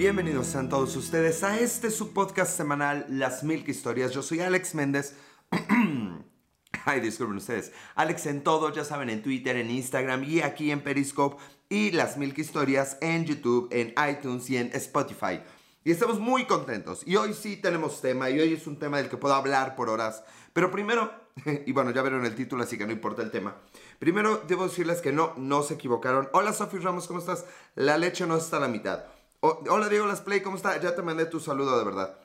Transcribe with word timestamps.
Bienvenidos 0.00 0.46
sean 0.46 0.70
todos 0.70 0.96
ustedes 0.96 1.44
a 1.44 1.60
este 1.60 1.90
su 1.90 2.14
podcast 2.14 2.56
semanal 2.56 3.04
Las 3.10 3.44
Milk 3.44 3.68
Historias. 3.68 4.12
Yo 4.12 4.22
soy 4.22 4.40
Alex 4.40 4.74
Méndez. 4.74 5.14
Ay, 6.86 7.00
disculpen 7.02 7.36
ustedes. 7.36 7.70
Alex 7.96 8.24
en 8.24 8.42
todo, 8.42 8.72
ya 8.72 8.82
saben, 8.82 9.10
en 9.10 9.22
Twitter, 9.22 9.56
en 9.56 9.70
Instagram 9.70 10.24
y 10.24 10.40
aquí 10.40 10.70
en 10.70 10.80
Periscope. 10.80 11.36
Y 11.68 11.90
Las 11.90 12.16
Milk 12.16 12.38
Historias 12.38 12.96
en 13.02 13.26
YouTube, 13.26 13.68
en 13.72 13.92
iTunes 14.10 14.48
y 14.48 14.56
en 14.56 14.70
Spotify. 14.72 15.42
Y 15.84 15.90
estamos 15.90 16.18
muy 16.18 16.46
contentos. 16.46 17.02
Y 17.06 17.16
hoy 17.16 17.34
sí 17.34 17.58
tenemos 17.58 18.00
tema. 18.00 18.30
Y 18.30 18.40
hoy 18.40 18.54
es 18.54 18.66
un 18.66 18.78
tema 18.78 18.96
del 18.96 19.10
que 19.10 19.18
puedo 19.18 19.34
hablar 19.34 19.76
por 19.76 19.90
horas. 19.90 20.24
Pero 20.54 20.70
primero, 20.70 21.12
y 21.66 21.72
bueno, 21.72 21.90
ya 21.90 22.00
vieron 22.00 22.24
el 22.24 22.34
título, 22.34 22.62
así 22.62 22.78
que 22.78 22.86
no 22.86 22.92
importa 22.92 23.20
el 23.20 23.30
tema. 23.30 23.56
Primero, 23.98 24.42
debo 24.48 24.64
decirles 24.64 25.02
que 25.02 25.12
no, 25.12 25.34
no 25.36 25.62
se 25.62 25.74
equivocaron. 25.74 26.30
Hola, 26.32 26.54
Sofi 26.54 26.78
Ramos, 26.78 27.06
¿cómo 27.06 27.18
estás? 27.18 27.44
La 27.74 27.98
leche 27.98 28.26
no 28.26 28.38
está 28.38 28.56
a 28.56 28.60
la 28.60 28.68
mitad. 28.68 29.04
Hola, 29.40 29.88
Diego 29.88 30.06
Las 30.06 30.20
Play, 30.20 30.40
¿cómo 30.40 30.56
está? 30.56 30.78
Ya 30.80 30.94
te 30.94 31.02
mandé 31.02 31.26
tu 31.26 31.40
saludo, 31.40 31.78
de 31.78 31.84
verdad. 31.84 32.18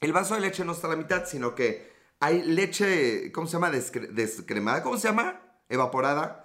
El 0.00 0.12
vaso 0.12 0.34
de 0.34 0.40
leche 0.40 0.64
no 0.64 0.72
está 0.72 0.86
a 0.86 0.90
la 0.90 0.96
mitad, 0.96 1.26
sino 1.26 1.54
que 1.54 1.90
hay 2.20 2.42
leche, 2.42 3.30
¿cómo 3.32 3.46
se 3.46 3.54
llama? 3.54 3.70
descremada, 3.70 4.82
¿cómo 4.82 4.96
se 4.96 5.08
llama? 5.08 5.40
Evaporada, 5.68 6.44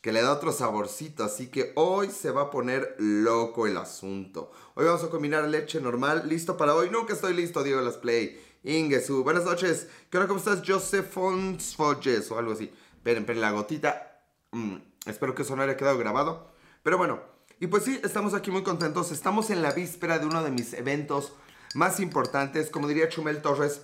que 0.00 0.12
le 0.12 0.22
da 0.22 0.32
otro 0.32 0.52
saborcito. 0.52 1.24
Así 1.24 1.48
que 1.48 1.72
hoy 1.76 2.10
se 2.10 2.30
va 2.30 2.42
a 2.42 2.50
poner 2.50 2.96
loco 2.98 3.66
el 3.66 3.76
asunto. 3.76 4.50
Hoy 4.74 4.86
vamos 4.86 5.04
a 5.04 5.10
combinar 5.10 5.44
leche 5.44 5.80
normal, 5.80 6.28
listo 6.28 6.56
para 6.56 6.74
hoy. 6.74 6.90
Nunca 6.90 7.12
estoy 7.12 7.34
listo, 7.34 7.62
Diego 7.62 7.80
Las 7.80 7.96
Play. 7.96 8.40
Ingesu, 8.64 9.22
buenas 9.22 9.44
noches. 9.44 9.88
¿Qué 10.10 10.18
hora, 10.18 10.26
cómo 10.26 10.40
estás? 10.40 10.62
Joseph 10.66 11.08
Fons 11.08 11.78
o 11.78 12.38
algo 12.38 12.52
así. 12.52 12.72
Esperen, 12.96 13.22
esperen, 13.22 13.40
la 13.40 13.52
gotita. 13.52 14.22
Mm, 14.50 14.76
espero 15.06 15.34
que 15.34 15.42
eso 15.42 15.54
no 15.54 15.62
haya 15.62 15.76
quedado 15.76 15.98
grabado. 15.98 16.50
Pero 16.82 16.98
bueno, 16.98 17.35
y 17.58 17.68
pues 17.68 17.84
sí, 17.84 17.98
estamos 18.04 18.34
aquí 18.34 18.50
muy 18.50 18.62
contentos. 18.62 19.10
Estamos 19.12 19.48
en 19.48 19.62
la 19.62 19.72
víspera 19.72 20.18
de 20.18 20.26
uno 20.26 20.42
de 20.42 20.50
mis 20.50 20.74
eventos 20.74 21.32
más 21.74 22.00
importantes. 22.00 22.68
Como 22.68 22.86
diría 22.86 23.08
Chumel 23.08 23.40
Torres, 23.40 23.80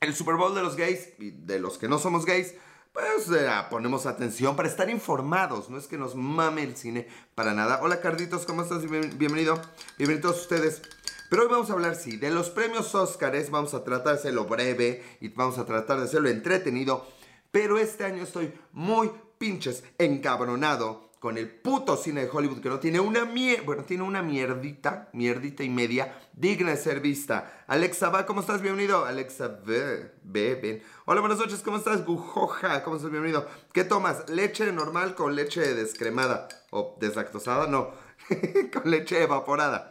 el 0.00 0.14
Super 0.14 0.34
Bowl 0.34 0.54
de 0.54 0.62
los 0.62 0.76
gays 0.76 1.08
y 1.18 1.30
de 1.30 1.58
los 1.60 1.78
que 1.78 1.88
no 1.88 1.98
somos 1.98 2.26
gays. 2.26 2.54
Pues 2.92 3.30
eh, 3.30 3.48
ponemos 3.70 4.04
atención 4.04 4.54
para 4.54 4.68
estar 4.68 4.90
informados. 4.90 5.70
No 5.70 5.78
es 5.78 5.86
que 5.86 5.96
nos 5.96 6.14
mame 6.14 6.62
el 6.62 6.76
cine 6.76 7.08
para 7.34 7.54
nada. 7.54 7.80
Hola 7.82 8.00
Carditos, 8.00 8.44
¿cómo 8.44 8.62
estás? 8.62 8.82
Bienvenido. 8.90 9.58
Bienvenidos 9.96 10.42
ustedes. 10.42 10.82
Pero 11.30 11.44
hoy 11.44 11.48
vamos 11.48 11.70
a 11.70 11.74
hablar, 11.74 11.94
sí, 11.94 12.18
de 12.18 12.30
los 12.30 12.50
premios 12.50 12.94
Óscares. 12.94 13.50
Vamos 13.50 13.72
a 13.72 13.82
tratar 13.82 14.14
de 14.14 14.18
hacerlo 14.18 14.44
breve 14.44 15.02
y 15.20 15.28
vamos 15.28 15.56
a 15.56 15.64
tratar 15.64 15.98
de 15.98 16.04
hacerlo 16.04 16.28
entretenido. 16.28 17.06
Pero 17.50 17.78
este 17.78 18.04
año 18.04 18.24
estoy 18.24 18.52
muy 18.72 19.10
pinches 19.38 19.84
encabronado 19.96 21.09
con 21.20 21.36
el 21.36 21.50
puto 21.50 21.98
cine 21.98 22.22
de 22.22 22.30
Hollywood 22.32 22.60
que 22.60 22.70
no 22.70 22.80
tiene 22.80 22.98
una 22.98 23.26
mierda, 23.26 23.62
bueno, 23.64 23.84
tiene 23.84 24.02
una 24.02 24.22
mierdita, 24.22 25.10
mierdita 25.12 25.62
y 25.62 25.68
media 25.68 26.18
digna 26.32 26.70
de 26.70 26.78
ser 26.78 27.00
vista. 27.00 27.64
Alexa, 27.66 28.08
va, 28.08 28.24
¿cómo 28.24 28.40
estás? 28.40 28.62
Bienvenido. 28.62 29.04
Alexa, 29.04 29.48
ve, 29.64 30.12
ve, 30.22 30.54
ven. 30.54 30.82
Hola, 31.04 31.20
buenas 31.20 31.38
noches, 31.38 31.60
¿cómo 31.62 31.76
estás? 31.76 32.06
Gujoja, 32.06 32.82
¿cómo 32.82 32.96
estás? 32.96 33.10
Bienvenido. 33.10 33.46
¿Qué 33.74 33.84
tomas? 33.84 34.30
¿Leche 34.30 34.72
normal 34.72 35.14
con 35.14 35.36
leche 35.36 35.74
descremada? 35.74 36.48
¿O 36.70 36.96
deslactosada? 36.98 37.66
No, 37.66 37.90
con 38.72 38.90
leche 38.90 39.22
evaporada. 39.22 39.89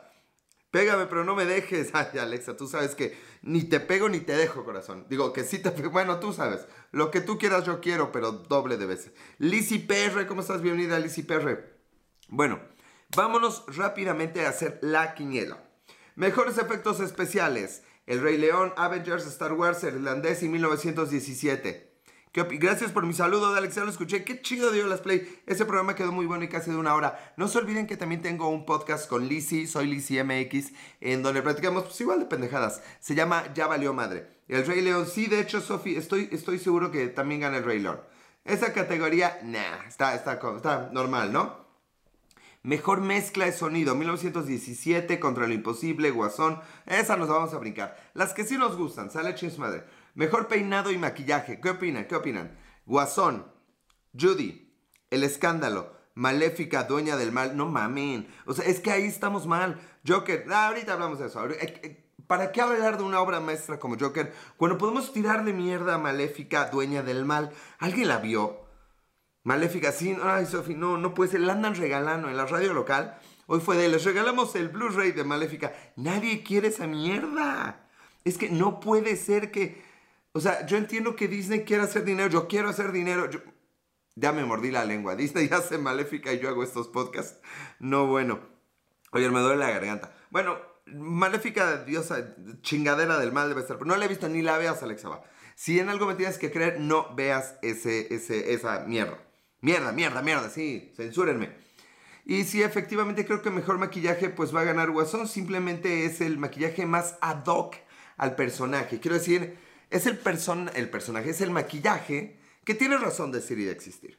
Pégame, 0.72 1.08
pero 1.08 1.24
no 1.24 1.36
me 1.36 1.46
dejes. 1.46 1.90
Ay, 1.94 2.18
Alexa, 2.20 2.56
tú 2.56 2.68
sabes 2.68 2.96
que 2.96 3.18
ni 3.42 3.64
te 3.64 3.80
pego 3.80 4.10
ni 4.10 4.20
te 4.20 4.36
dejo, 4.36 4.64
corazón. 4.64 5.06
Digo 5.10 5.34
que 5.34 5.44
sí 5.44 5.60
te 5.60 5.72
pego. 5.72 5.90
Bueno, 5.90 6.20
tú 6.20 6.34
sabes. 6.34 6.66
Lo 6.92 7.12
que 7.12 7.22
tú 7.22 7.38
quieras 7.38 7.66
yo 7.66 7.82
quiero, 7.82 8.12
pero 8.12 8.32
doble 8.32 8.78
de 8.78 8.86
veces. 8.86 9.14
Lizzy 9.38 9.80
PR, 9.80 10.28
¿cómo 10.28 10.42
estás? 10.42 10.62
Bienvenida, 10.62 11.00
Lizzy 11.00 11.24
PR. 11.24 11.60
Bueno, 12.28 12.60
vámonos 13.16 13.64
rápidamente 13.76 14.46
a 14.46 14.50
hacer 14.50 14.80
la 14.82 15.16
quiniela. 15.16 15.64
Mejores 16.16 16.58
efectos 16.58 17.00
especiales. 17.00 17.84
El 18.06 18.22
Rey 18.22 18.38
León, 18.38 18.74
Avengers, 18.76 19.28
Star 19.28 19.54
Wars, 19.54 19.84
Irlandés 19.84 20.42
y 20.44 20.50
1917. 20.50 21.89
Gracias 22.32 22.92
por 22.92 23.08
mi 23.08 23.14
saludo 23.14 23.56
Alex, 23.56 23.78
lo 23.78 23.90
escuché. 23.90 24.24
Qué 24.24 24.40
chido 24.42 24.72
dio 24.72 24.86
las 24.86 25.02
play. 25.02 25.42
Ese 25.48 25.66
programa 25.66 25.96
quedó 25.96 26.12
muy 26.12 26.28
bueno 26.28 26.44
y 26.44 26.48
casi 26.48 26.70
de 26.70 26.78
una 26.78 26.94
hora. 26.94 27.34
No 27.38 27.48
se 27.48 27.58
olviden 27.58 27.88
que 27.88 27.98
también 27.98 28.22
tengo 28.22 28.50
un 28.50 28.68
podcast 28.68 29.10
con 29.10 29.28
Lizzy, 29.28 29.66
soy 29.66 29.88
Lizzy 29.88 30.22
MX, 30.24 30.72
en 31.02 31.24
donde 31.24 31.42
platicamos 31.42 31.86
pues 31.86 32.00
igual 32.02 32.20
de 32.20 32.26
pendejadas. 32.26 32.84
Se 33.00 33.16
llama 33.16 33.52
Ya 33.56 33.66
valió 33.66 33.96
madre. 33.96 34.28
El 34.48 34.66
Rey 34.66 34.82
León, 34.82 35.08
sí, 35.08 35.26
de 35.26 35.40
hecho, 35.40 35.60
Sofi, 35.60 35.96
estoy, 35.96 36.30
estoy 36.32 36.60
seguro 36.60 36.92
que 36.92 37.08
también 37.08 37.42
gana 37.42 37.58
el 37.58 37.64
Rey 37.64 37.80
León. 37.80 38.00
Esa 38.46 38.74
categoría, 38.74 39.40
nah, 39.44 39.86
está, 39.88 40.14
está, 40.14 40.40
está 40.56 40.90
normal, 40.92 41.34
¿no? 41.34 41.68
Mejor 42.62 43.00
mezcla 43.00 43.46
de 43.46 43.54
sonido, 43.54 43.96
1917, 43.96 45.20
Contra 45.20 45.48
lo 45.48 45.54
Imposible, 45.54 46.12
Guasón. 46.12 46.60
Esa 46.86 47.16
nos 47.16 47.30
vamos 47.30 47.54
a 47.54 47.58
brincar. 47.58 47.98
Las 48.14 48.34
que 48.34 48.44
sí 48.44 48.58
nos 48.58 48.76
gustan, 48.76 49.10
sale 49.10 49.34
chis 49.34 49.58
madre. 49.58 49.84
Mejor 50.20 50.50
peinado 50.50 50.92
y 50.92 50.98
maquillaje. 50.98 51.62
¿Qué 51.62 51.70
opinan? 51.70 52.04
¿Qué 52.04 52.14
opinan? 52.14 52.52
Guasón, 52.86 53.50
Judy, 54.20 54.70
El 55.12 55.24
Escándalo, 55.24 55.96
Maléfica, 56.14 56.84
Dueña 56.84 57.16
del 57.16 57.32
Mal. 57.32 57.56
No 57.56 57.68
mamen. 57.68 58.28
O 58.46 58.52
sea, 58.54 58.66
es 58.66 58.82
que 58.82 58.92
ahí 58.92 59.06
estamos 59.06 59.48
mal. 59.48 59.80
Joker, 60.06 60.46
ah, 60.52 60.68
ahorita 60.68 60.92
hablamos 60.92 61.20
de 61.20 61.28
eso. 61.28 61.46
Eh, 61.46 61.58
eh, 61.62 62.12
¿Para 62.28 62.52
qué 62.52 62.60
hablar 62.60 62.98
de 62.98 63.04
una 63.06 63.22
obra 63.22 63.40
maestra 63.40 63.80
como 63.80 63.98
Joker 63.98 64.34
cuando 64.58 64.78
podemos 64.78 65.14
tirarle 65.14 65.54
mierda 65.54 65.96
a 65.96 66.00
Maléfica, 66.00 66.66
Dueña 66.66 67.02
del 67.02 67.24
Mal? 67.24 67.52
¿Alguien 67.78 68.10
la 68.10 68.18
vio? 68.18 68.66
Maléfica, 69.44 69.94
sí, 69.94 70.18
ay, 70.22 70.48
Sofi, 70.48 70.76
no, 70.76 70.98
no 70.98 71.14
puede 71.14 71.32
ser. 71.32 71.40
La 71.40 71.54
andan 71.54 71.76
regalando 71.76 72.28
en 72.28 72.36
la 72.36 72.46
radio 72.46 72.74
local. 72.74 73.18
Hoy 73.48 73.62
fue 73.62 73.78
de, 73.78 73.88
les 73.88 74.04
regalamos 74.04 74.54
el 74.56 74.68
Blu-ray 74.68 75.14
de 75.14 75.24
Maléfica. 75.24 75.72
Nadie 75.96 76.44
quiere 76.44 76.68
esa 76.68 76.88
mierda. 76.88 77.88
Es 78.26 78.38
que 78.38 78.50
no 78.50 78.82
puede 78.82 79.16
ser 79.16 79.50
que 79.50 79.88
o 80.32 80.40
sea, 80.40 80.66
yo 80.66 80.78
entiendo 80.78 81.16
que 81.16 81.28
Disney 81.28 81.64
quiere 81.64 81.84
hacer 81.84 82.04
dinero, 82.04 82.30
yo 82.30 82.48
quiero 82.48 82.70
hacer 82.70 82.92
dinero. 82.92 83.30
Ya 84.16 84.32
me 84.32 84.46
mordí 84.46 84.72
la 84.72 84.86
lengua. 84.86 85.16
Disney 85.18 85.50
hace 85.52 85.78
maléfica 85.78 86.32
y 86.34 86.40
yo 86.40 86.50
hago 86.50 86.64
estos 86.64 86.88
podcasts. 86.88 87.40
No, 87.80 88.08
bueno. 88.08 88.40
Oye, 89.12 89.30
me 89.30 89.40
duele 89.40 89.58
la 89.58 89.72
garganta. 89.72 90.14
Bueno, 90.30 90.60
maléfica, 90.86 91.84
diosa, 91.84 92.36
chingadera 92.62 93.18
del 93.18 93.32
mal 93.32 93.50
debe 93.50 93.64
ser. 93.64 93.84
No 93.86 93.96
la 93.96 94.06
he 94.06 94.08
visto 94.08 94.30
ni 94.30 94.42
la 94.42 94.58
veas, 94.58 94.84
Alexa. 94.84 95.22
Si 95.56 95.80
en 95.80 95.90
algo 95.90 96.06
me 96.06 96.16
tienes 96.16 96.38
que 96.38 96.52
creer, 96.52 96.80
no 96.80 97.16
veas 97.16 97.56
ese, 97.62 98.14
ese, 98.14 98.54
esa 98.54 98.82
mierda. 98.82 99.18
Mierda, 99.62 99.92
mierda, 99.92 100.22
mierda, 100.22 100.50
sí, 100.50 100.94
censúrenme. 100.96 101.50
Y 102.24 102.44
si 102.44 102.62
efectivamente 102.62 103.26
creo 103.26 103.42
que 103.42 103.50
mejor 103.50 103.80
maquillaje, 103.80 104.30
pues 104.30 104.56
va 104.56 104.62
a 104.62 104.66
ganar 104.66 104.92
Guasón. 104.92 105.28
Simplemente 105.28 106.06
es 106.06 106.22
el 106.22 106.38
maquillaje 106.38 106.86
más 106.86 107.18
ad 107.22 107.46
hoc 107.48 107.76
al 108.18 108.36
personaje. 108.36 109.00
Quiero 109.00 109.18
decir, 109.18 109.58
es 109.90 110.06
el, 110.06 110.18
person 110.18 110.70
el 110.76 110.90
personaje, 110.90 111.32
es 111.32 111.42
el 111.42 111.52
maquillaje 111.52 112.40
que 112.64 112.76
tiene 112.76 112.98
razón 112.98 113.32
de 113.32 113.42
ser 113.42 113.60
y 113.60 113.66
de 113.66 113.72
existir. 113.72 114.18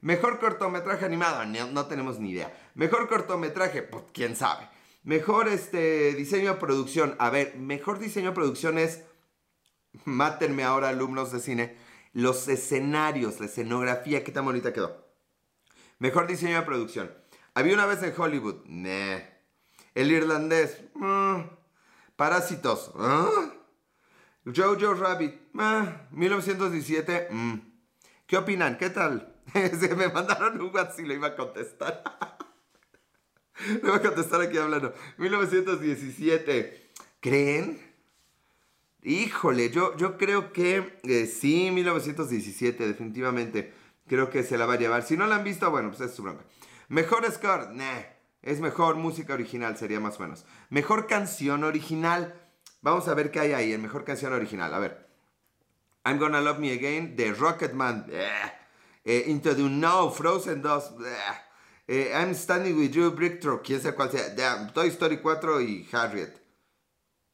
Mejor 0.00 0.38
cortometraje 0.38 1.04
animado, 1.04 1.44
no, 1.44 1.86
tenemos 1.86 2.20
ni 2.20 2.30
idea. 2.30 2.56
Mejor 2.74 3.08
cortometraje, 3.08 3.82
pues 3.82 4.04
quién 4.12 4.36
sabe. 4.36 4.68
Mejor 5.02 5.48
este, 5.48 6.14
diseño 6.14 6.54
de 6.54 6.60
producción. 6.60 7.16
A 7.18 7.30
ver, 7.30 7.56
mejor 7.56 7.98
diseño 7.98 8.28
de 8.28 8.34
producción 8.34 8.78
es, 8.78 9.02
mátenme 10.04 10.62
ahora 10.62 10.90
alumnos 10.90 11.32
de 11.32 11.40
cine, 11.40 11.76
los 12.12 12.46
escenarios, 12.48 13.40
la 13.40 13.46
escenografía, 13.46 14.22
qué 14.22 14.30
tan 14.30 14.44
bonita 14.44 14.72
quedó. 14.72 15.08
Mejor 15.98 16.26
diseño 16.26 16.56
de 16.56 16.62
producción. 16.62 17.12
Había 17.54 17.74
una 17.74 17.86
vez 17.86 18.02
en 18.02 18.14
Hollywood, 18.16 18.64
nah. 18.66 19.18
El 19.94 20.12
irlandés, 20.12 20.80
mm. 20.94 21.40
Parásitos, 22.14 22.92
¿ah? 22.96 23.52
Jojo 24.44 24.94
Rabbit, 24.94 25.34
1917. 26.10 27.28
Mm. 27.30 27.60
¿Qué 28.26 28.36
opinan? 28.36 28.76
¿Qué 28.78 28.90
tal? 28.90 29.34
Me 29.54 30.08
mandaron 30.08 30.60
un 30.60 30.74
WhatsApp 30.74 31.00
y 31.00 31.06
lo 31.06 31.14
iba 31.14 31.28
a 31.28 31.36
contestar. 31.36 32.02
lo 33.82 33.88
iba 33.88 33.96
a 33.96 34.02
contestar 34.02 34.40
aquí 34.42 34.58
hablando. 34.58 34.94
1917. 35.18 36.90
¿Creen? 37.20 37.88
Híjole, 39.02 39.70
yo, 39.70 39.96
yo 39.96 40.18
creo 40.18 40.52
que 40.52 40.98
eh, 41.04 41.26
sí, 41.26 41.70
1917, 41.70 42.86
definitivamente. 42.86 43.72
Creo 44.06 44.30
que 44.30 44.42
se 44.42 44.58
la 44.58 44.66
va 44.66 44.74
a 44.74 44.78
llevar. 44.78 45.02
Si 45.02 45.16
no 45.16 45.26
la 45.26 45.36
han 45.36 45.44
visto, 45.44 45.70
bueno, 45.70 45.90
pues 45.90 46.00
es 46.00 46.14
su 46.14 46.22
bronca. 46.22 46.44
Mejor 46.88 47.30
score, 47.30 47.74
nah. 47.74 48.02
Es 48.42 48.60
mejor 48.60 48.96
música 48.96 49.34
original, 49.34 49.76
sería 49.76 50.00
más 50.00 50.18
o 50.18 50.22
menos. 50.22 50.46
Mejor 50.70 51.06
canción 51.06 51.64
original. 51.64 52.34
Vamos 52.80 53.08
a 53.08 53.14
ver 53.14 53.30
qué 53.30 53.40
hay 53.40 53.52
ahí 53.52 53.72
en 53.72 53.82
mejor 53.82 54.04
canción 54.04 54.32
original. 54.32 54.72
A 54.72 54.78
ver. 54.78 55.08
I'm 56.04 56.18
Gonna 56.18 56.40
Love 56.40 56.58
Me 56.58 56.72
Again 56.72 57.16
de 57.16 57.32
Rocketman. 57.32 58.06
Eh, 59.04 59.24
Into 59.26 59.54
the 59.54 59.62
No, 59.62 60.10
Frozen 60.10 60.62
2. 60.62 60.94
Eh, 61.86 62.12
I'm 62.14 62.34
Standing 62.34 62.78
With 62.78 62.90
You, 62.90 63.10
Brickthrow. 63.10 63.62
Quién 63.62 63.80
sabe 63.80 63.94
cuál 63.94 64.10
sea. 64.10 64.72
Toy 64.72 64.88
Story 64.88 65.18
4 65.18 65.60
y 65.60 65.88
Harriet. 65.92 66.38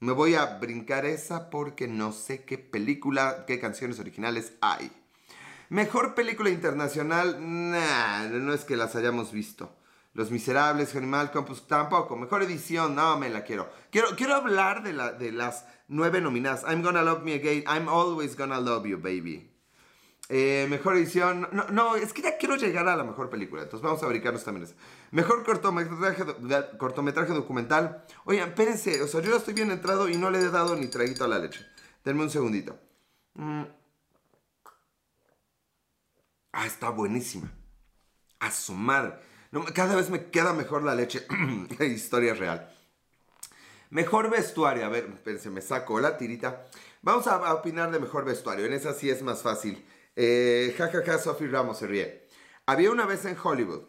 Me 0.01 0.13
voy 0.13 0.35
a 0.35 0.59
brincar 0.59 1.07
esa 1.07 1.51
porque 1.51 1.89
no 1.89 2.13
sé 2.13 2.45
qué 2.45 2.59
película, 2.59 3.45
qué 3.47 3.59
canciones 3.59 3.99
originales 3.99 4.53
hay. 4.61 4.93
Mejor 5.71 6.15
película 6.15 6.51
internacional, 6.51 7.39
nah, 7.41 8.29
no 8.29 8.53
es 8.53 8.65
que 8.65 8.77
las 8.77 8.95
hayamos 8.97 9.33
visto. 9.33 9.75
Los 10.13 10.31
Miserables, 10.31 10.95
Animal 10.95 11.33
Campus, 11.33 11.67
tampoco. 11.67 12.17
Mejor 12.17 12.43
edición, 12.43 12.95
no 12.95 13.19
me 13.19 13.31
la 13.31 13.45
quiero. 13.45 13.69
Quiero, 13.95 14.17
quiero 14.17 14.35
hablar 14.35 14.83
de, 14.83 14.93
la, 14.93 15.13
de 15.13 15.31
las 15.31 15.67
nueve 15.87 16.21
nominadas. 16.21 16.65
I'm 16.65 16.83
Gonna 16.83 17.01
Love 17.01 17.23
Me 17.23 17.35
Again, 17.35 17.63
I'm 17.69 17.89
Always 17.89 18.37
Gonna 18.37 18.59
Love 18.59 18.89
You, 18.89 18.99
Baby. 18.99 19.49
Eh, 20.29 20.67
mejor 20.69 20.97
edición. 20.97 21.49
No, 21.71 21.95
es 21.95 22.13
que 22.13 22.21
ya 22.21 22.37
quiero 22.37 22.57
llegar 22.57 22.89
a 22.89 22.97
la 22.97 23.05
mejor 23.05 23.31
película. 23.31 23.63
Entonces 23.63 23.85
vamos 23.85 24.01
a 24.01 24.07
fabricarnos 24.07 24.43
también 24.43 24.65
esa. 24.65 24.75
Mejor 25.13 25.45
cortometraje, 25.45 26.25
cortometraje 26.77 27.33
documental. 27.35 28.05
Oigan, 28.25 28.49
espérense. 28.49 29.01
O 29.01 29.07
sea, 29.07 29.21
yo 29.21 29.31
ya 29.31 29.37
estoy 29.37 29.55
bien 29.55 29.71
entrado 29.71 30.09
y 30.09 30.17
no 30.17 30.29
le 30.29 30.41
he 30.41 30.51
dado 30.51 30.75
ni 30.75 30.89
traguito 30.89 31.23
a 31.23 31.29
la 31.29 31.39
leche. 31.39 31.65
Denme 32.05 32.25
un 32.25 32.31
segundito. 32.31 32.77
Mm. 33.35 33.63
Ah, 36.51 36.67
está 36.67 36.91
buenísima. 36.91 37.49
A 38.41 38.51
su 38.51 38.75
madre. 38.75 39.21
Cada 39.73 39.95
vez 39.95 40.11
me 40.11 40.33
queda 40.33 40.53
mejor 40.53 40.83
la 40.83 40.97
leche. 40.97 41.25
Historia 41.79 42.35
real. 42.35 42.74
Mejor 43.95 44.29
vestuario. 44.29 44.85
A 44.85 44.89
ver, 44.89 45.09
espérense, 45.15 45.51
me 45.51 45.61
saco 45.61 46.01
la 46.01 46.17
tirita. 46.17 46.65
Vamos 47.03 47.29
a 47.29 47.55
opinar 47.55 47.93
de 47.93 48.01
mejor 48.01 48.25
vestuario. 48.25 48.67
En 48.67 48.73
esa 48.73 48.93
sí 48.93 49.09
es 49.09 49.23
más 49.23 49.41
fácil. 49.41 49.87
Eh, 50.17 50.75
ja, 50.77 50.89
ja, 50.89 51.03
ja, 51.07 51.17
Sophie 51.17 51.47
Ramos 51.47 51.79
se 51.79 51.87
ríe. 51.87 52.29
Había 52.67 52.91
una 52.91 53.07
vez 53.07 53.25
en 53.25 53.37
Hollywood, 53.41 53.85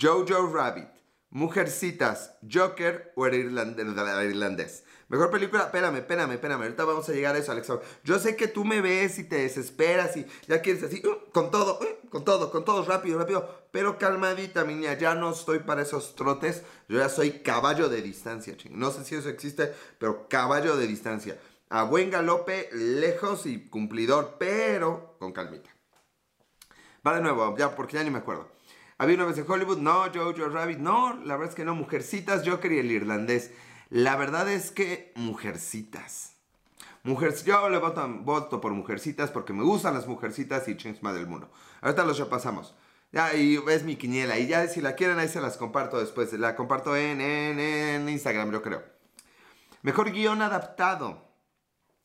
Jojo 0.00 0.46
Rabbit, 0.54 0.86
Mujercitas, 1.30 2.36
Joker 2.48 3.12
o 3.16 3.26
el 3.26 3.34
irlandés. 3.34 4.84
Mejor 5.12 5.30
película, 5.30 5.64
espérame, 5.64 5.96
espérame, 5.96 6.32
espérame. 6.32 6.62
Ahorita 6.62 6.84
vamos 6.86 7.06
a 7.06 7.12
llegar 7.12 7.34
a 7.34 7.38
eso, 7.38 7.52
Alex. 7.52 7.70
Yo 8.02 8.18
sé 8.18 8.34
que 8.34 8.48
tú 8.48 8.64
me 8.64 8.80
ves 8.80 9.18
y 9.18 9.24
te 9.24 9.36
desesperas 9.36 10.16
y 10.16 10.26
ya 10.48 10.62
quieres 10.62 10.82
así, 10.82 11.02
uh, 11.06 11.30
con 11.32 11.50
todo, 11.50 11.78
uh, 11.80 12.08
con 12.08 12.24
todo, 12.24 12.50
con 12.50 12.64
todo, 12.64 12.82
rápido, 12.86 13.18
rápido. 13.18 13.66
Pero 13.70 13.98
calmadita, 13.98 14.64
mi 14.64 14.74
niña, 14.74 14.96
ya 14.96 15.14
no 15.14 15.30
estoy 15.30 15.58
para 15.58 15.82
esos 15.82 16.14
trotes. 16.14 16.62
Yo 16.88 16.98
ya 16.98 17.10
soy 17.10 17.42
caballo 17.42 17.90
de 17.90 18.00
distancia, 18.00 18.56
ching. 18.56 18.78
No 18.78 18.90
sé 18.90 19.04
si 19.04 19.14
eso 19.14 19.28
existe, 19.28 19.74
pero 19.98 20.28
caballo 20.28 20.76
de 20.76 20.86
distancia 20.86 21.38
a 21.68 21.84
buen 21.84 22.10
galope, 22.10 22.70
lejos 22.72 23.44
y 23.44 23.68
cumplidor, 23.68 24.36
pero 24.38 25.16
con 25.18 25.32
calmita. 25.32 25.70
Va 27.06 27.16
de 27.16 27.20
nuevo, 27.20 27.54
ya, 27.58 27.76
porque 27.76 27.98
ya 27.98 28.04
ni 28.04 28.10
me 28.10 28.18
acuerdo. 28.18 28.50
Había 28.96 29.16
una 29.16 29.24
vez 29.24 29.36
en 29.36 29.50
Hollywood, 29.50 29.78
no, 29.78 30.04
Jojo 30.12 30.48
Rabbit, 30.48 30.78
no, 30.78 31.14
la 31.24 31.36
verdad 31.36 31.50
es 31.50 31.54
que 31.54 31.64
no, 31.64 31.74
Mujercitas, 31.74 32.46
Joker 32.46 32.72
y 32.72 32.78
el 32.78 32.92
irlandés. 32.92 33.52
La 33.92 34.16
verdad 34.16 34.50
es 34.50 34.70
que 34.70 35.12
Mujercitas. 35.16 36.32
Mujer, 37.02 37.34
yo 37.44 37.68
le 37.68 37.76
voto, 37.76 38.08
voto, 38.20 38.58
por 38.58 38.72
Mujercitas 38.72 39.30
porque 39.30 39.52
me 39.52 39.64
gustan 39.64 39.92
las 39.92 40.06
Mujercitas 40.06 40.66
y 40.66 40.78
más 41.02 41.14
del 41.14 41.26
Mundo. 41.26 41.50
Ahorita 41.82 42.02
los 42.06 42.18
repasamos. 42.18 42.74
Ya, 43.12 43.34
y 43.34 43.62
es 43.68 43.84
mi 43.84 43.96
quiniela. 43.96 44.38
Y 44.38 44.46
ya 44.46 44.66
si 44.66 44.80
la 44.80 44.94
quieren, 44.94 45.18
ahí 45.18 45.28
se 45.28 45.42
las 45.42 45.58
comparto 45.58 46.00
después. 46.00 46.32
La 46.32 46.56
comparto 46.56 46.96
en, 46.96 47.20
en, 47.20 47.60
en 47.60 48.08
Instagram, 48.08 48.50
yo 48.50 48.62
creo. 48.62 48.82
Mejor 49.82 50.10
guion 50.10 50.40
adaptado. 50.40 51.28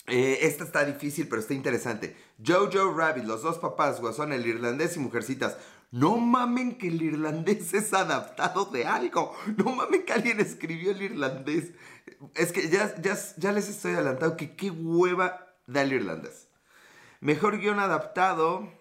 Eh, 0.08 0.40
esta 0.42 0.66
está 0.66 0.84
difícil, 0.84 1.30
pero 1.30 1.42
está 1.42 1.54
interesante. 1.54 2.18
Jojo 2.46 2.94
Rabbit, 2.98 3.24
los 3.24 3.44
dos 3.44 3.60
papás, 3.60 4.02
Guasón, 4.02 4.34
el 4.34 4.46
irlandés 4.46 4.98
y 4.98 5.00
Mujercitas. 5.00 5.56
No 5.92 6.18
mamen 6.18 6.78
que 6.78 6.90
el 6.90 7.02
irlandés 7.02 7.74
es 7.74 7.94
adaptado 7.94 8.66
de 8.66 8.86
algo. 8.86 9.36
No 9.58 9.74
mamen 9.74 10.04
que 10.06 10.14
alguien 10.14 10.40
escribió 10.40 10.92
el 10.92 11.02
irlandés. 11.02 11.72
Es 12.36 12.52
que 12.52 12.70
ya, 12.70 12.94
ya, 13.02 13.18
ya 13.38 13.52
les 13.52 13.70
estoy 13.70 13.94
adelantando 13.94 14.38
que 14.38 14.56
qué 14.56 14.70
hueva 14.70 15.56
da 15.66 15.82
el 15.82 15.94
irlandés. 15.94 16.50
Mejor 17.22 17.60
guion 17.60 17.80
adaptado. 17.80 18.72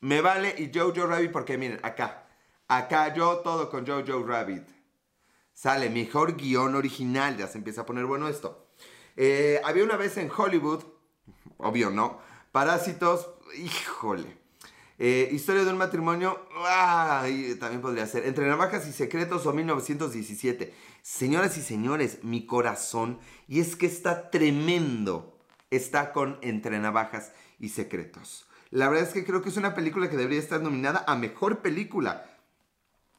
Me 0.00 0.20
vale 0.20 0.54
y 0.58 0.70
Jojo 0.76 1.06
Rabbit 1.06 1.32
porque 1.32 1.56
miren, 1.56 1.80
acá. 1.82 2.26
Acá 2.68 3.14
yo 3.14 3.38
todo 3.38 3.70
con 3.70 3.86
Jojo 3.86 4.24
Rabbit. 4.26 4.68
Sale 5.54 5.90
mejor 5.90 6.36
guion 6.36 6.74
original. 6.74 7.36
Ya 7.36 7.46
se 7.46 7.58
empieza 7.58 7.82
a 7.82 7.86
poner 7.86 8.04
bueno 8.04 8.28
esto. 8.28 8.68
Eh, 9.16 9.60
había 9.64 9.84
una 9.84 9.96
vez 9.96 10.16
en 10.16 10.30
Hollywood, 10.34 10.84
obvio, 11.58 11.90
¿no? 11.90 12.20
Parásitos, 12.50 13.30
híjole. 13.56 14.41
Eh, 15.04 15.30
historia 15.32 15.64
de 15.64 15.72
un 15.72 15.78
matrimonio, 15.78 16.46
también 17.58 17.80
podría 17.80 18.06
ser. 18.06 18.24
Entre 18.24 18.46
navajas 18.46 18.86
y 18.86 18.92
secretos 18.92 19.46
o 19.46 19.52
1917. 19.52 20.72
Señoras 21.02 21.58
y 21.58 21.60
señores, 21.60 22.22
mi 22.22 22.46
corazón, 22.46 23.18
y 23.48 23.58
es 23.58 23.74
que 23.74 23.86
está 23.86 24.30
tremendo, 24.30 25.36
está 25.72 26.12
con 26.12 26.38
Entre 26.40 26.78
navajas 26.78 27.32
y 27.58 27.70
secretos. 27.70 28.46
La 28.70 28.88
verdad 28.88 29.08
es 29.08 29.12
que 29.12 29.24
creo 29.24 29.42
que 29.42 29.48
es 29.48 29.56
una 29.56 29.74
película 29.74 30.08
que 30.08 30.16
debería 30.16 30.38
estar 30.38 30.62
nominada 30.62 31.02
a 31.08 31.16
mejor 31.16 31.62
película. 31.62 32.30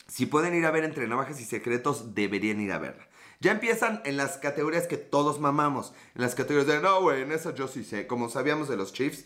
Si 0.08 0.26
pueden 0.26 0.56
ir 0.56 0.66
a 0.66 0.72
ver 0.72 0.86
Entre 0.86 1.06
navajas 1.06 1.42
y 1.42 1.44
secretos, 1.44 2.16
deberían 2.16 2.62
ir 2.62 2.72
a 2.72 2.80
verla. 2.80 3.10
Ya 3.42 3.52
empiezan 3.52 4.02
en 4.06 4.16
las 4.16 4.38
categorías 4.38 4.88
que 4.88 4.96
todos 4.96 5.42
mamamos. 5.42 5.94
En 6.16 6.22
las 6.22 6.34
categorías 6.34 6.66
de, 6.66 6.80
no, 6.80 7.02
güey, 7.02 7.24
en 7.24 7.34
eso 7.34 7.54
yo 7.54 7.68
sí 7.68 7.84
sé. 7.84 8.08
Como 8.08 8.30
sabíamos 8.30 8.70
de 8.70 8.78
los 8.78 8.94
Chiefs. 8.94 9.26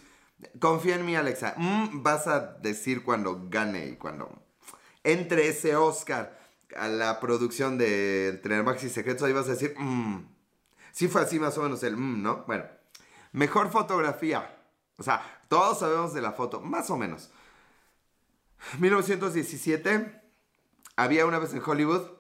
Confía 0.60 0.96
en 0.96 1.06
mí, 1.06 1.16
Alexa. 1.16 1.56
Mm, 1.58 2.04
vas 2.04 2.28
a 2.28 2.40
decir 2.40 3.04
cuando 3.04 3.48
gane 3.50 3.88
y 3.88 3.96
cuando 3.96 4.44
entre 5.04 5.48
ese 5.48 5.76
Oscar 5.76 6.38
a 6.76 6.88
la 6.88 7.20
producción 7.20 7.78
de 7.78 8.30
Entre 8.30 8.62
Max 8.62 8.84
y 8.84 8.90
Secretos, 8.90 9.24
ahí 9.24 9.34
vas 9.34 9.48
a 9.48 9.52
decir, 9.52 9.76
mmm. 9.78 10.26
Sí 10.92 11.08
fue 11.08 11.22
así 11.22 11.40
más 11.40 11.58
o 11.58 11.64
menos 11.64 11.84
el 11.84 11.96
mmm, 11.96 12.22
¿no? 12.22 12.44
Bueno. 12.48 12.66
Mejor 13.32 13.70
fotografía. 13.70 14.58
O 14.98 15.04
sea, 15.04 15.42
todos 15.48 15.80
sabemos 15.80 16.14
de 16.14 16.22
la 16.22 16.32
foto, 16.32 16.60
más 16.60 16.90
o 16.90 16.98
menos. 16.98 17.30
1917. 18.80 20.22
Había 20.96 21.26
una 21.26 21.38
vez 21.38 21.54
en 21.54 21.62
Hollywood 21.64 22.18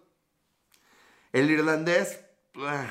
el 1.34 1.52
irlandés, 1.52 2.20
ah, 2.58 2.88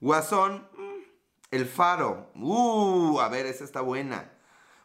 Guasón, 0.00 0.68
mm, 0.76 1.02
el 1.50 1.66
faro. 1.66 2.30
Uh, 2.34 3.20
a 3.20 3.28
ver, 3.28 3.46
esa 3.46 3.64
está 3.64 3.80
buena. 3.80 4.32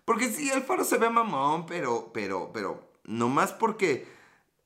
Porque 0.06 0.30
sí, 0.30 0.50
el 0.52 0.62
faro 0.62 0.84
se 0.84 0.98
ve 0.98 1.10
mamón, 1.10 1.66
pero, 1.66 2.12
pero, 2.14 2.52
pero, 2.54 2.92
nomás 3.06 3.52
porque 3.52 4.08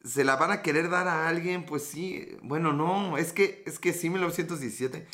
se 0.03 0.23
la 0.23 0.35
van 0.35 0.51
a 0.51 0.61
querer 0.61 0.89
dar 0.89 1.07
a 1.07 1.27
alguien, 1.27 1.65
pues 1.65 1.83
sí. 1.83 2.37
Bueno, 2.41 2.73
no, 2.73 3.17
es 3.17 3.33
que, 3.33 3.63
es 3.65 3.79
que 3.79 3.93
sí, 3.93 4.09
1917. 4.09 5.07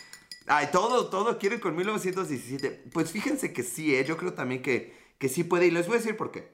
Ay, 0.47 0.69
todo, 0.71 1.09
todo 1.09 1.37
quieren 1.37 1.59
con 1.59 1.75
1917. 1.75 2.89
Pues 2.91 3.11
fíjense 3.11 3.53
que 3.53 3.63
sí, 3.63 3.95
¿eh? 3.95 4.03
yo 4.05 4.17
creo 4.17 4.33
también 4.33 4.61
que, 4.61 4.95
que 5.17 5.29
sí 5.29 5.43
puede. 5.43 5.67
Y 5.67 5.71
les 5.71 5.87
voy 5.87 5.95
a 5.95 5.99
decir 5.99 6.17
por 6.17 6.31
qué. 6.31 6.51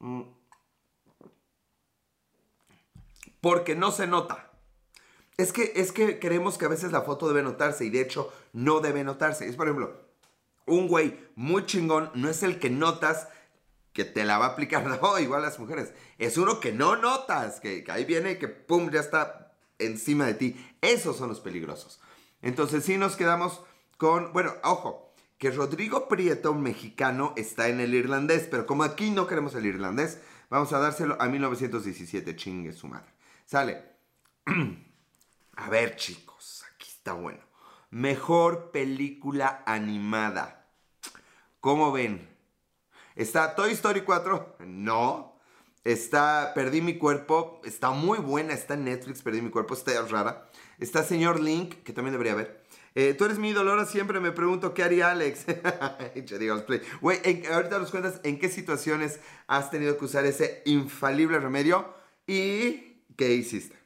Mm. 0.00 0.22
Porque 3.40 3.74
no 3.74 3.92
se 3.92 4.06
nota. 4.06 4.50
Es 5.36 5.52
que, 5.52 5.72
es 5.76 5.92
que 5.92 6.18
creemos 6.18 6.58
que 6.58 6.66
a 6.66 6.68
veces 6.68 6.92
la 6.92 7.02
foto 7.02 7.26
debe 7.28 7.42
notarse 7.42 7.84
y 7.84 7.90
de 7.90 8.00
hecho 8.00 8.32
no 8.52 8.80
debe 8.80 9.04
notarse. 9.04 9.48
Es 9.48 9.56
por 9.56 9.66
ejemplo, 9.66 10.03
un 10.66 10.88
güey 10.88 11.18
muy 11.34 11.66
chingón 11.66 12.10
no 12.14 12.28
es 12.28 12.42
el 12.42 12.58
que 12.58 12.70
notas 12.70 13.28
que 13.92 14.04
te 14.04 14.24
la 14.24 14.38
va 14.38 14.46
a 14.46 14.48
aplicar, 14.50 14.84
no, 15.02 15.18
igual 15.18 15.42
las 15.42 15.58
mujeres. 15.58 15.94
Es 16.18 16.36
uno 16.36 16.60
que 16.60 16.72
no 16.72 16.96
notas, 16.96 17.60
que, 17.60 17.84
ahí 17.88 18.04
viene 18.04 18.38
que 18.38 18.48
pum, 18.48 18.90
ya 18.90 19.00
está 19.00 19.52
encima 19.78 20.26
de 20.26 20.34
ti. 20.34 20.74
Esos 20.82 21.16
son 21.16 21.28
los 21.28 21.40
peligrosos. 21.40 22.00
Entonces 22.42 22.84
sí 22.84 22.98
nos 22.98 23.16
quedamos 23.16 23.62
con, 23.96 24.32
bueno, 24.32 24.52
ojo, 24.64 25.14
que 25.38 25.50
Rodrigo 25.50 26.08
Prieto, 26.08 26.52
un 26.52 26.62
mexicano, 26.62 27.32
está 27.36 27.68
en 27.68 27.80
el 27.80 27.94
irlandés, 27.94 28.48
pero 28.50 28.66
como 28.66 28.82
aquí 28.82 29.10
no 29.10 29.26
queremos 29.26 29.54
el 29.54 29.66
irlandés, 29.66 30.18
vamos 30.50 30.72
a 30.72 30.78
dárselo 30.78 31.16
a 31.20 31.26
1917, 31.26 32.36
chingue 32.36 32.72
su 32.72 32.88
madre. 32.88 33.12
Sale. 33.46 33.94
A 35.56 35.70
ver, 35.70 35.94
chicos, 35.94 36.64
aquí 36.74 36.88
está 36.90 37.12
bueno. 37.12 37.38
Mejor 37.94 38.72
película 38.72 39.62
animada. 39.66 40.66
¿Cómo 41.60 41.92
ven? 41.92 42.28
¿Está 43.14 43.54
Toy 43.54 43.70
Story 43.70 44.00
4? 44.00 44.56
No. 44.66 45.38
Está 45.84 46.50
Perdí 46.56 46.80
mi 46.80 46.98
cuerpo. 46.98 47.60
Está 47.64 47.92
muy 47.92 48.18
buena. 48.18 48.52
Está 48.52 48.74
en 48.74 48.86
Netflix. 48.86 49.22
Perdí 49.22 49.42
mi 49.42 49.50
cuerpo. 49.50 49.74
Está 49.74 49.92
rara. 50.08 50.50
Está 50.80 51.04
Señor 51.04 51.38
Link, 51.38 51.84
que 51.84 51.92
también 51.92 52.10
debería 52.10 52.34
ver. 52.34 52.64
Eh, 52.96 53.14
tú 53.14 53.26
eres 53.26 53.38
mi 53.38 53.52
dolor, 53.52 53.86
siempre 53.86 54.18
me 54.18 54.32
pregunto 54.32 54.74
qué 54.74 54.82
haría 54.82 55.12
Alex. 55.12 55.46
Güey, 57.00 57.46
ahorita 57.46 57.78
nos 57.78 57.92
cuentas 57.92 58.20
en 58.24 58.40
qué 58.40 58.48
situaciones 58.48 59.20
has 59.46 59.70
tenido 59.70 59.96
que 59.98 60.04
usar 60.06 60.26
ese 60.26 60.62
infalible 60.64 61.38
remedio 61.38 61.94
y 62.26 63.04
qué 63.16 63.34
hiciste. 63.34 63.83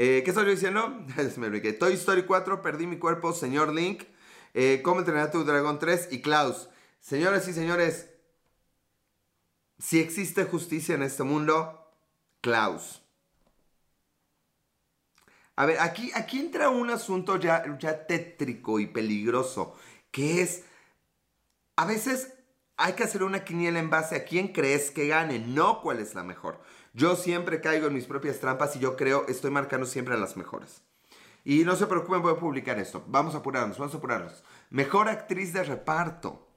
Eh, 0.00 0.22
¿Qué 0.22 0.30
estoy 0.30 0.48
diciendo? 0.48 0.90
me 1.38 1.72
Toy 1.72 1.94
Story 1.94 2.22
4, 2.22 2.62
Perdí 2.62 2.86
mi 2.86 3.00
cuerpo, 3.00 3.32
Señor 3.32 3.74
Link, 3.74 4.04
eh, 4.54 4.80
Cómo 4.84 5.00
entrenar 5.00 5.26
a 5.26 5.30
tu 5.32 5.42
dragón 5.42 5.80
3 5.80 6.10
y 6.12 6.22
Klaus. 6.22 6.68
Señoras 7.00 7.48
y 7.48 7.52
señores, 7.52 8.08
si 9.76 9.98
existe 9.98 10.44
justicia 10.44 10.94
en 10.94 11.02
este 11.02 11.24
mundo, 11.24 11.92
Klaus. 12.40 13.02
A 15.56 15.66
ver, 15.66 15.80
aquí, 15.80 16.12
aquí 16.14 16.38
entra 16.38 16.70
un 16.70 16.90
asunto 16.90 17.36
ya, 17.36 17.64
ya 17.80 18.06
tétrico 18.06 18.78
y 18.78 18.86
peligroso, 18.86 19.76
que 20.12 20.42
es, 20.42 20.62
a 21.74 21.86
veces 21.86 22.34
hay 22.76 22.92
que 22.92 23.02
hacer 23.02 23.24
una 23.24 23.42
quiniela 23.42 23.80
en 23.80 23.90
base 23.90 24.14
a 24.14 24.24
quién 24.24 24.52
crees 24.52 24.92
que 24.92 25.08
gane, 25.08 25.40
no 25.40 25.80
cuál 25.82 25.98
es 25.98 26.14
la 26.14 26.22
mejor. 26.22 26.60
Yo 26.94 27.16
siempre 27.16 27.60
caigo 27.60 27.86
en 27.86 27.94
mis 27.94 28.06
propias 28.06 28.40
trampas 28.40 28.76
y 28.76 28.78
yo 28.78 28.96
creo, 28.96 29.26
estoy 29.28 29.50
marcando 29.50 29.86
siempre 29.86 30.14
a 30.14 30.18
las 30.18 30.36
mejores. 30.36 30.82
Y 31.44 31.64
no 31.64 31.76
se 31.76 31.86
preocupen, 31.86 32.22
voy 32.22 32.32
a 32.32 32.38
publicar 32.38 32.78
esto. 32.78 33.04
Vamos 33.06 33.34
a 33.34 33.38
apurarnos, 33.38 33.78
vamos 33.78 33.94
a 33.94 33.98
apurarnos. 33.98 34.44
Mejor 34.70 35.08
actriz 35.08 35.52
de 35.52 35.64
reparto. 35.64 36.48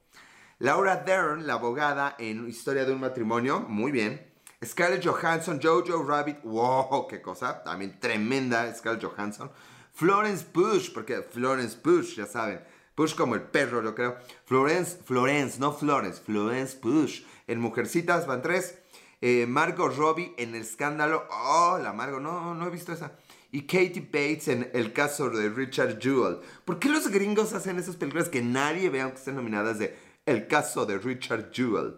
Laura 0.58 0.96
Dern, 0.96 1.46
la 1.46 1.54
abogada 1.54 2.14
en 2.18 2.48
Historia 2.48 2.84
de 2.84 2.92
un 2.92 3.00
matrimonio, 3.00 3.60
muy 3.60 3.90
bien. 3.90 4.32
Scarlett 4.64 5.04
Johansson, 5.04 5.60
Jojo 5.60 6.04
Rabbit, 6.04 6.42
wow, 6.44 7.08
qué 7.08 7.20
cosa, 7.20 7.62
también 7.64 7.98
tremenda 7.98 8.72
Scarlett 8.74 9.04
Johansson. 9.04 9.50
Florence 9.92 10.46
Bush, 10.52 10.92
porque 10.92 11.22
Florence 11.22 11.76
Bush, 11.82 12.16
ya 12.16 12.26
saben, 12.26 12.60
Bush 12.96 13.14
como 13.14 13.34
el 13.34 13.42
perro, 13.42 13.82
yo 13.82 13.94
creo. 13.94 14.16
Florence, 14.44 14.98
Florence, 15.04 15.58
no 15.58 15.72
Florence, 15.72 16.20
Florence 16.20 16.78
Bush. 16.80 17.22
En 17.46 17.60
Mujercitas 17.60 18.26
van 18.26 18.42
tres. 18.42 18.78
Eh, 19.24 19.46
Margot 19.46 19.96
Robbie 19.96 20.34
en 20.36 20.56
El 20.56 20.62
Escándalo. 20.62 21.28
Oh, 21.30 21.78
la 21.80 21.92
Margot, 21.92 22.20
no, 22.20 22.56
no 22.56 22.66
he 22.66 22.70
visto 22.70 22.92
esa. 22.92 23.12
Y 23.52 23.62
Katie 23.62 24.00
Bates 24.00 24.48
en 24.48 24.68
El 24.74 24.92
caso 24.92 25.30
de 25.30 25.48
Richard 25.48 26.00
Jewell. 26.00 26.40
¿Por 26.64 26.80
qué 26.80 26.88
los 26.88 27.08
gringos 27.08 27.52
hacen 27.52 27.78
esas 27.78 27.96
películas 27.96 28.28
que 28.28 28.42
nadie 28.42 28.90
vea 28.90 29.04
aunque 29.04 29.18
estén 29.18 29.36
nominadas 29.36 29.78
de 29.78 29.96
El 30.26 30.48
caso 30.48 30.86
de 30.86 30.98
Richard 30.98 31.52
Jewell? 31.52 31.94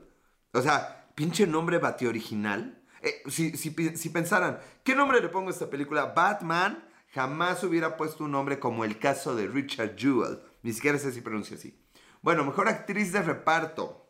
O 0.52 0.61
sea, 0.61 1.09
pinche 1.14 1.47
nombre 1.47 1.78
bate 1.78 2.07
original. 2.07 2.83
Eh, 3.00 3.23
si, 3.28 3.57
si, 3.57 3.75
si 3.97 4.09
pensaran, 4.11 4.61
¿qué 4.83 4.95
nombre 4.95 5.21
le 5.23 5.31
pongo 5.31 5.49
a 5.49 5.52
esta 5.52 5.71
película? 5.71 6.12
Batman 6.14 6.85
jamás 7.14 7.64
hubiera 7.64 7.97
puesto 7.97 8.25
un 8.25 8.33
nombre 8.33 8.59
como 8.59 8.85
El 8.85 8.99
caso 8.99 9.35
de 9.35 9.47
Richard 9.47 9.97
Jewell. 9.97 10.40
Ni 10.62 10.75
siquiera 10.75 10.99
sé 10.99 11.11
si 11.11 11.23
pronuncia 11.23 11.57
así. 11.57 11.81
Bueno, 12.21 12.45
mejor 12.45 12.69
actriz 12.69 13.12
de 13.12 13.23
reparto. 13.23 14.03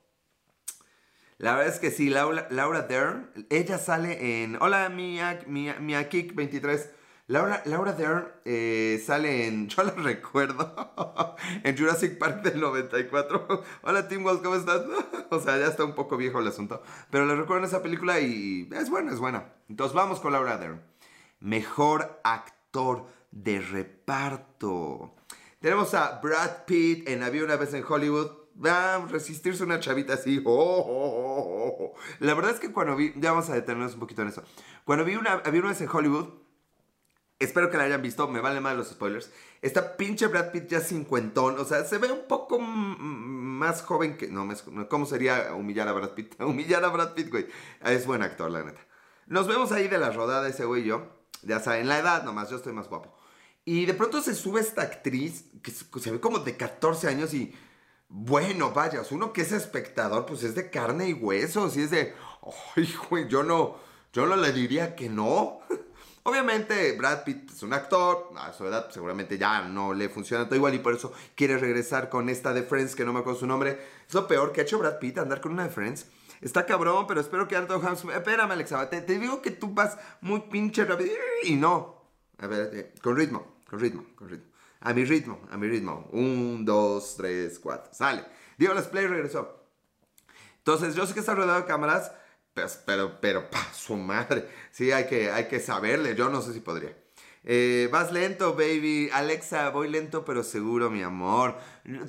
La 1.39 1.57
verdad 1.57 1.75
es 1.75 1.81
que 1.81 1.91
sí, 1.91 2.11
Laura, 2.11 2.47
Laura 2.51 2.83
Dern. 2.83 3.31
Ella 3.51 3.79
sale 3.79 4.45
en. 4.45 4.57
Hola, 4.63 4.89
Mia, 4.89 5.41
Mia, 5.47 5.75
Mia 5.81 6.09
Kik 6.09 6.35
23. 6.35 6.91
Laura, 7.27 7.63
Laura 7.65 7.93
Dern 7.93 8.29
eh, 8.45 9.03
sale 9.05 9.49
en. 9.49 9.69
Yo 9.69 9.83
la 9.83 9.93
recuerdo. 9.93 11.37
en 11.65 11.77
Jurassic 11.77 12.19
Park 12.19 12.43
del 12.43 12.61
94. 12.61 13.65
Hola, 13.83 14.07
Tim 14.07 14.23
¿cómo 14.23 14.55
estás? 14.55 14.83
o 15.31 15.41
sea, 15.41 15.59
ya 15.59 15.67
está 15.67 15.85
un 15.85 15.95
poco 15.95 16.17
viejo 16.17 16.39
el 16.39 16.47
asunto. 16.47 16.83
Pero 17.11 17.27
la 17.27 17.35
recuerdo 17.35 17.65
en 17.65 17.69
esa 17.69 17.83
película 17.83 18.21
y 18.21 18.69
es 18.73 18.89
buena, 18.89 19.13
es 19.13 19.19
buena. 19.19 19.53
Entonces 19.69 19.95
vamos 19.95 20.21
con 20.21 20.33
Laura 20.33 20.57
Dern. 20.59 20.83
Mejor 21.41 22.21
actor 22.23 23.07
de 23.33 23.61
reparto. 23.61 25.15
Tenemos 25.61 25.95
a 25.95 26.21
Brad 26.21 26.65
Pitt 26.67 27.09
en 27.09 27.23
Había 27.23 27.45
una 27.45 27.57
vez 27.57 27.75
en 27.75 27.85
Hollywood. 27.87 28.44
Va 28.63 28.97
a 28.97 29.07
resistirse 29.07 29.65
una 29.65 29.81
chavita 29.81 30.15
así. 30.15 30.41
Oh, 30.45 30.53
oh, 30.53 31.77
oh, 31.79 31.95
La 32.21 32.35
verdad 32.35 32.53
es 32.53 32.61
que 32.61 32.73
cuando 32.73 32.95
vi. 32.97 33.13
Ya 33.17 33.33
vamos 33.33 33.51
a 33.51 33.55
detenernos 33.55 33.95
un 33.95 34.01
poquito 34.01 34.23
en 34.23 34.29
eso. 34.29 34.43
Cuando 34.85 35.05
vi 35.05 35.17
una, 35.17 35.33
Había 35.45 35.61
una 35.61 35.71
vez 35.71 35.81
en 35.81 35.89
Hollywood. 35.89 36.29
Espero 37.41 37.69
que 37.69 37.77
la 37.77 37.85
hayan 37.85 38.01
visto, 38.01 38.29
me 38.29 38.41
valen 38.41 38.63
más 38.63 38.77
los 38.77 38.89
spoilers. 38.89 39.31
Esta 39.61 39.97
pinche 39.97 40.29
Brad 40.29 40.53
Pitt 40.53 40.69
ya 40.69 40.81
cincuentón, 40.81 41.59
o 41.59 41.65
sea, 41.65 41.85
se 41.85 41.99
ve 41.99 42.11
un 42.13 42.29
poco 42.29 42.61
más 42.61 43.83
joven 43.83 44.17
que... 44.17 44.29
No, 44.29 44.49
¿cómo 44.89 45.05
sería 45.05 45.53
humillar 45.55 45.89
a 45.89 45.93
Brad 45.93 46.11
Pitt? 46.11 46.41
humillar 46.41 46.85
a 46.85 46.89
Brad 46.89 47.15
Pitt, 47.15 47.31
güey. 47.31 47.47
Es 47.85 48.07
buen 48.07 48.23
actor, 48.23 48.51
la 48.51 48.63
neta. 48.63 48.81
Nos 49.27 49.49
vemos 49.49 49.73
ahí 49.73 49.89
de 49.89 49.99
la 49.99 50.11
rodada 50.11 50.49
ese 50.49 50.65
güey 50.65 50.83
y 50.83 50.87
yo. 50.87 51.09
Ya 51.43 51.59
saben, 51.59 51.89
la 51.89 51.99
edad 51.99 52.23
nomás, 52.23 52.51
yo 52.51 52.57
estoy 52.57 52.73
más 52.73 52.89
guapo. 52.89 53.13
Y 53.65 53.85
de 53.87 53.95
pronto 53.95 54.23
se 54.23 54.35
sube 54.35 54.61
esta 54.61 54.83
actriz, 54.83 55.47
que 55.63 56.01
se 56.01 56.11
ve 56.13 56.21
como 56.21 56.39
de 56.39 56.57
14 56.57 57.09
años 57.09 57.35
y, 57.35 57.55
bueno, 58.09 58.73
vaya, 58.73 59.03
uno 59.11 59.33
que 59.33 59.43
es 59.43 59.53
espectador, 59.53 60.27
pues 60.27 60.43
es 60.43 60.55
de 60.55 60.71
carne 60.71 61.09
y 61.09 61.13
huesos 61.13 61.77
y 61.77 61.83
es 61.83 61.91
de, 61.91 62.15
ay, 62.77 62.95
güey, 63.09 63.29
yo 63.29 63.43
no, 63.43 63.77
yo 64.13 64.27
no 64.27 64.37
le 64.37 64.53
diría 64.53 64.95
que 64.95 65.09
no. 65.09 65.61
Obviamente 66.27 66.93
Brad 66.93 67.25
Pitt 67.25 67.51
es 67.51 67.63
un 67.63 67.75
actor, 67.75 68.31
a 68.37 68.53
su 68.53 68.67
edad 68.67 68.91
seguramente 68.91 69.37
ya 69.37 69.63
no 69.69 69.93
le 69.93 70.09
funciona 70.09 70.47
todo 70.47 70.57
igual 70.57 70.75
y 70.75 70.79
por 70.79 70.95
eso 70.95 71.13
quiere 71.35 71.59
regresar 71.59 72.09
con 72.09 72.31
esta 72.31 72.55
de 72.55 72.63
Friends 72.63 72.95
que 72.95 73.05
no 73.05 73.13
me 73.13 73.21
acuerdo 73.21 73.41
su 73.41 73.47
nombre. 73.47 73.79
Es 74.09 74.15
lo 74.15 74.27
peor 74.27 74.53
que 74.53 74.61
ha 74.61 74.65
hecho 74.65 74.79
Brad 74.79 74.99
Pitt, 74.99 75.19
andar 75.19 75.41
con 75.41 75.53
una 75.53 75.65
de 75.65 75.71
Friends. 75.71 76.07
Está 76.41 76.67
cabrón, 76.67 77.07
pero 77.07 77.21
espero 77.21 77.49
que 77.49 77.57
Anton 77.57 77.87
Hams... 77.87 78.05
Espérame, 78.05 78.53
Alexa, 78.53 78.89
te, 78.91 79.01
te, 79.01 79.19
digo 79.19 79.41
que 79.41 79.51
tú 79.51 79.73
vas 79.73 79.99
muy 80.21 80.41
pinche 80.41 80.85
rápido 80.85 81.13
y 81.43 81.57
no. 81.57 82.03
A 82.39 82.47
ver, 82.47 82.71
eh, 82.75 82.95
con 83.03 83.17
ritmo. 83.17 83.59
Con 83.69 83.81
ritmo, 83.81 84.05
con 84.15 84.29
ritmo. 84.29 84.54
A 84.85 84.93
mi 84.93 85.05
ritmo, 85.05 85.41
a 85.51 85.57
mi 85.57 85.67
ritmo. 85.67 86.09
Un, 86.13 86.65
dos, 86.65 87.15
tres, 87.17 87.59
cuatro. 87.59 87.93
Sale. 87.95 88.23
Digo, 88.59 88.75
las 88.75 88.87
play 88.87 89.07
regresó. 89.07 89.65
Entonces, 90.59 90.95
yo 90.95 91.07
sé 91.07 91.15
que 91.15 91.21
está 91.21 91.35
rodeado 91.35 91.61
de 91.61 91.67
cámaras, 91.67 92.13
pues, 92.53 92.83
pero, 92.85 93.19
pero, 93.19 93.51
pa, 93.51 93.67
su 93.73 93.97
madre. 93.97 94.47
Sí, 94.73 94.93
hay 94.93 95.07
que, 95.07 95.31
hay 95.31 95.49
que 95.49 95.59
saberle. 95.59 96.15
Yo 96.15 96.29
no 96.29 96.43
sé 96.43 96.53
si 96.53 96.61
podría. 96.61 96.95
Eh, 97.45 97.89
vas 97.91 98.13
lento, 98.13 98.55
baby. 98.55 99.09
Alexa, 99.11 99.71
voy 99.71 99.89
lento, 99.89 100.23
pero 100.23 100.43
seguro, 100.43 100.91
mi 100.91 101.03
amor. 101.03 101.57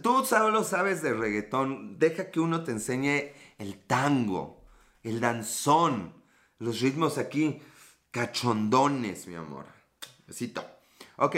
Tú 0.03 0.25
solo 0.25 0.65
sabes 0.65 1.01
de 1.01 1.13
reggaetón. 1.13 1.97
Deja 1.97 2.29
que 2.29 2.41
uno 2.41 2.65
te 2.65 2.71
enseñe 2.71 3.33
el 3.57 3.77
tango, 3.85 4.65
el 5.01 5.21
danzón, 5.21 6.13
los 6.59 6.81
ritmos 6.81 7.17
aquí, 7.17 7.61
cachondones, 8.11 9.27
mi 9.27 9.35
amor. 9.35 9.65
Besito. 10.27 10.65
Ok, 11.17 11.35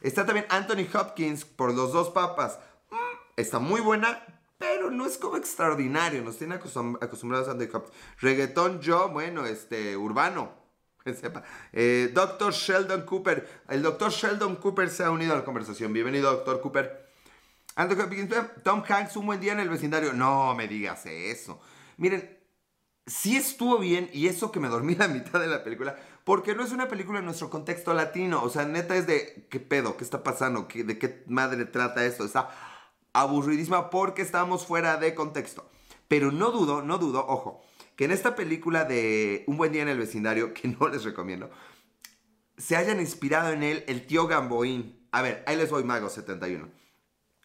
está 0.00 0.24
también 0.24 0.46
Anthony 0.48 0.86
Hopkins 0.94 1.44
por 1.44 1.74
Los 1.74 1.92
Dos 1.92 2.10
Papas. 2.10 2.58
Mm, 2.90 2.96
está 3.36 3.58
muy 3.58 3.80
buena, 3.80 4.24
pero 4.58 4.90
no 4.90 5.06
es 5.06 5.18
como 5.18 5.36
extraordinario. 5.36 6.22
Nos 6.22 6.38
tiene 6.38 6.56
acostumbrados 6.56 7.48
a 7.48 7.52
Anthony 7.52 7.68
Hopkins. 7.74 7.96
Reggaetón 8.20 8.80
yo, 8.80 9.08
bueno, 9.08 9.46
este, 9.46 9.96
urbano. 9.96 10.56
Que 11.04 11.14
sepa. 11.14 11.42
Eh, 11.72 12.10
Doctor 12.12 12.52
Sheldon 12.52 13.02
Cooper. 13.02 13.62
El 13.68 13.82
doctor 13.82 14.10
Sheldon 14.10 14.56
Cooper 14.56 14.90
se 14.90 15.04
ha 15.04 15.10
unido 15.10 15.32
a 15.32 15.36
la 15.36 15.44
conversación. 15.44 15.92
Bienvenido, 15.92 16.30
doctor 16.30 16.60
Cooper. 16.60 17.08
Anthony 17.76 18.02
Hopkins, 18.02 18.34
Tom 18.64 18.82
Hanks, 18.86 19.16
un 19.16 19.26
buen 19.26 19.40
día 19.40 19.52
en 19.52 19.60
el 19.60 19.68
vecindario. 19.68 20.12
No 20.12 20.54
me 20.54 20.66
digas 20.66 21.06
eso. 21.06 21.60
Miren, 21.96 22.38
sí 23.08 23.36
estuvo 23.36 23.78
bien 23.78 24.10
y 24.12 24.28
eso 24.28 24.52
que 24.52 24.60
me 24.60 24.68
dormí 24.68 24.94
la 24.98 25.08
mitad 25.08 25.40
de 25.40 25.46
la 25.46 25.64
película, 25.64 25.96
porque 26.28 26.54
no 26.54 26.62
es 26.62 26.72
una 26.72 26.88
película 26.88 27.20
en 27.20 27.24
nuestro 27.24 27.48
contexto 27.48 27.94
latino, 27.94 28.42
o 28.42 28.50
sea, 28.50 28.66
neta 28.66 28.94
es 28.94 29.06
de, 29.06 29.46
¿qué 29.48 29.60
pedo? 29.60 29.96
¿Qué 29.96 30.04
está 30.04 30.22
pasando? 30.22 30.68
¿De 30.70 30.98
qué 30.98 31.24
madre 31.26 31.64
trata 31.64 32.04
esto? 32.04 32.22
Está 32.22 32.50
aburridísima 33.14 33.88
porque 33.88 34.20
estamos 34.20 34.66
fuera 34.66 34.98
de 34.98 35.14
contexto. 35.14 35.70
Pero 36.06 36.30
no 36.30 36.50
dudo, 36.50 36.82
no 36.82 36.98
dudo, 36.98 37.24
ojo, 37.26 37.62
que 37.96 38.04
en 38.04 38.10
esta 38.10 38.36
película 38.36 38.84
de 38.84 39.44
Un 39.46 39.56
buen 39.56 39.72
día 39.72 39.80
en 39.80 39.88
el 39.88 39.96
vecindario, 39.96 40.52
que 40.52 40.68
no 40.68 40.88
les 40.88 41.02
recomiendo, 41.02 41.48
se 42.58 42.76
hayan 42.76 43.00
inspirado 43.00 43.50
en 43.54 43.62
él 43.62 43.84
el 43.88 44.06
tío 44.06 44.26
Gamboín. 44.26 45.08
A 45.12 45.22
ver, 45.22 45.42
ahí 45.46 45.56
les 45.56 45.70
voy, 45.70 45.82
Mago 45.84 46.10
71. 46.10 46.68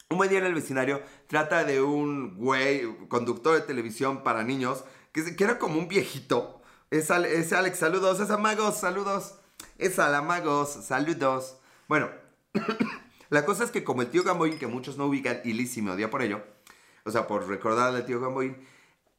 Un 0.09 0.17
buen 0.17 0.29
día 0.29 0.39
en 0.39 0.45
el 0.45 0.53
vecindario 0.53 1.01
trata 1.27 1.63
de 1.63 1.81
un 1.81 2.35
güey, 2.35 2.83
conductor 3.07 3.55
de 3.55 3.61
televisión 3.61 4.23
para 4.23 4.43
niños, 4.43 4.83
que, 5.13 5.23
era 5.41 5.57
como 5.57 5.79
un 5.79 5.87
viejito. 5.87 6.62
Es, 6.93 7.09
Alex, 7.09 7.79
saludos. 7.79 8.19
Es 8.19 8.29
Amagos, 8.29 8.77
saludos. 8.77 9.33
Es 9.79 9.97
Alamagos, 9.97 10.69
saludos. 10.85 11.57
Bueno, 11.87 12.11
la 13.31 13.45
cosa 13.45 13.63
es 13.63 13.71
que 13.71 13.83
como 13.83 14.03
el 14.03 14.11
tío 14.11 14.21
Gamboín, 14.21 14.59
que 14.59 14.67
muchos 14.67 14.95
no 14.95 15.07
ubican, 15.07 15.41
y 15.43 15.53
Lizzie 15.53 15.81
me 15.81 15.89
odia 15.89 16.11
por 16.11 16.21
ello, 16.21 16.43
o 17.03 17.09
sea, 17.09 17.25
por 17.25 17.47
recordar 17.47 17.95
al 17.95 18.05
tío 18.05 18.21
Gamboín, 18.21 18.57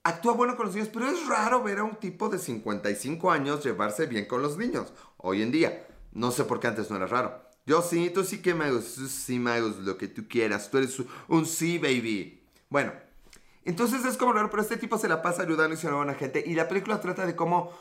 actúa 0.05 0.35
bueno 0.35 0.57
con 0.57 0.67
los 0.67 0.77
niños, 0.77 0.89
pero 0.95 1.09
es 1.09 1.27
raro 1.27 1.65
ver 1.65 1.81
a 1.81 1.83
un 1.83 1.97
tipo 1.97 2.29
de 2.29 2.39
55 2.39 3.33
años 3.33 3.65
llevarse 3.65 4.07
bien 4.07 4.27
con 4.27 4.41
los 4.41 4.57
niños, 4.57 4.93
hoy 5.17 5.43
en 5.43 5.51
día. 5.51 5.89
No 6.13 6.31
sé 6.31 6.45
por 6.45 6.61
qué 6.61 6.69
antes 6.69 6.91
no 6.91 6.97
era 6.97 7.09
raro. 7.09 7.43
Yo 7.67 7.83
sí, 7.83 8.09
tú 8.15 8.23
sí 8.23 8.41
que 8.41 8.55
me 8.55 8.71
sí, 8.83 9.41
Magos, 9.41 9.79
lo 9.79 9.99
que 9.99 10.07
tú 10.07 10.29
quieras. 10.29 10.71
Tú 10.71 10.79
eres 10.79 10.97
un 11.27 11.45
sí, 11.45 11.79
baby. 11.79 12.41
Bueno, 12.71 12.93
entonces 13.65 14.05
es 14.05 14.17
como 14.17 14.33
raro, 14.33 14.51
pero 14.51 14.63
este 14.63 14.77
tipo 14.77 14.99
se 14.99 15.09
la 15.09 15.23
pasa 15.23 15.43
ayudando 15.43 15.75
y 15.75 15.79
se 15.79 15.89
a 15.89 16.15
gente. 16.15 16.43
Y 16.47 16.55
la 16.55 16.69
película 16.69 17.01
trata 17.01 17.25
de 17.27 17.35
cómo 17.35 17.73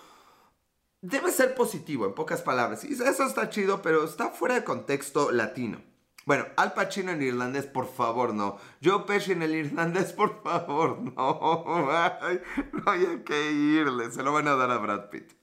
debe 1.01 1.31
ser 1.31 1.55
positivo, 1.55 2.05
en 2.05 2.13
pocas 2.13 2.41
palabras. 2.41 2.83
Y 2.83 2.93
eso 2.93 3.23
está 3.25 3.49
chido, 3.49 3.81
pero 3.81 4.05
está 4.05 4.29
fuera 4.29 4.55
de 4.55 4.63
contexto 4.63 5.31
latino. 5.31 5.81
Bueno, 6.25 6.45
Al 6.55 6.73
Pacino 6.73 7.11
en 7.11 7.21
irlandés, 7.21 7.65
por 7.65 7.93
favor, 7.93 8.33
no. 8.33 8.57
Joe 8.81 9.03
Pesci 9.05 9.33
en 9.33 9.41
el 9.41 9.55
irlandés, 9.55 10.13
por 10.13 10.41
favor, 10.41 10.99
no. 10.99 11.13
no 12.85 12.91
hay 12.91 13.23
que 13.25 13.51
irle, 13.51 14.09
se 14.09 14.23
lo 14.23 14.31
van 14.31 14.47
a 14.47 14.55
dar 14.55 14.71
a 14.71 14.77
Brad 14.77 15.09
Pitt. 15.09 15.33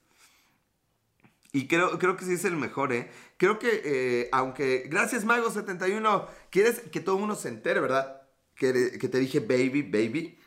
Y 1.53 1.67
creo, 1.67 1.99
creo 1.99 2.15
que 2.15 2.25
sí 2.25 2.33
es 2.33 2.45
el 2.45 2.55
mejor, 2.55 2.93
¿eh? 2.93 3.11
Creo 3.37 3.59
que, 3.59 3.81
eh, 3.83 4.29
aunque, 4.31 4.85
gracias 4.89 5.25
Mago71, 5.25 6.25
quieres 6.49 6.79
que 6.79 7.01
todo 7.01 7.15
el 7.15 7.19
mundo 7.19 7.35
se 7.35 7.49
entere, 7.49 7.79
¿verdad? 7.79 8.20
Que, 8.61 9.09
te 9.09 9.19
dije 9.19 9.39
baby, 9.39 9.81
baby. 9.81 10.39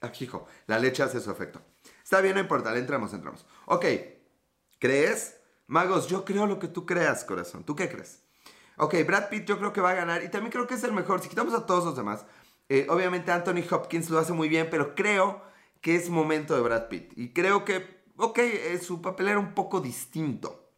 Aquí, 0.00 0.24
hijo, 0.24 0.46
la 0.66 0.78
leche 0.78 1.02
hace 1.02 1.20
su 1.20 1.30
efecto. 1.30 1.62
Está 2.02 2.20
bien, 2.20 2.34
no 2.34 2.40
importa, 2.40 2.72
le 2.72 2.80
entramos, 2.80 3.14
entramos. 3.14 3.46
Ok, 3.66 3.86
¿crees? 4.78 5.36
Magos, 5.66 6.08
yo 6.08 6.24
creo 6.24 6.46
lo 6.46 6.58
que 6.58 6.68
tú 6.68 6.84
creas, 6.84 7.24
corazón. 7.24 7.64
¿Tú 7.64 7.74
qué 7.74 7.88
crees? 7.88 8.22
Ok, 8.76 8.94
Brad 9.06 9.30
Pitt 9.30 9.46
yo 9.46 9.58
creo 9.58 9.72
que 9.72 9.80
va 9.80 9.90
a 9.90 9.94
ganar 9.94 10.22
y 10.22 10.28
también 10.28 10.52
creo 10.52 10.66
que 10.66 10.74
es 10.74 10.84
el 10.84 10.92
mejor. 10.92 11.22
Si 11.22 11.28
quitamos 11.28 11.54
a 11.54 11.64
todos 11.64 11.84
los 11.84 11.96
demás, 11.96 12.26
eh, 12.68 12.86
obviamente 12.90 13.32
Anthony 13.32 13.64
Hopkins 13.70 14.10
lo 14.10 14.18
hace 14.18 14.34
muy 14.34 14.48
bien, 14.48 14.68
pero 14.70 14.94
creo 14.94 15.42
que 15.80 15.96
es 15.96 16.10
momento 16.10 16.54
de 16.54 16.60
Brad 16.60 16.88
Pitt. 16.88 17.12
Y 17.16 17.32
creo 17.32 17.64
que 17.64 18.04
ok, 18.16 18.38
eh, 18.38 18.78
su 18.82 19.00
papel 19.00 19.28
era 19.28 19.38
un 19.38 19.54
poco 19.54 19.80
distinto. 19.80 20.72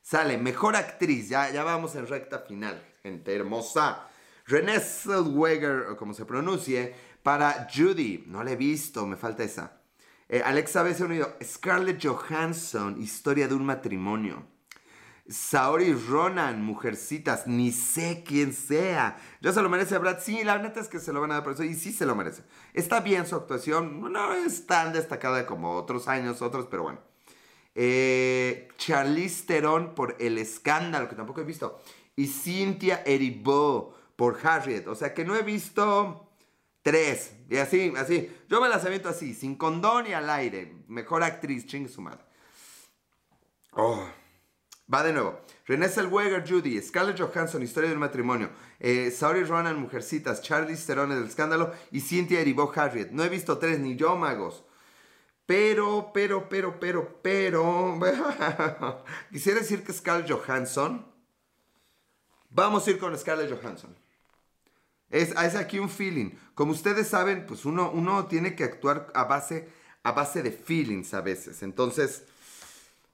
Sale, 0.00 0.38
mejor 0.38 0.76
actriz, 0.76 1.28
ya, 1.28 1.50
ya 1.50 1.64
vamos 1.64 1.94
en 1.94 2.06
recta 2.06 2.40
final, 2.40 2.82
gente 3.02 3.34
hermosa. 3.34 4.08
Renée 4.46 4.80
Zellweger, 4.80 5.86
o 5.90 5.96
como 5.96 6.14
se 6.14 6.24
pronuncie, 6.24 6.94
para 7.22 7.68
Judy. 7.74 8.24
No 8.26 8.44
la 8.44 8.52
he 8.52 8.56
visto, 8.56 9.06
me 9.06 9.16
falta 9.16 9.42
esa. 9.42 9.80
Eh, 10.28 10.42
Alexa 10.44 10.82
B. 10.82 10.94
unido. 11.02 11.36
Scarlett 11.42 12.04
Johansson, 12.04 13.00
historia 13.00 13.48
de 13.48 13.54
un 13.54 13.64
matrimonio. 13.64 14.46
Saori 15.26 15.94
Ronan, 15.94 16.62
Mujercitas, 16.62 17.46
ni 17.46 17.72
sé 17.72 18.22
quién 18.26 18.52
sea. 18.52 19.16
Ya 19.40 19.52
se 19.52 19.62
lo 19.62 19.70
merece 19.70 19.96
Brad. 19.96 20.18
Sí, 20.20 20.44
la 20.44 20.58
neta 20.58 20.80
es 20.80 20.88
que 20.88 21.00
se 21.00 21.14
lo 21.14 21.20
van 21.20 21.30
a 21.30 21.34
dar 21.34 21.44
por 21.44 21.54
eso. 21.54 21.64
Y 21.64 21.74
sí 21.74 21.92
se 21.92 22.04
lo 22.04 22.14
merece. 22.14 22.42
Está 22.74 23.00
bien 23.00 23.26
su 23.26 23.34
actuación. 23.34 24.12
No 24.12 24.34
es 24.34 24.66
tan 24.66 24.92
destacada 24.92 25.46
como 25.46 25.76
otros 25.76 26.08
años, 26.08 26.42
otros, 26.42 26.66
pero 26.70 26.82
bueno. 26.82 27.00
Eh, 27.74 28.68
Charlize 28.76 29.46
Theron 29.46 29.94
por 29.94 30.16
El 30.20 30.36
Escándalo, 30.36 31.08
que 31.08 31.16
tampoco 31.16 31.40
he 31.40 31.44
visto. 31.44 31.80
Y 32.16 32.26
Cynthia 32.26 33.02
Erivo 33.06 33.94
por 34.16 34.38
Harriet. 34.46 34.86
O 34.86 34.94
sea 34.94 35.14
que 35.14 35.24
no 35.24 35.34
he 35.36 35.42
visto 35.42 36.30
tres. 36.82 37.32
Y 37.48 37.56
así, 37.56 37.92
así. 37.96 38.30
Yo 38.48 38.60
me 38.60 38.68
las 38.68 38.84
aviento 38.84 39.08
así, 39.08 39.34
sin 39.34 39.56
condón 39.56 40.06
y 40.06 40.12
al 40.12 40.30
aire. 40.30 40.84
Mejor 40.88 41.22
actriz, 41.22 41.66
ching 41.66 41.88
su 41.88 42.00
madre. 42.00 42.24
Oh. 43.72 44.06
Va 44.92 45.02
de 45.02 45.12
nuevo. 45.12 45.40
Renée 45.66 45.88
Zellweger, 45.88 46.44
Judy, 46.46 46.80
Scarlett 46.82 47.18
Johansson, 47.18 47.62
Historia 47.62 47.88
del 47.88 47.98
matrimonio, 47.98 48.50
eh, 48.78 49.10
Saori 49.10 49.42
Ronan, 49.44 49.80
Mujercitas, 49.80 50.42
Charlie 50.42 50.76
Sterone 50.76 51.14
del 51.14 51.24
escándalo 51.24 51.72
y 51.90 52.00
Cynthia 52.00 52.40
Erivo 52.40 52.70
Harriet. 52.74 53.10
No 53.10 53.24
he 53.24 53.30
visto 53.30 53.56
tres, 53.56 53.78
ni 53.78 53.96
yo, 53.96 54.14
magos. 54.16 54.62
Pero, 55.46 56.10
pero, 56.12 56.48
pero, 56.50 56.78
pero, 56.78 57.18
pero... 57.22 57.98
Quisiera 59.32 59.60
decir 59.60 59.82
que 59.84 59.92
Scarlett 59.92 60.30
Johansson... 60.30 61.06
Vamos 62.50 62.86
a 62.86 62.90
ir 62.90 62.98
con 62.98 63.18
Scarlett 63.18 63.50
Johansson. 63.50 63.96
Es, 65.10 65.30
es 65.30 65.54
aquí 65.54 65.78
un 65.78 65.90
feeling. 65.90 66.30
Como 66.54 66.72
ustedes 66.72 67.08
saben, 67.08 67.46
pues 67.46 67.64
uno, 67.64 67.90
uno 67.90 68.26
tiene 68.26 68.54
que 68.54 68.64
actuar 68.64 69.10
a 69.14 69.24
base, 69.24 69.68
a 70.02 70.12
base 70.12 70.42
de 70.42 70.52
feelings 70.52 71.14
a 71.14 71.20
veces. 71.20 71.62
Entonces... 71.62 72.24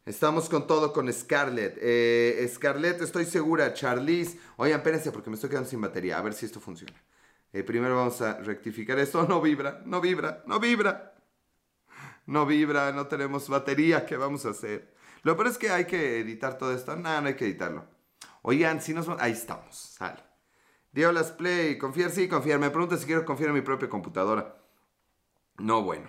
Estamos 0.07 0.49
con 0.49 0.67
todo 0.67 0.93
con 0.93 1.13
Scarlett. 1.13 1.79
Eh, 1.81 2.51
Scarlett, 2.53 3.03
estoy 3.03 3.27
segura. 3.27 3.75
Charlize. 3.75 4.39
Oigan, 4.57 4.81
espérense 4.81 5.13
porque 5.13 5.29
me 5.31 5.35
estoy 5.35 5.51
quedando 5.51 5.69
sin 5.69 5.81
batería. 5.81 6.19
A 6.19 6.23
ver 6.23 6.33
si 6.33 6.47
esto 6.47 6.59
funciona. 6.59 7.01
Eh, 7.53 7.63
primero 7.63 7.97
vamos 7.97 8.21
a 8.23 8.39
rectificar 8.41 8.99
esto. 8.99 9.25
No 9.29 9.41
vibra, 9.41 9.83
no 9.85 10.01
vibra, 10.01 10.43
no 10.47 10.59
vibra. 10.59 11.15
No 12.27 12.47
vibra, 12.47 12.93
no 12.93 13.07
tenemos 13.09 13.49
batería. 13.49 14.07
¿Qué 14.07 14.17
vamos 14.17 14.47
a 14.47 14.51
hacer? 14.51 14.95
Lo 15.23 15.37
peor 15.37 15.49
es 15.49 15.59
que 15.59 15.71
hay 15.71 15.85
que 15.85 16.21
editar 16.21 16.57
todo 16.57 16.75
esto. 16.75 16.97
No, 16.97 17.21
no 17.21 17.29
hay 17.29 17.35
que 17.35 17.45
editarlo. 17.45 17.87
Oigan, 18.43 18.81
si 18.81 18.95
nos... 18.95 19.09
Ahí 19.21 19.33
estamos. 19.33 19.77
Sale. 19.77 20.30
Diolas 20.93 21.33
Play. 21.33 21.79
Confiar, 21.79 22.11
sí, 22.11 22.29
confiar. 22.29 22.59
Me 22.59 22.71
pregunta 22.71 22.97
si 22.97 23.07
quiero 23.07 23.25
confiar 23.25 23.51
en 23.51 23.57
mi 23.57 23.61
propia 23.63 23.89
computadora. 23.89 24.57
No, 25.59 25.83
bueno. 25.83 26.09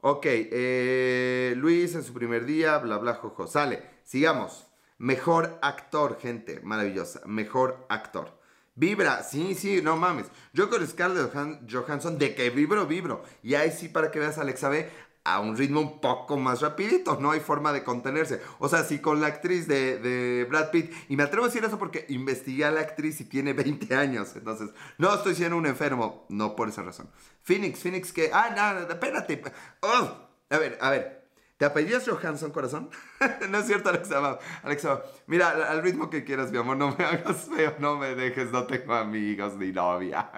Ok, 0.00 0.26
eh, 0.26 1.54
Luis 1.56 1.94
en 1.94 2.04
su 2.04 2.12
primer 2.12 2.44
día, 2.44 2.78
bla, 2.78 2.98
bla, 2.98 3.14
jojo. 3.14 3.46
Sale, 3.46 3.82
sigamos. 4.02 4.66
Mejor 4.98 5.58
actor, 5.62 6.18
gente, 6.20 6.60
maravillosa. 6.60 7.22
Mejor 7.26 7.86
actor. 7.88 8.38
Vibra, 8.76 9.22
sí, 9.22 9.54
sí, 9.54 9.80
no 9.82 9.96
mames. 9.96 10.26
Yo 10.52 10.68
con 10.68 10.86
Scarlett 10.86 11.32
Johansson, 11.70 12.18
de 12.18 12.34
que 12.34 12.50
vibro, 12.50 12.86
vibro. 12.86 13.22
Y 13.42 13.54
ahí 13.54 13.70
sí, 13.70 13.88
para 13.88 14.10
que 14.10 14.18
veas, 14.18 14.36
Alexa 14.38 14.68
B, 14.68 14.90
a 15.24 15.40
un 15.40 15.56
ritmo 15.56 15.80
un 15.80 16.00
poco 16.00 16.36
más 16.36 16.60
rapidito, 16.60 17.18
no 17.18 17.30
hay 17.30 17.40
forma 17.40 17.72
de 17.72 17.82
contenerse. 17.82 18.42
O 18.58 18.68
sea, 18.68 18.84
si 18.84 18.98
con 18.98 19.22
la 19.22 19.28
actriz 19.28 19.66
de, 19.66 20.46
Brad 20.48 20.70
Pitt, 20.70 20.92
y 21.08 21.16
me 21.16 21.22
atrevo 21.22 21.46
a 21.46 21.48
decir 21.48 21.64
eso 21.64 21.78
porque 21.78 22.04
investigué 22.10 22.66
a 22.66 22.70
la 22.70 22.80
actriz 22.80 23.20
y 23.22 23.24
tiene 23.24 23.52
20 23.54 23.94
años, 23.96 24.36
entonces 24.36 24.70
no 24.98 25.14
estoy 25.14 25.34
siendo 25.34 25.56
un 25.56 25.66
enfermo, 25.66 26.26
no 26.28 26.54
por 26.54 26.68
esa 26.68 26.82
razón. 26.82 27.10
Phoenix, 27.42 27.80
Phoenix 27.80 28.12
que, 28.12 28.30
ah, 28.32 28.50
no, 28.54 28.92
espérate. 28.92 29.42
Oh, 29.80 30.28
a 30.50 30.58
ver, 30.58 30.78
a 30.80 30.90
ver. 30.90 31.24
¿Te 31.56 31.64
apellidas 31.64 32.06
Johansson, 32.06 32.50
corazón? 32.50 32.90
no 33.48 33.58
es 33.58 33.66
cierto, 33.66 33.88
Alexa. 33.88 34.38
Alexa, 34.62 35.02
mira, 35.26 35.70
al 35.70 35.82
ritmo 35.82 36.10
que 36.10 36.24
quieras, 36.24 36.50
mi 36.50 36.58
amor, 36.58 36.76
no 36.76 36.94
me 36.96 37.04
hagas 37.04 37.48
feo, 37.48 37.76
no 37.78 37.96
me 37.96 38.14
dejes, 38.14 38.50
no 38.50 38.66
tengo 38.66 38.92
amigos 38.94 39.56
ni 39.56 39.72
novia. 39.72 40.30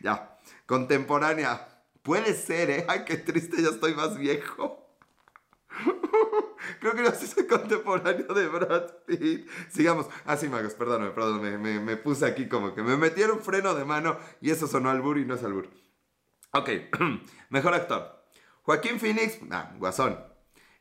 ya, 0.00 0.38
contemporánea. 0.66 1.69
Puede 2.02 2.34
ser, 2.34 2.70
¿eh? 2.70 2.86
Ay, 2.88 3.04
qué 3.04 3.16
triste, 3.16 3.62
ya 3.62 3.68
estoy 3.68 3.94
más 3.94 4.18
viejo. 4.18 4.86
Creo 6.80 6.94
que 6.94 7.02
no 7.02 7.12
soy 7.12 7.46
contemporáneo 7.46 8.34
de 8.34 8.48
Brad 8.48 8.90
Pitt. 9.06 9.48
Sigamos. 9.70 10.06
Ah, 10.24 10.36
sí, 10.36 10.48
magos, 10.48 10.74
perdóname, 10.74 11.10
perdóname. 11.10 11.58
Me, 11.58 11.80
me, 11.80 11.96
puse 11.96 12.26
aquí 12.26 12.48
como 12.48 12.74
que 12.74 12.82
me 12.82 12.96
metieron 12.96 13.40
freno 13.40 13.74
de 13.74 13.84
mano 13.84 14.18
y 14.40 14.50
eso 14.50 14.66
sonó 14.66 14.90
albur 14.90 15.18
y 15.18 15.24
no 15.24 15.34
es 15.34 15.44
albur. 15.44 15.68
Ok, 16.52 16.70
mejor 17.50 17.74
actor. 17.74 18.24
Joaquín 18.62 18.98
Phoenix, 18.98 19.38
ah, 19.50 19.72
Guasón. 19.78 20.18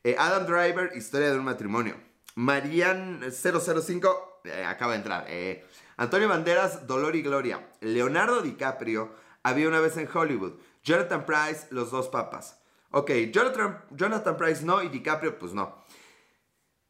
Eh, 0.04 0.16
Adam 0.18 0.46
Driver, 0.46 0.92
Historia 0.96 1.32
de 1.32 1.38
un 1.38 1.46
matrimonio. 1.46 1.96
Marian 2.36 3.22
005, 3.32 4.42
eh, 4.46 4.64
acaba 4.64 4.94
de 4.94 4.98
entrar. 4.98 5.26
Eh, 5.28 5.66
Antonio 5.98 6.30
Banderas, 6.30 6.88
Dolor 6.88 7.16
y 7.16 7.22
Gloria. 7.22 7.70
Leonardo 7.82 8.42
DiCaprio, 8.42 9.14
Había 9.44 9.68
una 9.68 9.80
vez 9.80 9.98
en 9.98 10.10
Hollywood. 10.12 10.60
Jonathan 10.90 11.24
Price, 11.24 11.68
los 11.70 11.92
dos 11.92 12.08
papas. 12.08 12.60
Ok, 12.90 13.12
Jonathan, 13.32 13.84
Jonathan 13.92 14.36
Price 14.36 14.66
no 14.66 14.82
y 14.82 14.90
DiCaprio, 14.90 15.38
pues 15.38 15.54
no. 15.54 15.76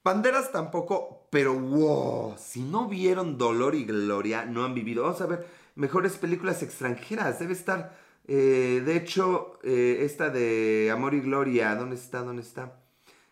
Banderas 0.06 0.54
tampoco, 0.54 1.28
pero 1.30 1.54
wow, 1.54 2.34
si 2.38 2.62
no 2.62 2.88
vieron 2.88 3.38
Dolor 3.38 3.76
y 3.76 3.84
Gloria, 3.84 4.46
no 4.46 4.64
han 4.64 4.74
vivido. 4.74 5.04
Vamos 5.04 5.20
a 5.20 5.26
ver 5.26 5.46
mejores 5.76 6.18
películas 6.18 6.64
extranjeras. 6.64 7.40
Debe 7.40 7.52
estar, 7.52 7.94
eh, 8.26 8.82
de 8.86 8.96
hecho, 8.96 9.60
eh, 9.64 9.98
esta 10.04 10.30
de 10.30 10.90
Amor 10.94 11.14
y 11.14 11.20
Gloria. 11.20 11.76
¿Dónde 11.76 11.98
está? 11.98 12.24
¿Dónde 12.24 12.44
está? 12.44 12.80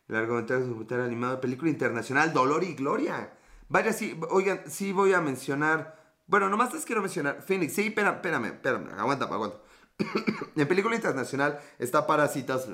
Largometraje 0.10 0.64
documental 0.64 1.00
animado, 1.00 1.40
película 1.40 1.72
internacional, 1.72 2.34
Dolor 2.34 2.66
y 2.66 2.74
Gloria. 2.74 3.32
Vaya, 3.70 3.94
sí, 3.94 4.20
oigan, 4.32 4.64
sí 4.68 4.92
voy 4.92 5.14
a 5.14 5.22
mencionar. 5.22 5.96
Bueno, 6.28 6.50
nomás 6.50 6.74
les 6.74 6.84
quiero 6.84 7.02
mencionar. 7.02 7.42
Phoenix, 7.42 7.74
sí, 7.74 7.88
espérame, 7.88 8.16
espérame, 8.16 8.46
espérame, 8.48 8.90
aguanta, 9.00 9.24
aguanta. 9.24 9.62
en 10.56 10.68
película 10.68 10.96
internacional 10.96 11.60
está 11.80 12.06
Parásitos 12.06 12.68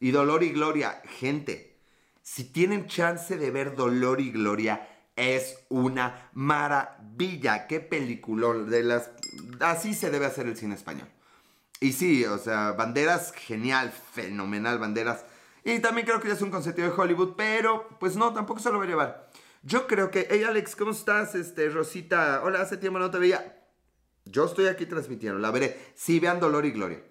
y 0.00 0.10
Dolor 0.10 0.42
y 0.42 0.50
Gloria. 0.50 1.02
Gente, 1.18 1.78
si 2.22 2.44
tienen 2.44 2.86
chance 2.86 3.36
de 3.36 3.50
ver 3.50 3.76
Dolor 3.76 4.20
y 4.20 4.30
Gloria, 4.30 4.88
es 5.16 5.58
una 5.68 6.30
maravilla. 6.32 7.66
Qué 7.66 7.80
peliculón. 7.80 8.70
De 8.70 8.82
las... 8.82 9.10
Así 9.60 9.94
se 9.94 10.10
debe 10.10 10.26
hacer 10.26 10.46
el 10.46 10.56
cine 10.56 10.74
español. 10.74 11.08
Y 11.80 11.92
sí, 11.92 12.24
o 12.24 12.38
sea, 12.38 12.72
Banderas, 12.72 13.32
genial, 13.32 13.92
fenomenal, 13.92 14.78
Banderas. 14.78 15.24
Y 15.64 15.80
también 15.80 16.06
creo 16.06 16.20
que 16.20 16.28
ya 16.28 16.34
es 16.34 16.42
un 16.42 16.50
concepto 16.50 16.82
de 16.82 16.88
Hollywood, 16.88 17.34
pero 17.36 17.88
pues 18.00 18.16
no, 18.16 18.32
tampoco 18.32 18.60
se 18.60 18.70
lo 18.70 18.78
voy 18.78 18.86
a 18.86 18.90
llevar. 18.90 19.30
Yo 19.62 19.86
creo 19.86 20.10
que, 20.10 20.26
hey 20.30 20.44
Alex, 20.44 20.74
¿cómo 20.76 20.92
estás? 20.92 21.34
Este, 21.34 21.68
Rosita, 21.68 22.42
hola, 22.44 22.60
hace 22.60 22.76
tiempo 22.76 22.98
no 22.98 23.10
te 23.10 23.18
veía. 23.18 23.57
Yo 24.30 24.44
estoy 24.44 24.66
aquí 24.66 24.86
transmitiendo, 24.86 25.38
la 25.38 25.50
veré. 25.50 25.92
Sí, 25.94 26.20
vean 26.20 26.40
Dolor 26.40 26.66
y 26.66 26.72
Gloria. 26.72 27.02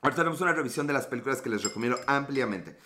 Ahora 0.00 0.16
tenemos 0.16 0.40
una 0.40 0.52
revisión 0.52 0.86
de 0.86 0.92
las 0.94 1.06
películas 1.06 1.42
que 1.42 1.50
les 1.50 1.62
recomiendo 1.62 1.98
ampliamente. 2.06 2.78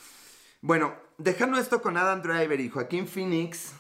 Bueno, 0.61 0.95
dejando 1.19 1.59
esto 1.59 1.81
con 1.81 1.97
Adam 1.97 2.23
Driver 2.23 2.59
y 2.59 2.69
Joaquín 2.69 3.07
Phoenix, 3.07 3.73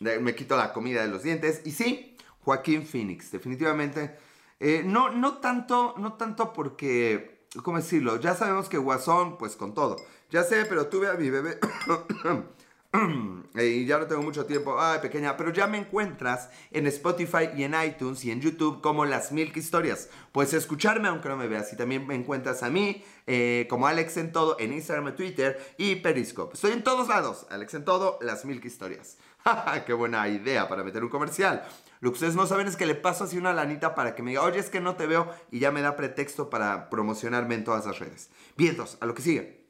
me 0.00 0.34
quito 0.34 0.56
la 0.56 0.72
comida 0.72 1.02
de 1.02 1.08
los 1.08 1.22
dientes. 1.22 1.62
Y 1.64 1.72
sí, 1.72 2.16
Joaquín 2.44 2.86
Phoenix, 2.86 3.30
definitivamente. 3.30 4.18
Eh, 4.60 4.82
no, 4.84 5.10
no, 5.10 5.38
tanto, 5.38 5.94
no 5.96 6.14
tanto 6.14 6.52
porque, 6.52 7.46
¿cómo 7.62 7.78
decirlo? 7.78 8.20
Ya 8.20 8.34
sabemos 8.34 8.68
que 8.68 8.78
Guasón, 8.78 9.38
pues 9.38 9.56
con 9.56 9.74
todo. 9.74 9.96
Ya 10.30 10.44
sé, 10.44 10.66
pero 10.66 10.88
tuve 10.88 11.08
a 11.08 11.14
mi 11.14 11.30
bebé 11.30 11.58
y 13.54 13.86
ya 13.86 13.98
no 13.98 14.06
tengo 14.06 14.22
mucho 14.22 14.44
tiempo, 14.44 14.76
ay 14.78 14.98
pequeña, 15.00 15.36
pero 15.36 15.50
ya 15.50 15.66
me 15.66 15.78
encuentras 15.78 16.50
en 16.70 16.86
Spotify 16.86 17.48
y 17.56 17.64
en 17.64 17.74
iTunes 17.74 18.22
y 18.24 18.30
en 18.30 18.40
YouTube 18.40 18.82
como 18.82 19.06
Las 19.06 19.32
Milk 19.32 19.56
Historias. 19.56 20.10
Puedes 20.30 20.52
escucharme 20.52 21.08
aunque 21.08 21.28
no 21.28 21.36
me 21.36 21.48
veas 21.48 21.72
y 21.72 21.76
también 21.76 22.06
me 22.06 22.14
encuentras 22.14 22.62
a 22.62 22.68
mí 22.68 23.02
eh, 23.26 23.66
como 23.70 23.86
Alex 23.86 24.18
en 24.18 24.32
todo 24.32 24.56
en 24.58 24.72
Instagram, 24.74 25.16
Twitter 25.16 25.74
y 25.78 25.96
Periscope. 25.96 26.54
Estoy 26.54 26.72
en 26.72 26.84
todos 26.84 27.08
lados, 27.08 27.46
Alex 27.50 27.74
en 27.74 27.84
todo, 27.84 28.18
Las 28.20 28.44
Milk 28.44 28.64
Historias. 28.64 29.16
¡Qué 29.86 29.94
buena 29.94 30.28
idea 30.28 30.68
para 30.68 30.84
meter 30.84 31.02
un 31.02 31.10
comercial! 31.10 31.64
Lo 32.00 32.10
que 32.10 32.14
ustedes 32.14 32.34
no 32.34 32.46
saben 32.46 32.66
es 32.66 32.76
que 32.76 32.84
le 32.84 32.94
paso 32.94 33.24
así 33.24 33.38
una 33.38 33.54
lanita 33.54 33.94
para 33.94 34.14
que 34.14 34.22
me 34.22 34.32
diga, 34.32 34.42
oye, 34.42 34.58
es 34.58 34.70
que 34.70 34.80
no 34.80 34.96
te 34.96 35.06
veo 35.06 35.30
y 35.50 35.60
ya 35.60 35.70
me 35.70 35.80
da 35.82 35.96
pretexto 35.96 36.50
para 36.50 36.90
promocionarme 36.90 37.54
en 37.54 37.64
todas 37.64 37.86
las 37.86 38.00
redes. 38.00 38.28
Bien, 38.56 38.72
entonces, 38.72 38.98
a 39.00 39.06
lo 39.06 39.14
que 39.14 39.22
sigue. 39.22 39.61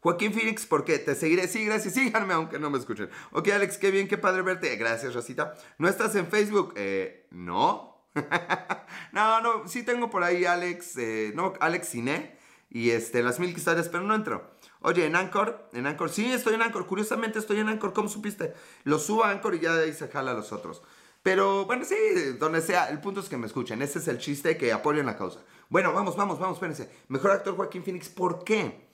Joaquín 0.00 0.32
Phoenix, 0.32 0.66
porque 0.66 0.98
te 0.98 1.14
seguiré. 1.14 1.46
Sí, 1.48 1.64
gracias. 1.64 1.94
Síganme 1.94 2.34
aunque 2.34 2.58
no 2.58 2.70
me 2.70 2.78
escuchen. 2.78 3.10
Ok, 3.32 3.48
Alex, 3.48 3.78
qué 3.78 3.90
bien, 3.90 4.08
qué 4.08 4.18
padre 4.18 4.42
verte. 4.42 4.74
Gracias, 4.76 5.14
Rosita. 5.14 5.54
¿No 5.78 5.88
estás 5.88 6.14
en 6.16 6.26
Facebook? 6.26 6.74
Eh, 6.76 7.26
no. 7.30 7.90
no, 9.12 9.40
no, 9.40 9.68
sí 9.68 9.82
tengo 9.82 10.10
por 10.10 10.24
ahí 10.24 10.44
Alex, 10.44 10.96
eh, 10.96 11.32
no, 11.34 11.52
Alex 11.60 11.88
Cine. 11.88 12.36
y 12.68 12.90
este, 12.90 13.22
las 13.22 13.38
mil 13.38 13.50
historias, 13.50 13.88
pero 13.88 14.02
no 14.02 14.14
entro. 14.14 14.50
Oye, 14.80 15.04
en 15.06 15.14
Anchor, 15.14 15.68
en 15.72 15.86
Anchor, 15.86 16.08
sí, 16.08 16.32
estoy 16.32 16.54
en 16.54 16.62
Anchor. 16.62 16.86
Curiosamente 16.86 17.38
estoy 17.38 17.60
en 17.60 17.68
Anchor, 17.68 17.92
¿cómo 17.92 18.08
supiste? 18.08 18.54
Lo 18.84 18.98
subo 18.98 19.24
a 19.24 19.30
Anchor 19.30 19.54
y 19.54 19.60
ya 19.60 19.74
de 19.74 19.84
ahí 19.84 19.92
se 19.92 20.08
jala 20.08 20.30
a 20.30 20.34
los 20.34 20.52
otros. 20.52 20.82
Pero 21.22 21.66
bueno, 21.66 21.84
sí, 21.84 21.94
donde 22.38 22.62
sea, 22.62 22.88
el 22.88 23.00
punto 23.00 23.20
es 23.20 23.28
que 23.28 23.36
me 23.36 23.46
escuchen. 23.46 23.82
Ese 23.82 23.98
es 23.98 24.08
el 24.08 24.18
chiste, 24.18 24.56
que 24.56 24.72
apoyen 24.72 25.04
la 25.04 25.18
causa. 25.18 25.40
Bueno, 25.68 25.92
vamos, 25.92 26.16
vamos, 26.16 26.38
vamos, 26.40 26.56
espérense. 26.56 26.90
Mejor 27.08 27.32
actor 27.32 27.56
Joaquín 27.56 27.84
Phoenix, 27.84 28.08
¿por 28.08 28.42
qué? 28.42 28.89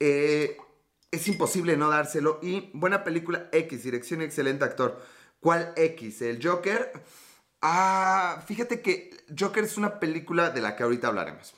Eh, 0.00 0.56
es 1.10 1.28
imposible 1.28 1.76
no 1.76 1.88
dárselo. 1.90 2.38
Y 2.42 2.70
buena 2.72 3.04
película 3.04 3.48
X, 3.52 3.84
dirección 3.84 4.22
excelente 4.22 4.64
actor. 4.64 5.00
¿Cuál 5.40 5.72
X? 5.76 6.22
¿El 6.22 6.44
Joker? 6.44 6.92
Ah, 7.62 8.42
fíjate 8.46 8.80
que 8.80 9.10
Joker 9.38 9.64
es 9.64 9.76
una 9.76 10.00
película 10.00 10.50
de 10.50 10.60
la 10.60 10.76
que 10.76 10.82
ahorita 10.82 11.08
hablaremos. 11.08 11.54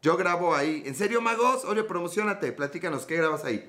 Yo 0.00 0.16
grabo 0.16 0.54
ahí. 0.54 0.82
¿En 0.86 0.94
serio, 0.94 1.20
Magos? 1.20 1.64
Oye, 1.64 1.84
promocionate, 1.84 2.52
platícanos, 2.52 3.04
¿qué 3.04 3.16
grabas 3.16 3.44
ahí? 3.44 3.68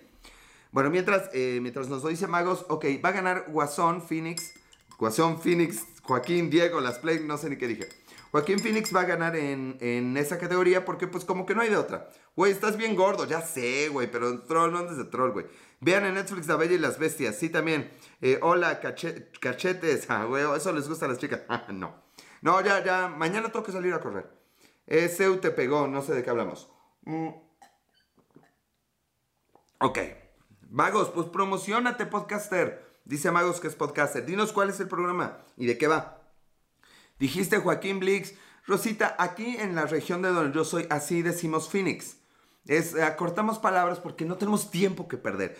Bueno, 0.72 0.92
mientras, 0.92 1.30
eh, 1.34 1.60
mientras 1.62 1.88
nos 1.90 2.04
lo 2.04 2.10
dice 2.10 2.28
Magos, 2.28 2.66
ok, 2.70 2.86
va 3.04 3.10
a 3.10 3.14
ganar 3.14 3.46
Guasón, 3.48 4.04
Phoenix, 4.04 4.54
Guasón, 5.00 5.42
Phoenix, 5.42 5.84
Joaquín, 6.04 6.50
Diego, 6.52 6.80
Las 6.82 7.00
Play, 7.00 7.22
no 7.26 7.38
sé 7.38 7.50
ni 7.50 7.58
qué 7.58 7.68
dije. 7.68 7.90
Joaquín 8.32 8.60
Phoenix 8.60 8.96
va 8.96 9.02
a 9.02 9.06
ganar 9.06 9.36
en, 9.36 9.78
en, 9.80 10.16
esa 10.18 10.38
categoría 10.38 10.86
porque 10.86 11.08
pues 11.08 11.26
como 11.26 11.48
que 11.48 11.56
no 11.56 11.62
hay 11.62 11.70
de 11.70 11.78
otra. 11.78 12.10
Güey, 12.36 12.52
estás 12.52 12.78
bien 12.78 12.96
gordo, 12.96 13.26
ya 13.26 13.42
sé, 13.42 13.90
güey, 13.90 14.10
pero 14.10 14.42
troll 14.44 14.72
no 14.72 14.80
andes 14.80 14.98
de 14.98 15.06
troll, 15.06 15.32
güey. 15.32 15.46
Vean 15.82 16.06
en 16.06 16.16
Netflix 16.16 16.48
La 16.48 16.56
Bella 16.56 16.74
y 16.74 16.78
las 16.78 17.00
Bestias, 17.00 17.36
sí 17.38 17.50
también. 17.50 17.92
Eh, 18.22 18.40
hola, 18.42 18.80
cachetes, 18.80 20.06
ah, 20.10 20.26
güey, 20.26 20.46
eso 20.56 20.72
les 20.72 20.88
gusta 20.88 21.06
a 21.06 21.10
las 21.10 21.18
chicas. 21.18 21.42
Ah, 21.50 21.66
no. 21.72 22.04
No, 22.42 22.62
ya, 22.62 22.84
ya, 22.84 23.08
mañana 23.08 23.52
tengo 23.52 23.66
que 23.66 23.72
salir 23.72 23.94
a 23.94 24.00
correr. 24.00 24.30
Ese 24.88 25.30
te 25.38 25.52
pegó, 25.52 25.88
no 25.88 26.02
sé 26.02 26.14
de 26.14 26.24
qué 26.24 26.30
hablamos. 26.30 26.70
Mm. 27.04 27.30
Ok. 29.82 30.00
Magos, 30.70 31.10
pues 31.10 31.28
promocionate, 31.28 32.06
podcaster. 32.06 32.90
Dice 33.06 33.32
Magos 33.32 33.60
que 33.60 33.68
es 33.68 33.76
podcaster. 33.76 34.26
Dinos 34.26 34.54
cuál 34.54 34.70
es 34.70 34.80
el 34.80 34.88
programa 34.88 35.40
y 35.58 35.66
de 35.66 35.78
qué 35.78 35.88
va. 35.88 36.22
Dijiste 37.18 37.58
Joaquín 37.58 38.00
Blix. 38.00 38.34
Rosita, 38.66 39.16
aquí 39.18 39.58
en 39.58 39.74
la 39.74 39.86
región 39.86 40.22
de 40.22 40.30
donde 40.30 40.56
yo 40.56 40.64
soy, 40.64 40.86
así 40.92 41.24
decimos 41.24 41.70
Phoenix. 41.70 42.18
Es, 42.70 42.94
acortamos 42.94 43.58
palabras 43.58 44.00
porque 44.00 44.26
no 44.26 44.38
tenemos 44.38 44.70
tiempo 44.70 45.08
que 45.08 45.18
perder. 45.18 45.58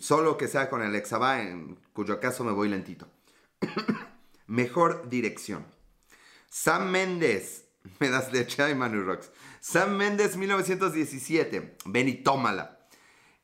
Solo 0.00 0.38
que 0.38 0.48
sea 0.48 0.70
con 0.70 0.82
el 0.82 0.94
Exaba, 0.94 1.42
en 1.42 1.78
cuyo 1.92 2.18
caso 2.18 2.44
me 2.44 2.52
voy 2.52 2.70
lentito. 2.70 3.06
Mejor 4.46 5.10
dirección. 5.10 5.66
Sam 6.48 6.90
Méndez. 6.90 7.66
Me 8.00 8.08
das 8.08 8.32
leche, 8.32 8.62
ay 8.62 8.74
Manu 8.74 9.02
Rocks. 9.02 9.30
Sam 9.60 9.98
Méndez, 9.98 10.38
1917. 10.38 11.76
Ven 11.84 12.08
y 12.08 12.14
tómala. 12.14 12.78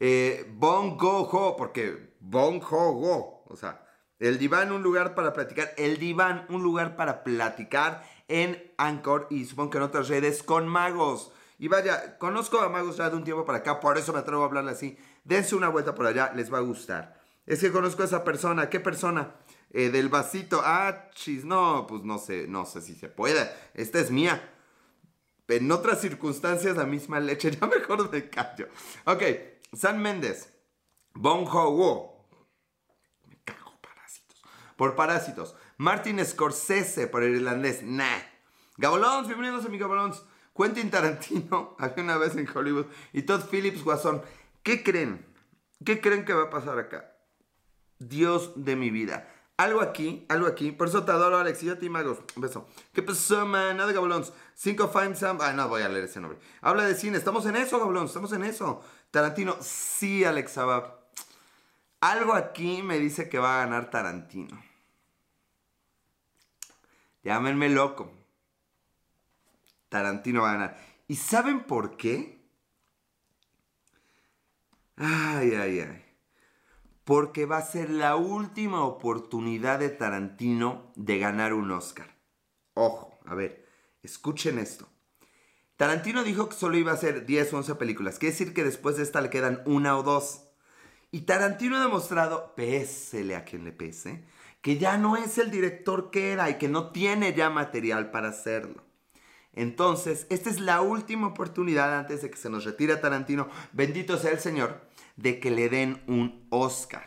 Eh, 0.00 0.50
bon 0.54 0.96
Go 0.96 1.28
Ho, 1.30 1.54
porque 1.54 2.14
Bon 2.18 2.62
Ho 2.70 2.92
Go. 2.92 3.44
O 3.46 3.56
sea, 3.56 3.86
el 4.20 4.38
diván, 4.38 4.72
un 4.72 4.82
lugar 4.82 5.14
para 5.14 5.34
platicar. 5.34 5.74
El 5.76 5.98
diván, 5.98 6.46
un 6.48 6.62
lugar 6.62 6.96
para 6.96 7.24
platicar 7.24 8.08
en 8.28 8.72
Anchor 8.78 9.26
y 9.28 9.44
supongo 9.44 9.68
que 9.68 9.76
en 9.76 9.84
otras 9.84 10.08
redes 10.08 10.42
con 10.42 10.66
magos. 10.66 11.30
Y 11.62 11.68
vaya, 11.68 12.18
conozco 12.18 12.58
a 12.58 12.68
magos 12.68 12.96
ya 12.96 13.08
de 13.08 13.14
un 13.14 13.22
tiempo 13.22 13.44
para 13.44 13.58
acá, 13.58 13.78
por 13.78 13.96
eso 13.96 14.12
me 14.12 14.18
atrevo 14.18 14.42
a 14.42 14.46
hablarle 14.46 14.72
así. 14.72 14.98
Dense 15.22 15.54
una 15.54 15.68
vuelta 15.68 15.94
por 15.94 16.06
allá, 16.06 16.32
les 16.34 16.52
va 16.52 16.58
a 16.58 16.62
gustar. 16.62 17.22
Es 17.46 17.60
que 17.60 17.70
conozco 17.70 18.02
a 18.02 18.06
esa 18.06 18.24
persona. 18.24 18.68
¿Qué 18.68 18.80
persona? 18.80 19.36
Eh, 19.70 19.90
del 19.90 20.08
vasito. 20.08 20.60
Ah, 20.64 21.08
chis, 21.14 21.44
no, 21.44 21.86
pues 21.88 22.02
no 22.02 22.18
sé, 22.18 22.48
no 22.48 22.66
sé 22.66 22.80
si 22.80 22.96
se 22.96 23.08
puede. 23.08 23.48
Esta 23.74 24.00
es 24.00 24.10
mía. 24.10 24.52
En 25.46 25.70
otras 25.70 26.00
circunstancias, 26.00 26.76
la 26.76 26.84
misma 26.84 27.20
leche. 27.20 27.52
Ya 27.60 27.68
mejor 27.68 28.10
me 28.10 28.28
callo. 28.28 28.66
Ok, 29.04 29.22
San 29.72 30.02
Méndez. 30.02 30.52
Bon 31.14 31.46
Ho 31.46 32.26
Me 33.28 33.38
cago 33.44 33.78
parásitos. 33.80 34.42
Por 34.74 34.96
parásitos. 34.96 35.54
Martin 35.76 36.26
Scorsese 36.26 37.06
por 37.06 37.22
irlandés. 37.22 37.84
Nah. 37.84 38.18
Gabolons, 38.78 39.28
bienvenidos 39.28 39.64
a 39.64 39.68
mi 39.68 39.78
Gabolons. 39.78 40.24
Quentin 40.54 40.90
Tarantino, 40.90 41.76
había 41.78 42.04
una 42.04 42.18
vez 42.18 42.36
en 42.36 42.48
Hollywood. 42.48 42.86
Y 43.12 43.22
Todd 43.22 43.42
Phillips 43.50 43.82
Guasón. 43.82 44.22
¿Qué 44.62 44.82
creen? 44.82 45.24
¿Qué 45.84 46.00
creen 46.00 46.24
que 46.24 46.32
va 46.32 46.44
a 46.44 46.50
pasar 46.50 46.78
acá? 46.78 47.12
Dios 47.98 48.52
de 48.56 48.76
mi 48.76 48.90
vida. 48.90 49.28
Algo 49.56 49.80
aquí, 49.80 50.26
algo 50.28 50.46
aquí. 50.46 50.72
Por 50.72 50.88
eso 50.88 51.04
te 51.04 51.12
adoro, 51.12 51.38
Alex. 51.38 51.62
Y 51.62 51.66
yo 51.66 51.78
te 51.78 51.88
magos. 51.88 52.18
Un 52.36 52.42
beso. 52.42 52.66
¿Qué 52.92 53.02
pasó, 53.02 53.46
man? 53.46 53.76
Nada 53.76 53.88
de 53.88 53.94
gabolons. 53.94 54.32
Cinco 54.54 54.88
Fine 54.88 55.14
Sam. 55.14 55.38
Ah, 55.40 55.52
no 55.52 55.68
voy 55.68 55.82
a 55.82 55.88
leer 55.88 56.04
ese 56.04 56.20
nombre. 56.20 56.38
Habla 56.60 56.84
de 56.84 56.94
cine. 56.94 57.18
Estamos 57.18 57.46
en 57.46 57.56
eso, 57.56 57.78
gabolons. 57.78 58.10
Estamos 58.10 58.32
en 58.32 58.44
eso. 58.44 58.82
Tarantino. 59.10 59.56
Sí, 59.60 60.24
Alex 60.24 60.58
Algo 62.00 62.34
aquí 62.34 62.82
me 62.82 62.98
dice 62.98 63.28
que 63.28 63.38
va 63.38 63.56
a 63.60 63.64
ganar 63.64 63.90
Tarantino. 63.90 64.60
Llámenme 67.22 67.68
loco. 67.68 68.10
Tarantino 69.92 70.42
va 70.42 70.50
a 70.50 70.54
ganar. 70.54 70.78
¿Y 71.06 71.14
saben 71.14 71.64
por 71.64 71.96
qué? 71.96 72.42
Ay, 74.96 75.52
ay, 75.54 75.80
ay 75.80 76.02
porque 77.04 77.46
va 77.46 77.58
a 77.58 77.66
ser 77.66 77.90
la 77.90 78.16
última 78.16 78.84
oportunidad 78.84 79.78
de 79.80 79.88
Tarantino 79.88 80.92
de 80.94 81.18
ganar 81.18 81.52
un 81.52 81.70
Oscar. 81.70 82.06
Ojo, 82.74 83.18
a 83.26 83.34
ver, 83.34 83.66
escuchen 84.02 84.58
esto. 84.58 84.88
Tarantino 85.76 86.22
dijo 86.22 86.48
que 86.48 86.54
solo 86.54 86.76
iba 86.76 86.92
a 86.92 86.94
hacer 86.94 87.26
10 87.26 87.52
o 87.52 87.56
11 87.58 87.74
películas, 87.74 88.18
quiere 88.18 88.32
decir 88.32 88.54
que 88.54 88.64
después 88.64 88.96
de 88.96 89.02
esta 89.02 89.20
le 89.20 89.30
quedan 89.30 89.62
una 89.66 89.96
o 89.96 90.02
dos. 90.02 90.44
Y 91.10 91.22
Tarantino 91.22 91.76
ha 91.76 91.82
demostrado, 91.82 92.54
pésele 92.54 93.36
a 93.36 93.44
quien 93.44 93.64
le 93.64 93.72
pese, 93.72 94.24
que 94.62 94.78
ya 94.78 94.96
no 94.96 95.16
es 95.16 95.38
el 95.38 95.50
director 95.50 96.10
que 96.10 96.32
era 96.32 96.48
y 96.48 96.56
que 96.56 96.68
no 96.68 96.92
tiene 96.92 97.34
ya 97.34 97.50
material 97.50 98.10
para 98.10 98.28
hacerlo. 98.28 98.84
Entonces, 99.54 100.26
esta 100.30 100.48
es 100.48 100.60
la 100.60 100.80
última 100.80 101.26
oportunidad 101.26 101.98
antes 101.98 102.22
de 102.22 102.30
que 102.30 102.36
se 102.36 102.48
nos 102.48 102.64
retire 102.64 102.96
Tarantino, 102.96 103.48
bendito 103.72 104.16
sea 104.16 104.30
el 104.30 104.40
Señor, 104.40 104.80
de 105.16 105.40
que 105.40 105.50
le 105.50 105.68
den 105.68 106.02
un 106.06 106.46
Oscar. 106.50 107.06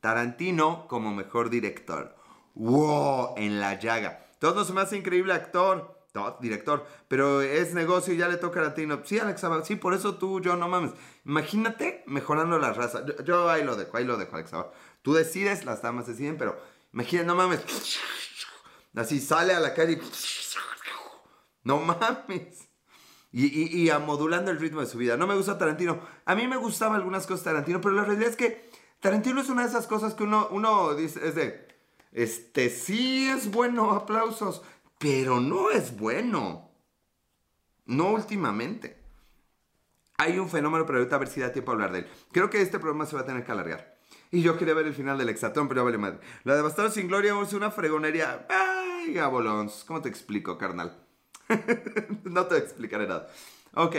Tarantino 0.00 0.86
como 0.88 1.12
mejor 1.12 1.50
director. 1.50 2.16
¡Wow! 2.54 3.34
En 3.36 3.60
la 3.60 3.78
llaga. 3.78 4.24
Todo 4.38 4.64
se 4.64 4.72
me 4.72 4.80
hace 4.80 4.96
increíble 4.96 5.34
actor. 5.34 5.98
director. 6.40 6.86
Pero 7.06 7.42
es 7.42 7.74
negocio 7.74 8.14
y 8.14 8.16
ya 8.16 8.28
le 8.28 8.38
toca 8.38 8.60
a 8.60 8.62
Tarantino. 8.62 9.02
Sí, 9.04 9.18
Alex, 9.18 9.42
sí, 9.64 9.76
por 9.76 9.92
eso 9.92 10.16
tú, 10.16 10.40
yo, 10.40 10.56
no 10.56 10.68
mames. 10.68 10.92
Imagínate 11.26 12.02
mejorando 12.06 12.58
la 12.58 12.72
raza. 12.72 13.04
Yo, 13.24 13.50
ahí 13.50 13.62
lo 13.62 13.76
dejo, 13.76 13.96
ahí 13.98 14.04
lo 14.04 14.16
dejo, 14.16 14.36
Alex. 14.36 14.52
Tú 15.02 15.12
decides, 15.12 15.66
las 15.66 15.82
damas 15.82 16.06
deciden, 16.06 16.38
pero 16.38 16.58
imagínate, 16.94 17.26
no 17.26 17.34
mames. 17.34 17.60
Así 18.96 19.20
sale 19.20 19.52
a 19.52 19.60
la 19.60 19.74
calle 19.74 19.92
y... 19.92 20.00
No 21.64 21.78
mames. 21.80 22.68
Y, 23.32 23.88
y, 23.88 23.92
modulando 24.04 24.50
el 24.50 24.58
ritmo 24.58 24.80
de 24.80 24.86
su 24.86 24.98
vida. 24.98 25.16
No 25.16 25.26
me 25.26 25.36
gusta 25.36 25.58
Tarantino. 25.58 26.00
A 26.24 26.34
mí 26.34 26.46
me 26.48 26.56
gustaban 26.56 26.96
algunas 26.96 27.26
cosas 27.26 27.44
de 27.44 27.50
Tarantino, 27.50 27.80
pero 27.80 27.94
la 27.94 28.04
realidad 28.04 28.30
es 28.30 28.36
que 28.36 28.70
Tarantino 29.00 29.40
es 29.40 29.48
una 29.48 29.62
de 29.62 29.68
esas 29.68 29.86
cosas 29.86 30.14
que 30.14 30.24
uno, 30.24 30.48
uno 30.50 30.94
dice, 30.94 31.26
es 31.26 31.34
de, 31.34 31.68
este 32.12 32.70
sí 32.70 33.28
es 33.28 33.50
bueno, 33.50 33.92
aplausos, 33.92 34.62
pero 34.98 35.40
no 35.40 35.70
es 35.70 35.96
bueno. 35.96 36.70
No 37.86 38.10
últimamente. 38.10 39.00
Hay 40.18 40.38
un 40.38 40.50
fenómeno, 40.50 40.84
pero 40.84 40.98
ahorita 40.98 41.16
a 41.16 41.20
ver 41.20 41.28
si 41.28 41.40
da 41.40 41.52
tiempo 41.52 41.70
a 41.70 41.74
hablar 41.74 41.92
de 41.92 42.00
él. 42.00 42.06
Creo 42.30 42.50
que 42.50 42.60
este 42.60 42.78
programa 42.78 43.06
se 43.06 43.16
va 43.16 43.22
a 43.22 43.26
tener 43.26 43.44
que 43.44 43.52
alargar. 43.52 43.96
Y 44.30 44.42
yo 44.42 44.58
quería 44.58 44.74
ver 44.74 44.86
el 44.86 44.94
final 44.94 45.18
del 45.18 45.28
Exatón, 45.28 45.66
pero 45.66 45.84
vale 45.84 45.98
madre. 45.98 46.20
La 46.44 46.56
devastada 46.56 46.90
sin 46.90 47.08
gloria 47.08 47.34
es 47.40 47.52
una 47.52 47.70
fregonería. 47.70 48.46
Ay, 48.48 49.12
gabolons. 49.14 49.84
¿Cómo 49.84 50.02
te 50.02 50.08
explico, 50.08 50.58
carnal? 50.58 51.09
no 52.24 52.46
te 52.46 52.58
explicaré 52.58 53.06
nada. 53.06 53.28
Ok, 53.74 53.96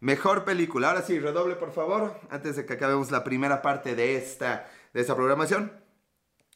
mejor 0.00 0.44
película. 0.44 0.88
Ahora 0.88 1.02
sí, 1.02 1.18
redoble 1.18 1.56
por 1.56 1.72
favor, 1.72 2.18
antes 2.30 2.56
de 2.56 2.66
que 2.66 2.74
acabemos 2.74 3.10
la 3.10 3.24
primera 3.24 3.62
parte 3.62 3.94
de 3.94 4.16
esta, 4.16 4.68
de 4.92 5.00
esta 5.00 5.14
programación. 5.14 5.72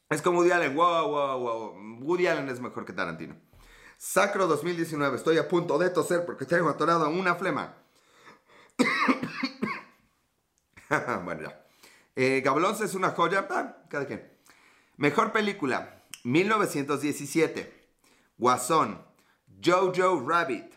Es 0.09 0.23
como 0.23 0.39
Woody 0.39 0.53
Allen, 0.53 0.75
wow, 0.75 1.09
wow, 1.09 1.39
wow. 1.39 1.99
Woody 2.01 2.27
Allen 2.27 2.49
es 2.49 2.61
mejor 2.61 2.85
que 2.85 2.95
Tarantino. 2.95 3.37
Sacro 3.99 4.47
2019, 4.47 5.17
estoy 5.17 5.39
a 5.39 5.49
punto 5.49 5.77
de 5.77 5.91
toser 5.91 6.25
porque 6.25 6.47
tengo 6.47 6.69
atorado 6.69 7.11
una 7.11 7.35
flema. 7.35 7.75
bueno, 11.25 11.43
ya. 11.43 11.67
Eh, 12.17 12.43
es 12.83 12.95
una 12.95 13.11
joya, 13.11 13.47
ah, 13.51 13.77
cada. 13.89 14.07
Mejor 14.97 15.33
película, 15.33 16.05
1917. 16.25 17.79
Guasón, 18.39 19.05
Jojo 19.65 20.25
Rabbit, 20.27 20.73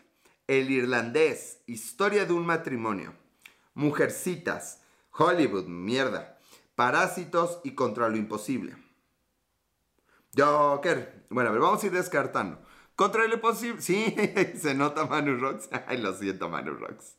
El 0.46 0.70
Irlandés, 0.70 1.62
Historia 1.66 2.24
de 2.24 2.32
un 2.32 2.44
matrimonio, 2.44 3.14
Mujercitas, 3.74 4.82
Hollywood, 5.12 5.66
mierda, 5.66 6.38
Parásitos 6.74 7.60
y 7.64 7.74
Contra 7.74 8.08
lo 8.08 8.16
Imposible. 8.16 8.76
Joker. 10.36 11.26
Bueno, 11.30 11.50
a 11.50 11.52
ver, 11.52 11.60
vamos 11.60 11.82
a 11.82 11.86
ir 11.86 11.92
descartando. 11.92 12.60
Contra 12.96 13.26
lo 13.26 13.34
imposible. 13.34 13.80
Sí, 13.80 14.14
se 14.56 14.74
nota 14.74 15.06
Manu 15.06 15.36
Rocks. 15.36 15.68
Ay, 15.86 15.98
lo 15.98 16.14
siento, 16.14 16.48
Manu 16.48 16.74
Rocks. 16.74 17.16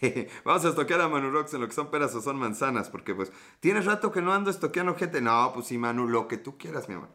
Vamos 0.44 0.64
a 0.64 0.68
estoquear 0.70 1.00
a 1.00 1.08
Manu 1.08 1.30
Rocks 1.30 1.54
en 1.54 1.60
lo 1.60 1.68
que 1.68 1.74
son 1.74 1.90
peras 1.90 2.14
o 2.14 2.20
son 2.20 2.36
manzanas, 2.36 2.90
porque 2.90 3.14
pues, 3.14 3.32
¿tienes 3.60 3.86
rato 3.86 4.12
que 4.12 4.20
no 4.20 4.32
ando 4.32 4.50
estoqueando 4.50 4.94
gente? 4.96 5.20
No, 5.20 5.52
pues 5.54 5.66
sí, 5.66 5.78
Manu, 5.78 6.08
lo 6.08 6.28
que 6.28 6.36
tú 6.36 6.58
quieras, 6.58 6.88
mi 6.88 6.96
amor. 6.96 7.08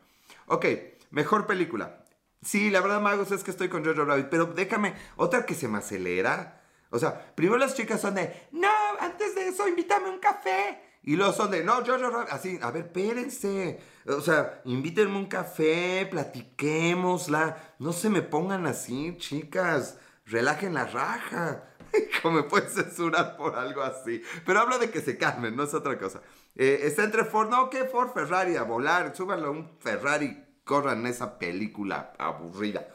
Ok, 0.48 0.66
mejor 1.12 1.46
película. 1.46 2.03
Sí, 2.44 2.70
la 2.70 2.82
verdad, 2.82 3.02
Magos, 3.02 3.32
es 3.32 3.44
que 3.44 3.52
estoy 3.52 3.70
con 3.70 3.86
Jojo 3.86 4.06
Rabbit, 4.06 4.28
pero 4.30 4.46
déjame, 4.48 4.96
otra 5.16 5.46
que 5.46 5.56
se 5.56 5.68
me 5.68 5.78
acelera. 5.78 6.62
O 6.90 7.00
sea, 7.00 7.34
primero 7.36 7.58
las 7.58 7.76
chicas 7.76 8.02
son 8.02 8.16
de, 8.16 8.48
no, 8.52 8.70
antes 9.00 9.34
de 9.36 9.48
eso, 9.48 9.68
invítame 9.68 10.10
un 10.10 10.20
café. 10.20 10.80
Y 11.04 11.16
luego 11.16 11.34
son 11.34 11.52
de, 11.52 11.64
no, 11.64 11.86
Jojo 11.86 12.10
Rabbit, 12.10 12.32
así, 12.32 12.60
a 12.62 12.72
ver, 12.72 12.86
espérense. 12.86 13.80
O 14.08 14.22
sea, 14.22 14.62
invítenme 14.66 15.18
un 15.18 15.28
café, 15.28 16.08
platiquémosla. 16.10 17.76
No 17.80 17.94
se 17.94 18.10
me 18.10 18.22
pongan 18.22 18.68
así, 18.68 19.16
chicas. 19.18 19.98
Relajen 20.26 20.74
la 20.74 20.86
raja. 20.86 21.64
¿Cómo 22.22 22.38
me 22.38 22.44
puedes 22.44 22.74
censurar 22.74 23.38
por 23.38 23.56
algo 23.56 23.82
así? 23.82 24.22
Pero 24.46 24.60
hablo 24.60 24.80
de 24.80 24.90
que 24.90 25.02
se 25.02 25.18
calmen, 25.18 25.56
no 25.56 25.64
es 25.64 25.74
otra 25.74 25.98
cosa. 25.98 26.22
Eh, 26.56 26.82
está 26.84 27.04
entre 27.04 27.26
Ford, 27.26 27.50
no, 27.50 27.70
¿qué 27.70 27.86
Ford? 27.86 28.12
Ferrari, 28.14 28.56
a 28.56 28.64
volar, 28.64 29.16
súbanlo 29.16 29.48
a 29.48 29.52
un 29.52 29.78
Ferrari 29.80 30.43
corran 30.64 31.06
esa 31.06 31.40
película 31.40 32.14
aburrida. 32.18 32.88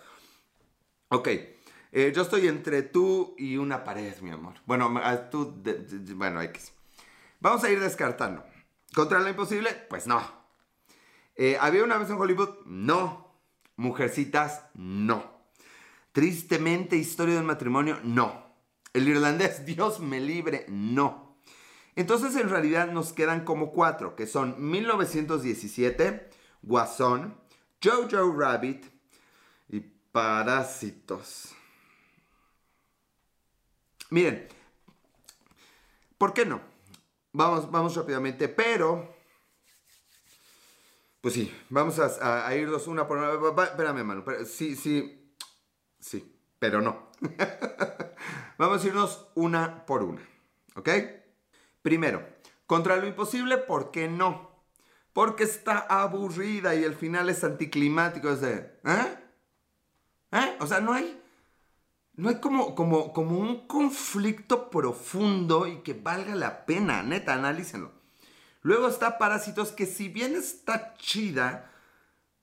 Ok, 1.08 1.28
eh, 1.92 2.12
yo 2.14 2.22
estoy 2.22 2.48
entre 2.48 2.82
tú 2.82 3.34
y 3.38 3.56
una 3.56 3.84
pared, 3.84 4.14
mi 4.20 4.30
amor. 4.30 4.54
Bueno, 4.66 4.94
tú, 5.30 5.62
bueno, 6.14 6.42
X. 6.42 6.72
Vamos 7.40 7.64
a 7.64 7.70
ir 7.70 7.80
descartando. 7.80 8.44
¿Contra 8.94 9.20
lo 9.20 9.28
imposible? 9.28 9.70
Pues 9.88 10.06
no. 10.06 10.20
Eh, 11.36 11.56
¿Había 11.60 11.84
una 11.84 11.98
vez 11.98 12.10
en 12.10 12.16
Hollywood? 12.16 12.66
No. 12.66 13.32
Mujercitas, 13.76 14.64
no. 14.74 15.38
Tristemente, 16.12 16.96
historia 16.96 17.36
del 17.36 17.44
matrimonio, 17.44 17.98
no. 18.02 18.48
El 18.92 19.08
irlandés, 19.08 19.64
Dios 19.66 20.00
me 20.00 20.20
libre, 20.20 20.66
no. 20.68 21.38
Entonces 21.94 22.36
en 22.36 22.48
realidad 22.48 22.92
nos 22.92 23.12
quedan 23.12 23.44
como 23.44 23.72
cuatro, 23.72 24.14
que 24.14 24.26
son 24.26 24.70
1917, 24.70 26.28
Guasón, 26.62 27.36
Jojo 27.82 28.34
Rabbit 28.36 28.86
y 29.68 29.80
Parásitos. 29.80 31.54
Miren, 34.10 34.48
¿por 36.16 36.32
qué 36.32 36.46
no? 36.46 36.60
Vamos, 37.32 37.70
vamos 37.70 37.94
rápidamente, 37.94 38.48
pero... 38.48 39.16
Pues 41.20 41.34
sí, 41.34 41.52
vamos 41.68 41.98
a, 41.98 42.54
irnos 42.54 42.86
una 42.86 43.06
por 43.06 43.18
una. 43.18 43.64
Espérame, 43.64 44.04
mano. 44.04 44.24
Sí, 44.46 44.76
sí. 44.76 45.34
Sí, 45.98 46.40
pero 46.58 46.80
no. 46.80 47.10
vamos 48.58 48.82
a 48.82 48.86
irnos 48.86 49.26
una 49.34 49.84
por 49.84 50.04
una. 50.04 50.22
¿Ok? 50.76 50.88
Primero, 51.82 52.26
contra 52.66 52.96
lo 52.96 53.06
imposible, 53.06 53.58
¿por 53.58 53.90
qué 53.90 54.08
no? 54.08 54.47
Porque 55.12 55.44
está 55.44 55.78
aburrida 55.78 56.74
y 56.74 56.84
el 56.84 56.94
final 56.94 57.28
es 57.28 57.44
anticlimático. 57.44 58.30
Es 58.30 58.40
de, 58.40 58.54
¿eh? 58.84 59.18
¿Eh? 60.32 60.56
O 60.60 60.66
sea, 60.66 60.80
no 60.80 60.92
hay, 60.92 61.20
no 62.14 62.28
hay 62.28 62.40
como, 62.40 62.74
como, 62.74 63.12
como 63.12 63.38
un 63.38 63.66
conflicto 63.66 64.70
profundo 64.70 65.66
y 65.66 65.78
que 65.78 65.94
valga 65.94 66.34
la 66.34 66.66
pena. 66.66 67.02
Neta, 67.02 67.34
analícenlo. 67.34 67.92
Luego 68.62 68.88
está 68.88 69.18
Parásitos, 69.18 69.72
que 69.72 69.86
si 69.86 70.08
bien 70.08 70.34
está 70.34 70.94
chida, 70.96 71.70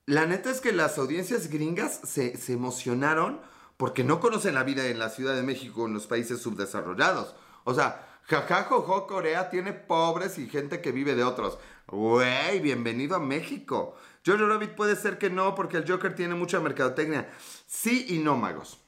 la 0.06 0.25
neta 0.25 0.49
es 0.49 0.62
que 0.62 0.71
las 0.71 0.97
audiencias 0.97 1.49
gringas 1.49 1.99
se, 2.04 2.38
se 2.38 2.54
emocionaron 2.54 3.41
porque 3.78 4.04
no 4.04 4.19
conocen 4.19 4.56
la 4.56 4.63
vida 4.63 4.86
en 4.88 4.99
la 4.99 5.10
Ciudad 5.10 5.36
de 5.36 5.43
México 5.43 5.86
en 5.86 5.93
los 5.93 6.08
países 6.08 6.41
subdesarrollados. 6.41 7.36
O 7.63 7.73
sea, 7.73 8.14
jajajojo, 8.27 9.07
Corea 9.07 9.49
tiene 9.49 9.73
pobres 9.73 10.38
y 10.38 10.47
gente 10.47 10.81
que 10.81 10.91
vive 10.91 11.15
de 11.15 11.23
otros. 11.23 11.57
Güey, 11.88 12.59
bienvenido 12.59 13.15
a 13.15 13.19
México. 13.19 13.95
Jojo 14.25 14.47
Rabbit 14.47 14.71
puede 14.71 14.95
ser 14.95 15.19
que 15.19 15.29
no, 15.29 15.53
porque 15.53 15.77
el 15.77 15.89
Joker 15.89 16.15
tiene 16.15 16.33
mucha 16.33 16.59
mercadotecnia. 16.59 17.29
Sí 17.67 18.07
y 18.09 18.17
no, 18.17 18.35
magos. 18.35 18.79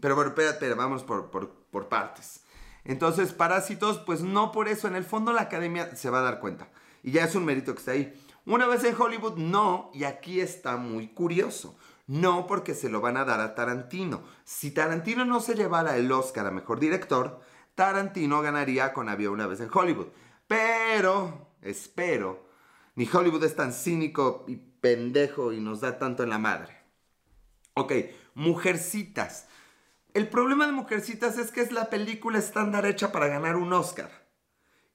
Pero 0.00 0.14
bueno, 0.14 0.30
espérate, 0.30 0.72
vamos 0.74 1.02
por, 1.04 1.30
por, 1.30 1.88
partes. 1.88 2.40
Entonces, 2.84 3.32
Parásitos, 3.32 3.98
pues 3.98 4.22
no 4.22 4.52
por 4.52 4.68
eso. 4.68 4.88
En 4.88 4.96
el 4.96 5.04
fondo 5.04 5.32
la 5.32 5.42
academia 5.42 5.94
se 5.94 6.08
va 6.08 6.20
a 6.20 6.22
dar 6.22 6.40
cuenta. 6.40 6.70
Y 7.02 7.12
ya 7.12 7.24
es 7.24 7.34
un 7.34 7.44
mérito 7.44 7.74
que 7.74 7.80
está 7.80 7.92
ahí. 7.92 8.14
Una 8.46 8.66
vez 8.66 8.84
en 8.84 8.98
Hollywood, 8.98 9.36
no. 9.36 9.90
Y 9.92 10.04
aquí 10.04 10.40
está 10.40 10.76
muy 10.76 11.08
curioso. 11.08 11.76
No 12.06 12.46
porque 12.46 12.74
se 12.74 12.88
lo 12.88 13.00
van 13.00 13.16
a 13.16 13.24
dar 13.24 13.40
a 13.40 13.54
Tarantino. 13.54 14.22
Si 14.44 14.70
Tarantino 14.70 15.24
no 15.24 15.40
se 15.40 15.54
llevara 15.54 15.96
el 15.96 16.10
Oscar 16.10 16.46
a 16.46 16.50
Mejor 16.50 16.80
Director, 16.80 17.40
Tarantino 17.76 18.42
ganaría 18.42 18.92
con 18.92 19.08
Había 19.08 19.30
una 19.30 19.46
vez 19.46 19.60
en 19.60 19.70
Hollywood. 19.72 20.08
Pero, 20.48 21.52
espero 21.62 22.46
ni 22.96 23.08
Hollywood 23.10 23.44
es 23.44 23.54
tan 23.54 23.72
cínico 23.72 24.44
y 24.48 24.56
pendejo 24.56 25.52
y 25.52 25.60
nos 25.60 25.80
da 25.80 25.98
tanto 25.98 26.22
en 26.22 26.30
la 26.30 26.38
madre. 26.38 26.76
Ok, 27.74 27.92
Mujercitas. 28.34 29.46
El 30.14 30.28
problema 30.28 30.66
de 30.66 30.72
Mujercitas 30.72 31.38
es 31.38 31.52
que 31.52 31.60
es 31.60 31.72
la 31.72 31.90
película 31.90 32.38
estándar 32.38 32.86
hecha 32.86 33.12
para 33.12 33.28
ganar 33.28 33.56
un 33.56 33.72
Oscar. 33.72 34.10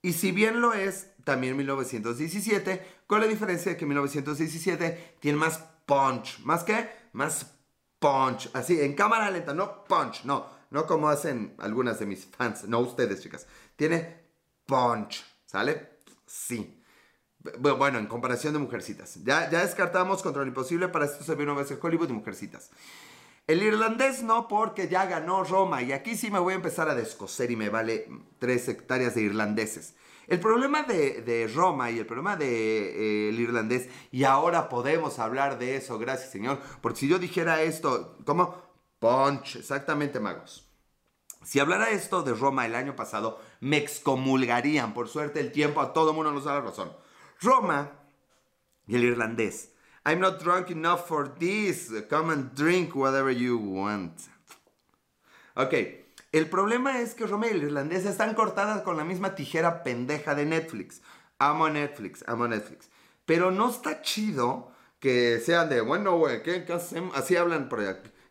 Y 0.01 0.13
si 0.13 0.31
bien 0.31 0.61
lo 0.61 0.73
es, 0.73 1.11
también 1.23 1.55
1917, 1.57 3.03
con 3.05 3.21
la 3.21 3.27
diferencia 3.27 3.71
de 3.71 3.77
que 3.77 3.85
1917 3.85 5.17
tiene 5.19 5.37
más 5.37 5.59
punch. 5.85 6.39
¿Más 6.39 6.63
qué? 6.63 6.89
Más 7.13 7.55
punch. 7.99 8.49
Así, 8.53 8.81
en 8.81 8.95
cámara 8.95 9.29
lenta, 9.29 9.53
no 9.53 9.83
punch, 9.83 10.23
no. 10.23 10.60
No 10.71 10.87
como 10.87 11.09
hacen 11.09 11.53
algunas 11.59 11.99
de 11.99 12.07
mis 12.07 12.25
fans, 12.25 12.67
no 12.67 12.79
ustedes, 12.79 13.21
chicas. 13.21 13.45
Tiene 13.75 14.25
punch, 14.65 15.23
¿sale? 15.45 15.99
Sí. 16.25 16.81
Bueno, 17.59 17.99
en 17.99 18.07
comparación 18.07 18.53
de 18.53 18.59
Mujercitas. 18.59 19.23
Ya, 19.23 19.49
ya 19.49 19.61
descartamos 19.61 20.21
Contra 20.23 20.43
lo 20.43 20.47
Imposible, 20.47 20.87
para 20.87 21.05
esto 21.05 21.23
se 21.23 21.35
vio 21.35 21.45
una 21.45 21.61
vez 21.61 21.71
en 21.71 21.79
Hollywood 21.81 22.09
y 22.09 22.13
Mujercitas. 22.13 22.71
El 23.47 23.63
irlandés 23.63 24.23
no, 24.23 24.47
porque 24.47 24.87
ya 24.87 25.05
ganó 25.05 25.43
Roma. 25.43 25.81
Y 25.81 25.91
aquí 25.91 26.15
sí 26.15 26.31
me 26.31 26.39
voy 26.39 26.53
a 26.53 26.57
empezar 26.57 26.87
a 26.87 26.95
descoser 26.95 27.51
y 27.51 27.55
me 27.55 27.69
vale 27.69 28.07
tres 28.39 28.67
hectáreas 28.69 29.15
de 29.15 29.23
irlandeses. 29.23 29.95
El 30.27 30.39
problema 30.39 30.83
de, 30.83 31.51
Roma 31.53 31.91
y 31.91 31.99
el 31.99 32.05
problema 32.05 32.37
del 32.37 32.49
de, 32.49 33.29
eh, 33.29 33.33
irlandés, 33.33 33.89
y 34.11 34.23
ahora 34.23 34.69
podemos 34.69 35.19
hablar 35.19 35.59
de 35.59 35.75
eso, 35.75 35.99
gracias 35.99 36.31
Señor, 36.31 36.61
porque 36.81 36.99
si 36.99 37.09
yo 37.09 37.19
dijera 37.19 37.61
esto, 37.63 38.17
¿cómo? 38.23 38.70
Punch, 39.01 39.55
exactamente, 39.55 40.19
magos. 40.19 40.69
Si 41.43 41.59
hablara 41.59 41.89
esto 41.89 42.21
de 42.21 42.35
Roma 42.35 42.67
el 42.67 42.75
año 42.75 42.95
pasado, 42.95 43.41
me 43.59 43.77
excomulgarían. 43.77 44.93
Por 44.93 45.09
suerte, 45.09 45.39
el 45.39 45.51
tiempo 45.51 45.81
a 45.81 45.91
todo 45.91 46.13
mundo 46.13 46.31
nos 46.31 46.43
da 46.43 46.53
la 46.53 46.61
razón. 46.61 46.95
Roma 47.41 47.93
y 48.85 48.95
el 48.95 49.03
irlandés. 49.03 49.71
I'm 50.05 50.19
not 50.19 50.39
drunk 50.39 50.69
enough 50.69 51.07
for 51.07 51.33
this. 51.33 51.91
Come 52.11 52.31
and 52.31 52.53
drink 52.53 52.95
whatever 52.95 53.35
you 53.35 53.57
want. 53.57 54.21
Ok, 55.55 55.73
el 56.31 56.47
problema 56.47 57.01
es 57.01 57.15
que 57.15 57.25
Roma 57.25 57.47
y 57.47 57.51
el 57.51 57.63
irlandés 57.63 58.05
están 58.05 58.35
cortadas 58.35 58.83
con 58.83 58.97
la 58.97 59.03
misma 59.03 59.33
tijera 59.33 59.81
pendeja 59.81 60.35
de 60.35 60.45
Netflix. 60.45 61.01
Amo 61.39 61.69
Netflix, 61.69 62.23
amo 62.27 62.47
Netflix. 62.47 62.91
Pero 63.25 63.49
no 63.49 63.71
está 63.71 64.03
chido 64.03 64.71
que 64.99 65.39
sean 65.43 65.69
de, 65.69 65.81
bueno, 65.81 66.19
güey, 66.19 66.43
¿qué, 66.43 66.63
hacemos? 66.71 67.17
Así 67.17 67.35
hablan 67.35 67.67
por 67.67 67.81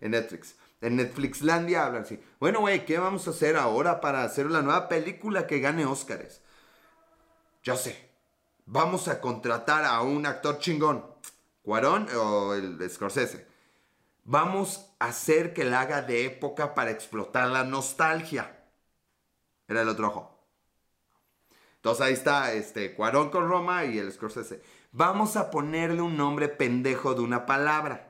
en 0.01 0.13
Netflix. 0.13 0.57
En 0.81 0.97
Netflixlandia 0.97 1.85
hablan 1.85 2.03
así. 2.03 2.21
Bueno, 2.39 2.61
güey, 2.61 2.85
¿qué 2.87 2.99
vamos 2.99 3.27
a 3.27 3.31
hacer 3.31 3.57
ahora 3.57 4.01
para 4.01 4.25
hacer 4.25 4.47
la 4.47 4.63
nueva 4.63 4.89
película 4.89 5.47
que 5.47 5.61
gane 5.61 5.85
Óscares? 5.85 6.41
Yo 7.63 7.77
sé, 7.77 8.11
vamos 8.65 9.09
a 9.09 9.21
contratar 9.21 9.85
a 9.85 10.01
un 10.01 10.25
actor 10.25 10.59
chingón, 10.59 11.05
Cuarón 11.63 12.09
o 12.17 12.55
el 12.55 12.91
Scorsese. 12.91 13.47
Vamos 14.25 14.93
a 14.99 15.07
hacer 15.07 15.53
que 15.53 15.65
la 15.65 15.83
haga 15.83 16.03
de 16.03 16.25
época 16.25 16.75
para 16.75 16.91
explotar 16.91 17.49
la 17.49 17.65
nostalgia. 17.65 18.65
Era 19.69 19.83
el 19.83 19.89
otro 19.89 20.09
ojo. 20.09 20.41
Entonces 21.77 22.07
ahí 22.07 22.13
está 22.15 22.53
este 22.53 22.95
Cuarón 22.95 23.31
con 23.31 23.49
Roma 23.49 23.85
y 23.85 23.99
el 23.99 24.11
Scorsese. 24.13 24.63
Vamos 24.93 25.37
a 25.37 25.51
ponerle 25.51 26.01
un 26.01 26.17
nombre 26.17 26.49
pendejo 26.49 27.15
de 27.15 27.21
una 27.21 27.45
palabra. 27.45 28.10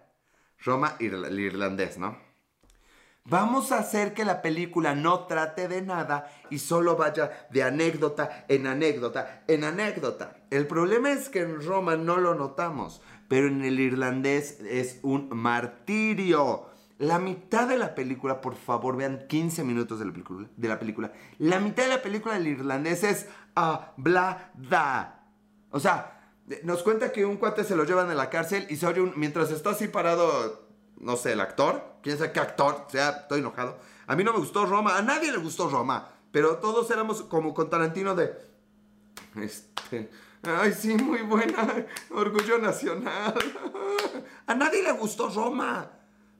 Roma, 0.62 0.96
el 0.99 1.38
irlandés, 1.38 1.99
¿no? 1.99 2.31
Vamos 3.25 3.70
a 3.70 3.79
hacer 3.79 4.14
que 4.14 4.25
la 4.25 4.40
película 4.42 4.94
no 4.94 5.27
trate 5.27 5.68
de 5.68 5.83
nada 5.83 6.31
y 6.49 6.59
solo 6.59 6.96
vaya 6.96 7.46
de 7.51 7.62
anécdota 7.62 8.46
en 8.49 8.66
anécdota 8.66 9.44
en 9.46 9.62
anécdota. 9.64 10.38
El 10.51 10.66
problema 10.66 11.12
es 11.12 11.29
que 11.29 11.42
en 11.42 11.62
Roma 11.62 11.96
no 11.96 12.16
lo 12.16 12.35
notamos, 12.35 13.03
pero 13.29 13.46
en 13.46 13.62
el 13.62 13.79
irlandés 13.79 14.61
es 14.62 15.01
un 15.03 15.29
martirio. 15.31 16.66
La 16.99 17.18
mitad 17.18 17.68
de 17.68 17.79
la 17.79 17.94
película, 17.94 18.40
por 18.40 18.57
favor, 18.57 18.96
vean 18.96 19.27
15 19.29 19.64
minutos 19.64 19.99
de 19.99 20.07
la 20.07 20.12
película. 20.12 20.49
De 20.57 20.68
la, 20.68 20.79
película. 20.79 21.12
la 21.38 21.61
mitad 21.61 21.85
de 21.85 21.90
la 21.90 22.03
película 22.03 22.35
del 22.35 22.49
irlandés 22.49 23.05
es 23.05 23.29
hablada. 23.55 25.25
O 25.70 25.79
sea, 25.79 26.20
nos 26.63 26.83
cuenta 26.83 27.13
que 27.13 27.25
un 27.25 27.37
cuate 27.37 27.65
se 27.65 27.77
lo 27.77 27.85
llevan 27.85 28.11
a 28.11 28.15
la 28.15 28.31
cárcel 28.31 28.67
y 28.71 28.77
se 28.77 28.87
oye 28.87 29.01
un, 29.01 29.13
mientras 29.17 29.51
está 29.51 29.71
así 29.71 29.89
parado 29.89 30.71
no 31.01 31.17
sé, 31.17 31.33
el 31.33 31.41
actor, 31.41 31.83
quién 32.03 32.19
sabe 32.19 32.33
qué 32.33 32.41
actor, 32.41 32.85
o 32.87 32.91
sea, 32.91 33.11
estoy 33.23 33.41
enojado. 33.41 33.79
A 34.07 34.15
mí 34.15 34.23
no 34.23 34.33
me 34.33 34.39
gustó 34.39 34.67
Roma, 34.67 34.97
a 34.97 35.03
nadie 35.03 35.33
le 35.33 35.39
gustó 35.39 35.69
Roma, 35.69 36.11
pero 36.31 36.59
todos 36.59 36.91
éramos 36.91 37.23
como 37.23 37.55
con 37.55 37.71
Tarantino 37.71 38.15
de, 38.15 38.33
este, 39.37 40.11
ay 40.43 40.73
sí, 40.73 40.95
muy 40.97 41.23
buena, 41.23 41.87
orgullo 42.11 42.59
nacional. 42.59 43.35
A 44.47 44.55
nadie 44.55 44.83
le 44.83 44.93
gustó 44.93 45.29
Roma. 45.29 45.89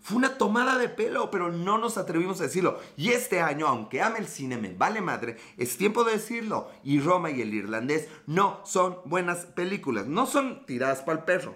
Fue 0.00 0.16
una 0.16 0.38
tomada 0.38 0.78
de 0.78 0.88
pelo, 0.88 1.30
pero 1.30 1.52
no 1.52 1.76
nos 1.76 1.98
atrevimos 1.98 2.40
a 2.40 2.44
decirlo. 2.44 2.78
Y 2.96 3.10
este 3.10 3.40
año, 3.40 3.66
aunque 3.66 4.00
ame 4.00 4.18
el 4.18 4.28
cine, 4.28 4.56
me 4.56 4.72
vale 4.72 5.02
madre, 5.02 5.36
es 5.58 5.76
tiempo 5.76 6.04
de 6.04 6.12
decirlo. 6.12 6.70
Y 6.82 7.00
Roma 7.00 7.30
y 7.30 7.42
el 7.42 7.52
irlandés 7.52 8.08
no 8.26 8.60
son 8.64 8.98
buenas 9.04 9.44
películas. 9.44 10.06
No 10.06 10.26
son 10.26 10.64
tiradas 10.64 11.02
para 11.02 11.18
el 11.18 11.24
perro. 11.24 11.54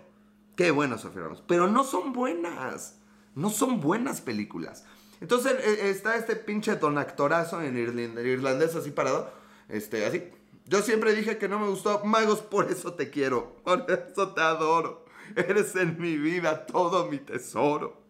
Qué 0.57 0.71
bueno, 0.71 0.99
Sofía. 0.99 1.23
Pero 1.47 1.69
no 1.69 1.85
son 1.85 2.13
buenas. 2.13 2.99
No 3.35 3.51
son 3.51 3.81
buenas 3.81 4.21
películas. 4.21 4.85
Entonces 5.21 5.55
eh, 5.61 5.89
está 5.89 6.17
este 6.17 6.37
pinche 6.37 6.77
don 6.77 6.99
actorazo 6.99 7.63
en 7.63 7.79
irlandés 7.79 8.75
así 8.77 8.91
parado. 8.91 9.33
Este, 9.69 10.05
así. 10.05 10.23
Yo 10.67 10.83
siempre 10.83 11.15
dije 11.15 11.39
que 11.39 11.49
no 11.49 11.59
me 11.59 11.69
gustó. 11.69 12.05
Magos, 12.05 12.41
por 12.43 12.71
eso 12.71 12.93
te 12.93 13.11
quiero. 13.11 13.57
Por 13.65 13.87
eso 13.89 14.35
te 14.35 14.43
adoro. 14.43 15.07
Eres 15.35 15.75
en 15.77 15.99
mi 15.99 16.19
vida 16.19 16.67
todo 16.67 17.07
mi 17.11 17.19
tesoro. 17.19 18.04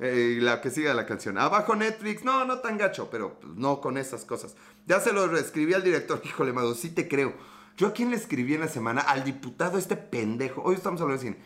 Eh, 0.00 0.38
la 0.40 0.60
que 0.60 0.70
siga 0.70 0.92
la 0.94 1.06
canción. 1.06 1.38
Abajo 1.38 1.76
Netflix, 1.76 2.24
no, 2.24 2.44
no 2.44 2.58
tan 2.58 2.78
gacho, 2.78 3.08
pero 3.10 3.38
pues, 3.40 3.54
no 3.54 3.80
con 3.80 3.96
esas 3.96 4.24
cosas. 4.24 4.56
Ya 4.86 5.00
se 5.00 5.12
lo 5.12 5.36
escribí 5.36 5.74
al 5.74 5.84
director, 5.84 6.20
híjole, 6.24 6.52
Mago, 6.52 6.74
sí 6.74 6.90
te 6.90 7.08
creo. 7.08 7.34
Yo 7.76 7.88
a 7.88 7.92
quién 7.92 8.10
le 8.10 8.16
escribí 8.16 8.54
en 8.54 8.60
la 8.60 8.68
semana, 8.68 9.00
al 9.00 9.24
diputado 9.24 9.78
este 9.78 9.96
pendejo, 9.96 10.62
hoy 10.62 10.76
estamos 10.76 11.00
hablando 11.00 11.22
de 11.22 11.30
cine, 11.30 11.44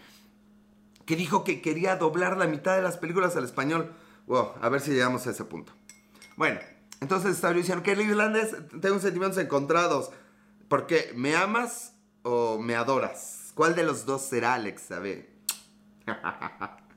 que 1.07 1.17
dijo 1.17 1.43
que 1.43 1.63
quería 1.63 1.97
doblar 1.97 2.37
la 2.37 2.47
mitad 2.47 2.77
de 2.77 2.83
las 2.83 2.99
películas 2.99 3.35
al 3.37 3.45
español. 3.45 3.95
Wow, 4.27 4.53
a 4.61 4.69
ver 4.69 4.83
si 4.83 4.91
llegamos 4.91 5.27
a 5.27 5.31
ese 5.31 5.45
punto. 5.45 5.73
Bueno, 6.37 6.61
entonces 7.01 7.35
estaba 7.35 7.55
diciendo 7.55 7.83
que 7.83 7.93
el 7.93 8.03
irlandés 8.03 8.55
tengo 8.81 8.99
sentimientos 8.99 9.39
encontrados. 9.39 10.11
Porque, 10.69 11.13
¿me 11.15 11.35
amas 11.35 11.95
o 12.23 12.59
me 12.59 12.75
adoras? 12.75 13.53
¿Cuál 13.55 13.75
de 13.75 13.85
los 13.85 14.05
dos 14.05 14.23
será, 14.23 14.55
Alex? 14.55 14.91
A 14.93 14.99
ver. 14.99 15.31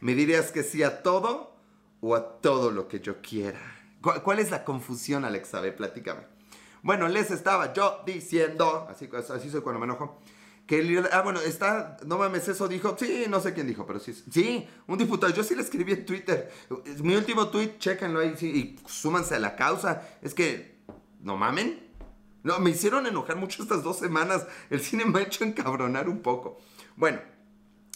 ¿Me 0.00 0.14
dirías 0.14 0.50
que 0.50 0.62
sí 0.62 0.82
a 0.82 1.02
todo 1.02 1.54
o 2.00 2.14
a 2.14 2.40
todo 2.40 2.70
lo 2.70 2.88
que 2.88 3.00
yo 3.00 3.20
quiera? 3.20 3.60
¿Cuál, 4.00 4.38
es 4.38 4.50
la 4.50 4.64
confusión, 4.64 5.24
Alexa? 5.24 5.60
Ve, 5.60 5.72
platícame. 5.72 6.22
Bueno, 6.82 7.08
les 7.08 7.30
estaba 7.30 7.74
yo 7.74 8.02
diciendo, 8.06 8.86
así, 8.90 9.08
así 9.12 9.50
soy 9.50 9.60
cuando 9.60 9.78
me 9.78 9.84
enojo, 9.84 10.18
que 10.66 10.78
el, 10.78 11.06
ah, 11.12 11.20
bueno, 11.20 11.40
está, 11.40 11.98
no 12.06 12.16
mames, 12.16 12.48
eso 12.48 12.68
dijo, 12.68 12.96
sí, 12.98 13.26
no 13.28 13.40
sé 13.40 13.52
quién 13.52 13.66
dijo, 13.66 13.86
pero 13.86 13.98
sí, 13.98 14.14
sí, 14.14 14.66
un 14.86 14.96
diputado, 14.96 15.30
yo 15.34 15.42
sí 15.42 15.54
le 15.54 15.62
escribí 15.62 15.92
en 15.92 16.06
Twitter, 16.06 16.50
mi 17.02 17.16
último 17.16 17.48
tweet, 17.48 17.76
chéquenlo 17.78 18.20
ahí, 18.20 18.34
sí, 18.36 18.48
y 18.48 18.88
súmanse 18.88 19.34
a 19.34 19.40
la 19.40 19.56
causa, 19.56 20.08
es 20.22 20.32
que, 20.32 20.78
no 21.20 21.36
mamen, 21.36 21.90
no, 22.42 22.58
me 22.60 22.70
hicieron 22.70 23.06
enojar 23.06 23.36
mucho 23.36 23.62
estas 23.62 23.82
dos 23.82 23.98
semanas, 23.98 24.46
el 24.70 24.80
cine 24.80 25.04
me 25.04 25.18
ha 25.18 25.22
hecho 25.22 25.44
encabronar 25.44 26.08
un 26.08 26.20
poco. 26.22 26.58
Bueno, 26.96 27.20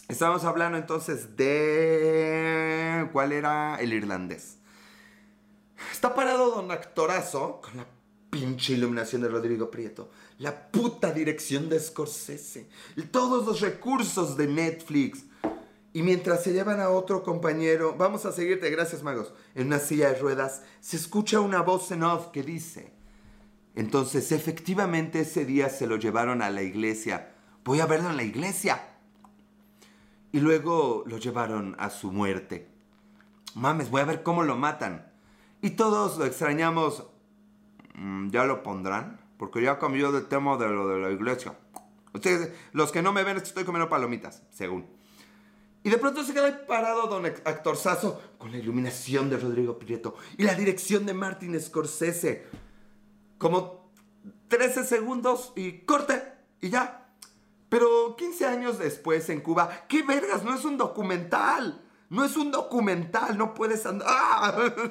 Estábamos 0.07 0.43
hablando 0.43 0.77
entonces 0.77 1.35
de... 1.35 3.09
¿Cuál 3.11 3.31
era 3.31 3.77
el 3.77 3.91
irlandés? 3.91 4.57
Está 5.91 6.13
parado 6.13 6.51
don 6.51 6.69
actorazo 6.71 7.59
con 7.61 7.77
la 7.77 7.87
pinche 8.29 8.73
iluminación 8.73 9.23
de 9.23 9.29
Rodrigo 9.29 9.71
Prieto, 9.71 10.11
la 10.37 10.69
puta 10.69 11.11
dirección 11.11 11.69
de 11.69 11.79
Scorsese, 11.79 12.67
todos 13.09 13.47
los 13.47 13.61
recursos 13.61 14.37
de 14.37 14.47
Netflix. 14.47 15.23
Y 15.91 16.03
mientras 16.03 16.43
se 16.43 16.53
llevan 16.53 16.81
a 16.81 16.89
otro 16.89 17.23
compañero, 17.23 17.95
vamos 17.97 18.25
a 18.25 18.31
seguirte, 18.31 18.69
gracias 18.69 19.01
magos, 19.01 19.33
en 19.55 19.67
una 19.67 19.79
silla 19.79 20.09
de 20.09 20.19
ruedas, 20.19 20.61
se 20.81 20.97
escucha 20.97 21.39
una 21.39 21.61
voz 21.61 21.89
en 21.91 22.03
off 22.03 22.27
que 22.27 22.43
dice, 22.43 22.91
entonces 23.73 24.33
efectivamente 24.33 25.21
ese 25.21 25.45
día 25.45 25.69
se 25.69 25.87
lo 25.87 25.95
llevaron 25.95 26.41
a 26.41 26.49
la 26.49 26.61
iglesia, 26.61 27.33
voy 27.63 27.79
a 27.79 27.85
verlo 27.85 28.09
en 28.09 28.17
la 28.17 28.23
iglesia 28.23 28.94
y 30.35 30.41
luego 30.41 31.05
lo 31.07 31.17
llevaron 31.17 31.77
a 31.79 31.89
su 31.89 32.11
muerte. 32.11 32.67
Mames, 33.53 33.89
voy 33.89 34.01
a 34.01 34.03
ver 34.03 34.21
cómo 34.21 34.43
lo 34.43 34.57
matan. 34.57 35.09
Y 35.61 35.69
todos 35.69 36.17
lo 36.17 36.25
extrañamos. 36.25 37.05
Mm, 37.93 38.31
ya 38.31 38.43
lo 38.43 38.61
pondrán, 38.61 39.21
porque 39.37 39.61
ya 39.61 39.79
cambió 39.79 40.11
de 40.11 40.19
tema 40.19 40.57
de 40.57 40.67
lo 40.67 40.89
de 40.89 40.99
la 40.99 41.11
iglesia. 41.11 41.57
Ustedes, 42.13 42.53
los 42.73 42.91
que 42.91 43.01
no 43.01 43.13
me 43.13 43.23
ven 43.23 43.37
estoy 43.37 43.63
comiendo 43.63 43.87
palomitas, 43.87 44.43
según. 44.49 44.85
Y 45.83 45.89
de 45.89 45.97
pronto 45.97 46.21
se 46.21 46.33
queda 46.33 46.67
parado 46.67 47.07
don 47.07 47.25
actorzazo 47.25 48.21
con 48.37 48.51
la 48.51 48.57
iluminación 48.57 49.29
de 49.29 49.37
Rodrigo 49.37 49.79
Prieto 49.79 50.17
y 50.37 50.43
la 50.43 50.53
dirección 50.53 51.05
de 51.05 51.13
Martin 51.13 51.57
Scorsese. 51.61 52.45
Como 53.37 53.89
13 54.49 54.83
segundos 54.83 55.53
y 55.55 55.85
corte 55.85 56.21
y 56.59 56.71
ya. 56.71 57.04
Pero 57.75 58.15
15 58.15 58.45
años 58.45 58.79
después 58.79 59.29
en 59.29 59.41
Cuba, 59.41 59.83
¿qué 59.89 60.01
vergas? 60.01 60.45
No 60.45 60.55
es 60.55 60.63
un 60.63 60.77
documental. 60.77 61.83
No 62.09 62.23
es 62.23 62.37
un 62.37 62.49
documental, 62.49 63.37
no 63.37 63.53
puedes 63.53 63.85
andar. 63.85 64.73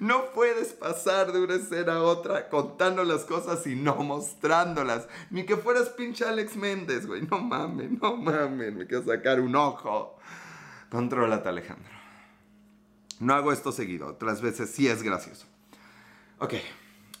No 0.00 0.32
puedes 0.32 0.74
pasar 0.74 1.32
de 1.32 1.42
una 1.42 1.54
escena 1.54 1.94
a 1.94 2.02
otra 2.02 2.48
contando 2.48 3.04
las 3.04 3.24
cosas 3.24 3.66
y 3.66 3.74
no 3.74 3.96
mostrándolas. 3.96 5.08
Ni 5.30 5.44
que 5.44 5.56
fueras 5.56 5.88
pinche 5.88 6.24
Alex 6.24 6.56
Méndez, 6.56 7.06
güey. 7.06 7.22
No 7.22 7.38
mames, 7.38 7.90
no 8.00 8.16
mames. 8.16 8.74
Me 8.74 8.86
quiero 8.86 9.04
sacar 9.04 9.40
un 9.40 9.56
ojo. 9.56 10.18
Contrólate, 10.90 11.48
Alejandro. 11.48 11.92
No 13.18 13.34
hago 13.34 13.50
esto 13.50 13.72
seguido. 13.72 14.08
Otras 14.08 14.42
veces 14.42 14.70
sí 14.70 14.86
es 14.86 15.02
gracioso. 15.02 15.46
Ok. 16.38 16.54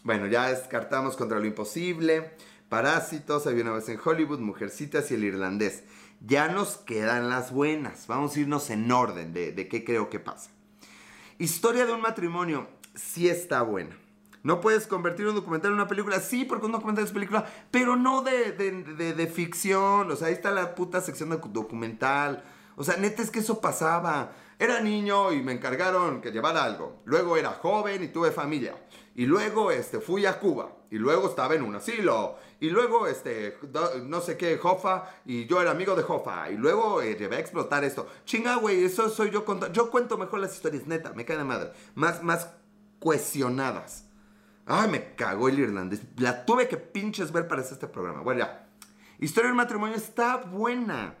Bueno, 0.08 0.26
ya 0.26 0.48
descartamos 0.48 1.16
contra 1.16 1.38
lo 1.38 1.44
imposible. 1.44 2.30
Parásitos, 2.70 3.46
había 3.46 3.62
una 3.62 3.74
vez 3.74 3.90
en 3.90 4.00
Hollywood, 4.02 4.38
Mujercitas 4.38 5.10
y 5.10 5.14
el 5.16 5.24
irlandés. 5.24 5.84
Ya 6.22 6.48
nos 6.48 6.78
quedan 6.78 7.28
las 7.28 7.52
buenas. 7.52 8.06
Vamos 8.06 8.34
a 8.34 8.40
irnos 8.40 8.70
en 8.70 8.90
orden 8.90 9.34
de, 9.34 9.68
qué 9.68 9.84
creo 9.84 10.08
que 10.08 10.18
pasa. 10.18 10.50
Historia 11.36 11.84
de 11.84 11.92
un 11.92 12.00
matrimonio, 12.00 12.68
sí 12.94 13.28
está 13.28 13.60
buena. 13.60 13.98
¿No 14.42 14.62
puedes 14.62 14.86
convertir 14.86 15.26
un 15.26 15.34
documental 15.34 15.72
en 15.72 15.74
una 15.74 15.88
película? 15.88 16.20
Sí, 16.20 16.46
porque 16.46 16.64
un 16.64 16.72
documental 16.72 17.04
es 17.04 17.12
película, 17.12 17.44
pero 17.70 17.94
no 17.94 18.22
de, 18.22 18.52
de, 18.52 19.12
de, 19.12 19.26
ficción. 19.26 20.10
O 20.10 20.16
sea, 20.16 20.28
ahí 20.28 20.32
está 20.32 20.52
la 20.52 20.74
puta 20.74 21.02
sección 21.02 21.28
de 21.28 21.36
documental. 21.36 22.44
O 22.76 22.82
sea, 22.82 22.96
neta 22.96 23.20
es 23.22 23.30
que 23.30 23.40
eso 23.40 23.60
pasaba. 23.60 24.32
Era 24.58 24.80
niño 24.80 25.34
y 25.34 25.42
me 25.42 25.52
encargaron 25.52 26.22
que 26.22 26.32
llevara 26.32 26.64
algo. 26.64 27.02
Luego 27.04 27.36
era 27.36 27.50
joven 27.50 28.02
y 28.02 28.08
tuve 28.08 28.32
familia. 28.32 28.74
Y 29.18 29.26
luego 29.26 29.72
este, 29.72 29.98
fui 29.98 30.26
a 30.26 30.38
Cuba. 30.38 30.76
Y 30.92 30.96
luego 30.96 31.28
estaba 31.28 31.56
en 31.56 31.62
un 31.62 31.74
asilo. 31.74 32.36
Y 32.60 32.70
luego, 32.70 33.08
este, 33.08 33.58
no 34.04 34.20
sé 34.20 34.36
qué, 34.36 34.58
Jofa. 34.58 35.10
Y 35.24 35.46
yo 35.46 35.60
era 35.60 35.72
amigo 35.72 35.96
de 35.96 36.04
Jofa. 36.04 36.48
Y 36.52 36.56
luego 36.56 37.02
eh, 37.02 37.16
llevé 37.18 37.34
a 37.34 37.40
explotar 37.40 37.82
esto. 37.82 38.06
Chinga, 38.24 38.54
güey, 38.58 38.84
eso 38.84 39.08
soy 39.08 39.30
yo. 39.30 39.44
Yo 39.72 39.90
cuento 39.90 40.18
mejor 40.18 40.38
las 40.38 40.54
historias, 40.54 40.86
neta. 40.86 41.14
Me 41.14 41.24
cae 41.24 41.36
de 41.36 41.42
madre. 41.42 41.72
Más, 41.96 42.22
más 42.22 42.50
cohesionadas. 43.00 44.04
Ay, 44.66 44.88
me 44.88 45.16
cagó 45.16 45.48
el 45.48 45.58
irlandés. 45.58 46.00
La 46.16 46.46
tuve 46.46 46.68
que 46.68 46.76
pinches 46.76 47.32
ver 47.32 47.48
para 47.48 47.62
hacer 47.62 47.72
este 47.72 47.88
programa. 47.88 48.20
Bueno, 48.20 48.38
ya. 48.38 48.68
Historia 49.18 49.48
del 49.48 49.56
matrimonio 49.56 49.96
está 49.96 50.36
buena. 50.36 51.16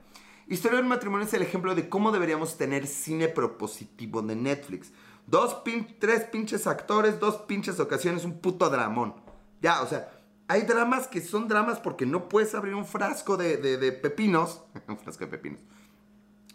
Historia 0.46 0.78
del 0.78 0.86
matrimonio 0.86 1.26
es 1.26 1.34
el 1.34 1.42
ejemplo 1.42 1.74
de 1.74 1.88
cómo 1.88 2.12
deberíamos 2.12 2.56
tener 2.56 2.86
cine 2.86 3.26
propositivo 3.26 4.22
de 4.22 4.36
Netflix. 4.36 4.92
Dos 5.28 5.62
tres 5.98 6.24
pinches 6.24 6.66
actores, 6.66 7.20
dos 7.20 7.36
pinches 7.42 7.78
ocasiones, 7.80 8.24
un 8.24 8.40
puto 8.40 8.70
dramón. 8.70 9.14
Ya, 9.60 9.82
o 9.82 9.86
sea, 9.86 10.10
hay 10.48 10.62
dramas 10.62 11.06
que 11.06 11.20
son 11.20 11.48
dramas 11.48 11.80
porque 11.80 12.06
no 12.06 12.30
puedes 12.30 12.54
abrir 12.54 12.74
un 12.74 12.86
frasco 12.86 13.36
de, 13.36 13.58
de, 13.58 13.92
pepinos. 13.92 14.62
un 14.88 14.96
frasco 14.98 15.26
de 15.26 15.30
pepinos. 15.30 15.60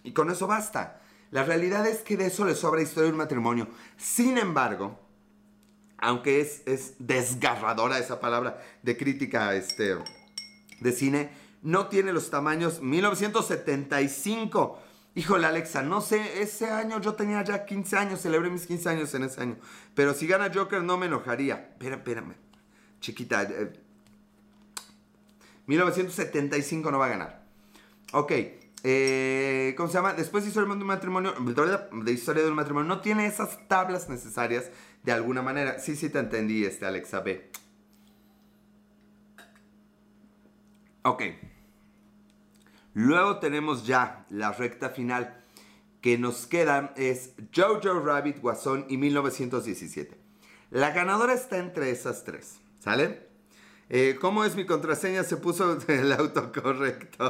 Y 0.04 0.14
con 0.14 0.32
eso 0.32 0.48
basta. 0.48 1.00
La 1.30 1.44
realidad 1.44 1.86
es 1.86 2.00
que 2.00 2.18
de 2.18 2.26
eso 2.26 2.46
le 2.46 2.56
sobra 2.56 2.82
historia 2.82 3.04
de 3.06 3.12
un 3.12 3.18
matrimonio. 3.18 3.68
Sin 3.96 4.40
embargo, 4.40 5.00
aunque 6.00 6.42
es, 6.42 6.64
es 6.66 6.96
desgarradora 6.98 8.00
esa 8.00 8.20
palabra 8.20 8.60
de 8.82 8.98
crítica 8.98 9.54
este, 9.54 9.98
de 10.80 10.92
cine, 10.92 11.30
no 11.62 11.90
tiene 11.90 12.12
los 12.12 12.32
tamaños 12.32 12.82
1975 12.82 14.80
Híjole, 15.16 15.46
Alexa, 15.46 15.84
no 15.84 16.02
sé, 16.02 16.42
ese 16.42 16.72
año 16.72 17.00
yo 17.00 17.14
tenía 17.14 17.44
ya 17.44 17.66
15 17.66 17.98
años, 17.98 18.22
celebré 18.22 18.50
mis 18.50 18.66
15 18.66 18.90
años 18.90 19.14
en 19.14 19.24
ese 19.24 19.42
año. 19.42 19.58
Pero 19.94 20.14
si 20.16 20.26
gana 20.26 20.52
Joker 20.54 20.82
no 20.82 20.98
me 20.98 21.06
enojaría. 21.06 21.70
Espera, 21.74 21.98
espérame. 21.98 22.36
Chiquita. 23.00 23.48
1975 25.68 26.90
eh, 26.90 26.92
no 26.92 26.98
va 26.98 27.06
a 27.06 27.10
ganar. 27.10 27.46
Ok. 28.14 28.32
Eh, 28.86 29.76
¿Cómo 29.78 29.88
se 29.88 29.96
llama? 29.96 30.14
Después 30.14 30.44
de 30.44 30.50
Historia 30.50 30.68
de 30.74 30.82
un 30.82 30.88
matrimonio, 30.88 31.34
de 31.34 32.12
Historia 32.12 32.44
de 32.44 32.50
un 32.50 32.56
matrimonio, 32.56 32.88
no 32.88 33.02
tiene 33.02 33.28
esas 33.28 33.68
tablas 33.68 34.10
necesarias 34.10 34.72
de 35.04 35.12
alguna 35.12 35.44
manera. 35.44 35.80
Sí, 35.80 35.96
sí 35.96 36.10
te 36.10 36.20
entendí, 36.20 36.66
este, 36.66 36.88
Alexa 36.88 37.20
B. 37.20 37.52
Ok. 41.04 41.24
Luego 42.94 43.40
tenemos 43.40 43.86
ya 43.86 44.26
la 44.30 44.52
recta 44.52 44.90
final 44.90 45.42
que 46.02 46.18
nos 46.18 46.48
quedan 46.48 46.92
es 46.96 47.34
Jojo 47.56 48.02
Rabbit, 48.02 48.40
Guasón 48.40 48.86
y 48.90 48.98
1917. 48.98 50.18
La 50.70 50.92
ganadora 50.92 51.34
está 51.34 51.58
entre 51.58 51.92
esas 51.92 52.24
tres, 52.24 52.60
¿sale? 52.80 53.28
Eh, 53.90 54.18
¿Cómo 54.20 54.44
es 54.44 54.56
mi 54.56 54.66
contraseña? 54.66 55.24
Se 55.24 55.38
puso 55.38 55.78
el 55.88 56.12
autocorrecto. 56.12 57.24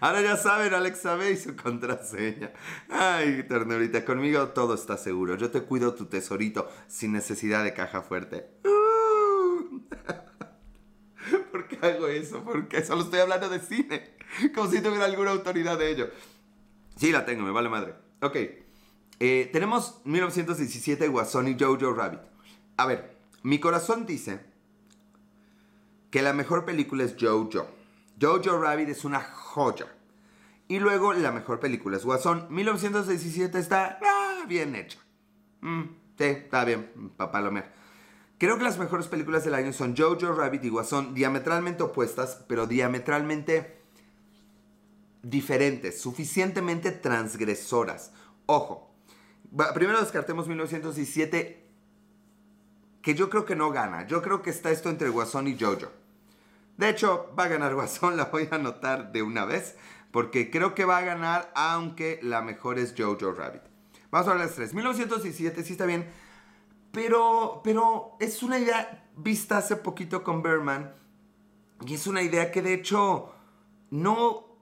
Ahora 0.00 0.22
ya 0.22 0.36
saben, 0.36 0.74
Alex 0.74 1.00
sabe 1.00 1.32
y 1.32 1.36
su 1.36 1.56
contraseña. 1.56 2.52
Ay, 2.88 3.44
ternurita, 3.48 4.04
conmigo 4.04 4.48
todo 4.48 4.74
está 4.74 4.96
seguro. 4.96 5.36
Yo 5.36 5.50
te 5.50 5.62
cuido 5.62 5.94
tu 5.94 6.06
tesorito 6.06 6.68
sin 6.86 7.12
necesidad 7.12 7.64
de 7.64 7.74
caja 7.74 8.02
fuerte. 8.02 8.48
Uh. 8.64 9.80
¿Por 11.52 11.67
hago 11.82 12.08
eso? 12.08 12.42
¿Por 12.42 12.68
qué? 12.68 12.84
Solo 12.84 13.02
estoy 13.02 13.20
hablando 13.20 13.48
de 13.48 13.60
cine. 13.60 14.16
Como 14.54 14.70
si 14.70 14.80
tuviera 14.80 15.04
alguna 15.04 15.30
autoridad 15.30 15.78
de 15.78 15.90
ello. 15.90 16.10
Sí, 16.96 17.12
la 17.12 17.24
tengo, 17.24 17.44
me 17.44 17.50
vale 17.50 17.68
madre. 17.68 17.94
Ok. 18.20 18.36
Eh, 19.20 19.50
tenemos 19.52 20.00
1917 20.04 21.08
Guasón 21.08 21.48
y 21.48 21.56
Jojo 21.58 21.92
Rabbit. 21.92 22.20
A 22.76 22.86
ver, 22.86 23.16
mi 23.42 23.58
corazón 23.58 24.06
dice 24.06 24.40
que 26.10 26.22
la 26.22 26.32
mejor 26.32 26.64
película 26.64 27.04
es 27.04 27.16
Jojo. 27.18 27.68
Jojo 28.20 28.60
Rabbit 28.60 28.88
es 28.90 29.04
una 29.04 29.20
joya. 29.20 29.86
Y 30.68 30.80
luego 30.80 31.14
la 31.14 31.32
mejor 31.32 31.60
película 31.60 31.96
es 31.96 32.04
Guasón. 32.04 32.46
1917 32.50 33.58
está 33.58 33.98
ah, 34.02 34.44
bien 34.46 34.74
hecha. 34.74 34.98
Mm, 35.60 35.82
sí, 36.16 36.24
está 36.24 36.64
bien, 36.64 37.12
papalomer. 37.16 37.77
Creo 38.38 38.56
que 38.56 38.64
las 38.64 38.78
mejores 38.78 39.08
películas 39.08 39.44
del 39.44 39.54
año 39.54 39.72
son 39.72 39.96
Jojo 39.96 40.32
Rabbit 40.32 40.64
y 40.64 40.68
Guasón, 40.68 41.12
diametralmente 41.12 41.82
opuestas, 41.82 42.44
pero 42.46 42.68
diametralmente 42.68 43.80
diferentes, 45.22 46.00
suficientemente 46.00 46.92
transgresoras. 46.92 48.12
Ojo, 48.46 48.94
primero 49.74 50.00
descartemos 50.00 50.46
1917, 50.46 51.66
que 53.02 53.14
yo 53.14 53.28
creo 53.28 53.44
que 53.44 53.56
no 53.56 53.70
gana. 53.70 54.06
Yo 54.06 54.22
creo 54.22 54.42
que 54.42 54.50
está 54.50 54.70
esto 54.70 54.88
entre 54.88 55.08
Guasón 55.08 55.48
y 55.48 55.58
Jojo. 55.58 55.90
De 56.76 56.88
hecho, 56.88 57.34
va 57.36 57.44
a 57.44 57.48
ganar 57.48 57.74
Guasón, 57.74 58.16
la 58.18 58.26
voy 58.26 58.48
a 58.50 58.54
anotar 58.54 59.10
de 59.10 59.22
una 59.22 59.44
vez, 59.44 59.76
porque 60.12 60.50
creo 60.50 60.76
que 60.76 60.84
va 60.84 60.98
a 60.98 61.02
ganar, 61.02 61.50
aunque 61.56 62.20
la 62.22 62.40
mejor 62.40 62.78
es 62.78 62.94
Jojo 62.96 63.32
Rabbit. 63.32 63.62
Vamos 64.10 64.28
a 64.28 64.32
ver 64.32 64.40
las 64.40 64.54
tres. 64.54 64.74
1917 64.74 65.64
sí 65.64 65.72
está 65.72 65.84
bien, 65.86 66.06
pero, 66.98 67.60
pero 67.62 68.16
es 68.18 68.42
una 68.42 68.58
idea 68.58 69.08
vista 69.16 69.58
hace 69.58 69.76
poquito 69.76 70.24
con 70.24 70.42
Berman, 70.42 70.92
y 71.86 71.94
es 71.94 72.08
una 72.08 72.22
idea 72.22 72.50
que 72.50 72.60
de 72.60 72.74
hecho 72.74 73.32
no 73.90 74.58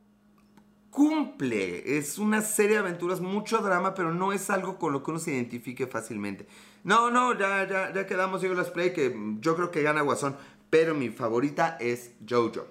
cumple. 0.91 1.97
Es 1.97 2.19
una 2.19 2.43
serie 2.43 2.73
de 2.73 2.81
aventuras, 2.81 3.23
mucho 3.23 3.63
drama, 3.63 3.95
pero 3.95 4.13
no 4.13 4.35
es 4.35 4.51
algo 4.51 4.79
con 4.79 4.93
lo 4.93 5.03
que 5.03 5.13
uno 5.13 5.19
se 5.19 5.33
identifique 5.33 5.87
fácilmente. 5.87 6.47
No, 6.85 7.11
no, 7.11 7.33
ya, 7.39 7.67
ya, 7.67 7.95
ya 7.95 8.07
quedamos, 8.07 8.43
digo, 8.43 8.53
las 8.53 8.69
play, 8.69 8.93
que 8.93 9.17
yo 9.41 9.57
creo 9.57 9.71
que 9.71 9.83
gana 9.83 10.03
Guasón 10.03 10.37
pero 10.69 10.95
mi 10.95 11.09
favorita 11.09 11.79
es 11.81 12.13
Jojo. 12.29 12.67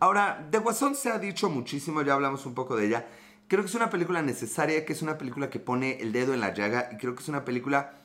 Ahora, 0.00 0.48
de 0.50 0.58
Guasón 0.58 0.96
se 0.96 1.10
ha 1.10 1.20
dicho 1.20 1.48
muchísimo, 1.48 2.02
ya 2.02 2.14
hablamos 2.14 2.44
un 2.44 2.54
poco 2.54 2.74
de 2.74 2.86
ella. 2.86 3.06
Creo 3.46 3.62
que 3.62 3.68
es 3.68 3.74
una 3.76 3.88
película 3.88 4.20
necesaria, 4.20 4.84
que 4.84 4.94
es 4.94 5.00
una 5.00 5.16
película 5.16 5.48
que 5.48 5.60
pone 5.60 6.00
el 6.00 6.10
dedo 6.10 6.34
en 6.34 6.40
la 6.40 6.52
llaga 6.52 6.88
y 6.90 6.96
creo 6.96 7.14
que 7.14 7.22
es 7.22 7.28
una 7.28 7.44
película 7.44 8.02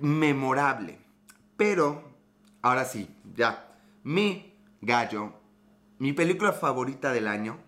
memorable. 0.00 0.98
Pero, 1.56 2.02
ahora 2.62 2.84
sí, 2.84 3.08
ya, 3.34 3.74
mi 4.04 4.54
gallo, 4.80 5.32
mi 5.98 6.12
película 6.12 6.52
favorita 6.52 7.12
del 7.12 7.26
año. 7.26 7.58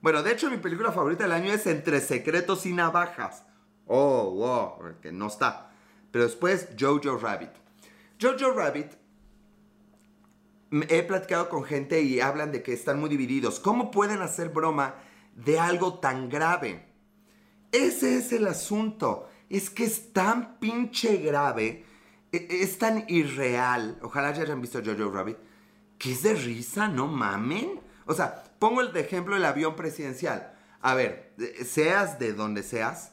Bueno, 0.00 0.22
de 0.22 0.32
hecho 0.32 0.50
mi 0.50 0.56
película 0.56 0.92
favorita 0.92 1.24
del 1.24 1.32
año 1.32 1.52
es 1.52 1.66
Entre 1.66 2.00
Secretos 2.00 2.64
y 2.66 2.72
Navajas. 2.72 3.44
Oh, 3.86 4.30
wow, 4.30 5.00
que 5.00 5.12
no 5.12 5.26
está. 5.26 5.70
Pero 6.10 6.24
después 6.24 6.68
Jojo 6.78 7.18
Rabbit. 7.18 7.50
Jojo 8.20 8.52
Rabbit, 8.52 8.92
he 10.88 11.02
platicado 11.02 11.48
con 11.48 11.64
gente 11.64 12.00
y 12.02 12.20
hablan 12.20 12.52
de 12.52 12.62
que 12.62 12.72
están 12.72 12.98
muy 12.98 13.08
divididos. 13.08 13.60
¿Cómo 13.60 13.90
pueden 13.90 14.22
hacer 14.22 14.48
broma 14.48 14.94
de 15.34 15.58
algo 15.58 15.98
tan 15.98 16.28
grave? 16.28 16.86
Ese 17.72 18.16
es 18.16 18.32
el 18.32 18.46
asunto. 18.46 19.28
Es 19.48 19.70
que 19.70 19.84
es 19.84 20.12
tan 20.12 20.58
pinche 20.58 21.18
grave, 21.18 21.84
e, 22.32 22.46
es 22.50 22.78
tan 22.78 23.04
irreal. 23.08 23.98
Ojalá 24.02 24.32
ya 24.32 24.42
hayan 24.42 24.60
visto 24.60 24.82
Jojo 24.84 25.10
Rabbit. 25.10 25.38
Que 25.98 26.12
es 26.12 26.22
de 26.22 26.34
risa, 26.34 26.88
no 26.88 27.06
mamen. 27.06 27.80
O 28.06 28.14
sea, 28.14 28.44
pongo 28.58 28.80
el 28.80 28.96
ejemplo 28.96 29.36
el 29.36 29.44
avión 29.44 29.76
presidencial. 29.76 30.54
A 30.80 30.94
ver, 30.94 31.34
seas 31.64 32.18
de 32.18 32.32
donde 32.32 32.62
seas, 32.62 33.12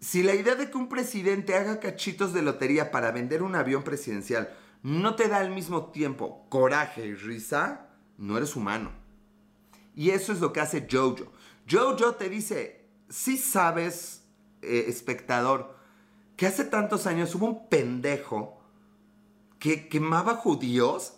si 0.00 0.22
la 0.22 0.34
idea 0.34 0.54
de 0.54 0.70
que 0.70 0.76
un 0.76 0.88
presidente 0.88 1.54
haga 1.54 1.80
cachitos 1.80 2.32
de 2.32 2.42
lotería 2.42 2.90
para 2.90 3.10
vender 3.10 3.42
un 3.42 3.54
avión 3.54 3.82
presidencial 3.82 4.54
no 4.82 5.14
te 5.14 5.28
da 5.28 5.38
al 5.38 5.50
mismo 5.50 5.86
tiempo 5.92 6.46
coraje 6.50 7.06
y 7.06 7.14
risa, 7.14 7.88
no 8.18 8.36
eres 8.36 8.54
humano. 8.54 8.92
Y 9.96 10.10
eso 10.10 10.32
es 10.32 10.40
lo 10.40 10.52
que 10.52 10.60
hace 10.60 10.86
Jojo. 10.90 11.32
Jojo 11.70 12.16
te 12.16 12.28
dice, 12.28 12.84
si 13.08 13.38
sabes, 13.38 14.23
eh, 14.66 14.84
espectador, 14.88 15.76
que 16.36 16.46
hace 16.46 16.64
tantos 16.64 17.06
años 17.06 17.34
hubo 17.34 17.46
un 17.46 17.68
pendejo 17.68 18.60
que 19.58 19.88
quemaba 19.88 20.34
judíos 20.34 21.14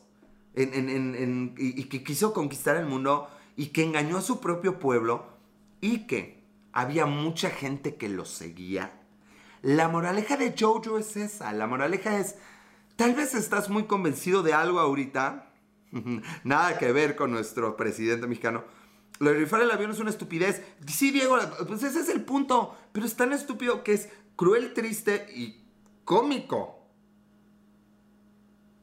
y 0.55 1.85
que 1.85 2.03
quiso 2.03 2.33
conquistar 2.33 2.77
el 2.77 2.87
mundo 2.87 3.29
y 3.57 3.69
que 3.69 3.83
engañó 3.83 4.19
a 4.19 4.23
su 4.23 4.41
propio 4.41 4.79
pueblo 4.79 5.27
y 5.81 6.07
que 6.07 6.43
había 6.73 7.07
mucha 7.07 7.51
gente 7.51 7.97
que 7.97 8.09
lo 8.09 8.25
seguía. 8.25 8.93
La 9.63 9.89
moraleja 9.89 10.37
de 10.37 10.55
Jojo 10.59 10.99
es 10.99 11.17
esa. 11.17 11.53
La 11.53 11.67
moraleja 11.67 12.19
es, 12.19 12.37
tal 12.97 13.15
vez 13.15 13.35
estás 13.35 13.69
muy 13.71 13.85
convencido 13.85 14.43
de 14.43 14.53
algo 14.53 14.79
ahorita. 14.79 15.51
Nada 16.45 16.79
que 16.79 16.93
ver 16.93 17.17
con 17.17 17.31
nuestro 17.31 17.77
presidente 17.77 18.27
mexicano. 18.27 18.65
Lo 19.19 19.31
de 19.31 19.39
rifar 19.39 19.63
el 19.63 19.71
avión 19.71 19.91
es 19.91 19.99
una 19.99 20.11
estupidez. 20.11 20.63
Sí, 20.87 21.11
Diego, 21.11 21.39
pues 21.67 21.83
ese 21.83 22.01
es 22.01 22.09
el 22.09 22.23
punto. 22.23 22.77
Pero 22.93 23.07
es 23.07 23.17
tan 23.17 23.33
estúpido 23.33 23.83
que 23.83 23.95
es 23.95 24.09
cruel, 24.37 24.75
triste 24.75 25.27
y 25.35 25.65
cómico. 26.05 26.89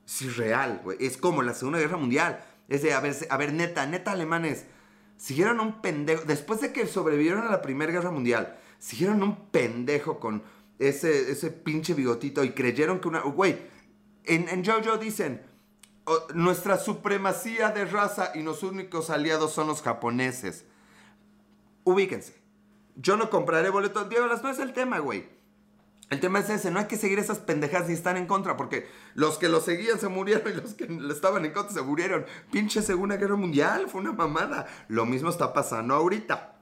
Es 0.06 0.22
irreal, 0.22 0.82
güey. 0.84 0.98
Es 1.00 1.18
como 1.18 1.42
la 1.42 1.54
Segunda 1.54 1.80
Guerra 1.80 1.98
Mundial. 1.98 2.44
Es 2.70 2.82
de, 2.82 2.94
a 2.94 3.00
ver, 3.00 3.16
a 3.30 3.38
ver, 3.38 3.54
neta, 3.54 3.86
neta, 3.86 4.12
alemanes 4.12 4.66
siguieron 5.24 5.62
un 5.62 5.82
pendejo, 5.82 6.24
después 6.26 6.60
de 6.60 6.74
que 6.74 6.86
sobrevivieron 6.86 7.44
a 7.44 7.52
la 7.52 7.62
Primera 7.62 7.94
Guerra 7.94 8.12
Mundial, 8.12 8.58
siguieron 8.78 9.24
un 9.24 9.50
pendejo 9.52 10.20
con 10.20 10.44
ese, 10.80 11.32
ese 11.32 11.50
pinche 11.50 11.94
bigotito 11.94 12.44
y 12.44 12.52
creyeron 12.52 13.00
que 13.00 13.08
una... 13.08 13.22
Güey, 13.22 13.58
en, 14.26 14.50
en 14.50 14.66
Jojo 14.66 14.98
dicen, 14.98 15.42
nuestra 16.34 16.78
supremacía 16.78 17.70
de 17.70 17.86
raza 17.86 18.32
y 18.36 18.42
los 18.42 18.64
únicos 18.64 19.10
aliados 19.10 19.54
son 19.54 19.68
los 19.68 19.82
japoneses. 19.82 20.66
Ubíquense. 21.84 22.42
Yo 22.96 23.18
no 23.18 23.30
compraré 23.30 23.70
boletos. 23.70 24.10
Diego, 24.10 24.28
no 24.28 24.50
es 24.50 24.60
el 24.60 24.74
tema, 24.74 25.00
güey. 25.00 25.28
El 26.10 26.20
tema 26.20 26.40
es 26.40 26.50
ese, 26.50 26.70
no 26.70 26.80
hay 26.80 26.86
que 26.86 26.98
seguir 26.98 27.18
esas 27.18 27.40
pendejadas 27.40 27.88
ni 27.88 27.96
estar 27.96 28.18
en 28.18 28.28
contra, 28.28 28.56
porque 28.56 28.88
los 29.16 29.40
que 29.40 29.50
lo 29.50 29.62
seguían 29.62 30.00
se 30.00 30.10
murieron 30.10 30.52
y 30.52 30.62
los 30.62 30.76
que 30.76 30.88
estaban 31.12 31.44
en 31.44 31.54
contra 31.54 31.74
se 31.74 31.82
murieron. 31.82 32.26
Pinche 32.52 32.84
Segunda 32.84 33.18
Guerra 33.18 33.36
Mundial, 33.36 33.88
fue 33.90 34.02
una 34.02 34.12
mamada. 34.12 34.68
Lo 34.90 35.08
mismo 35.08 35.30
está 35.30 35.54
pasando 35.54 35.96
ahorita. 35.96 36.56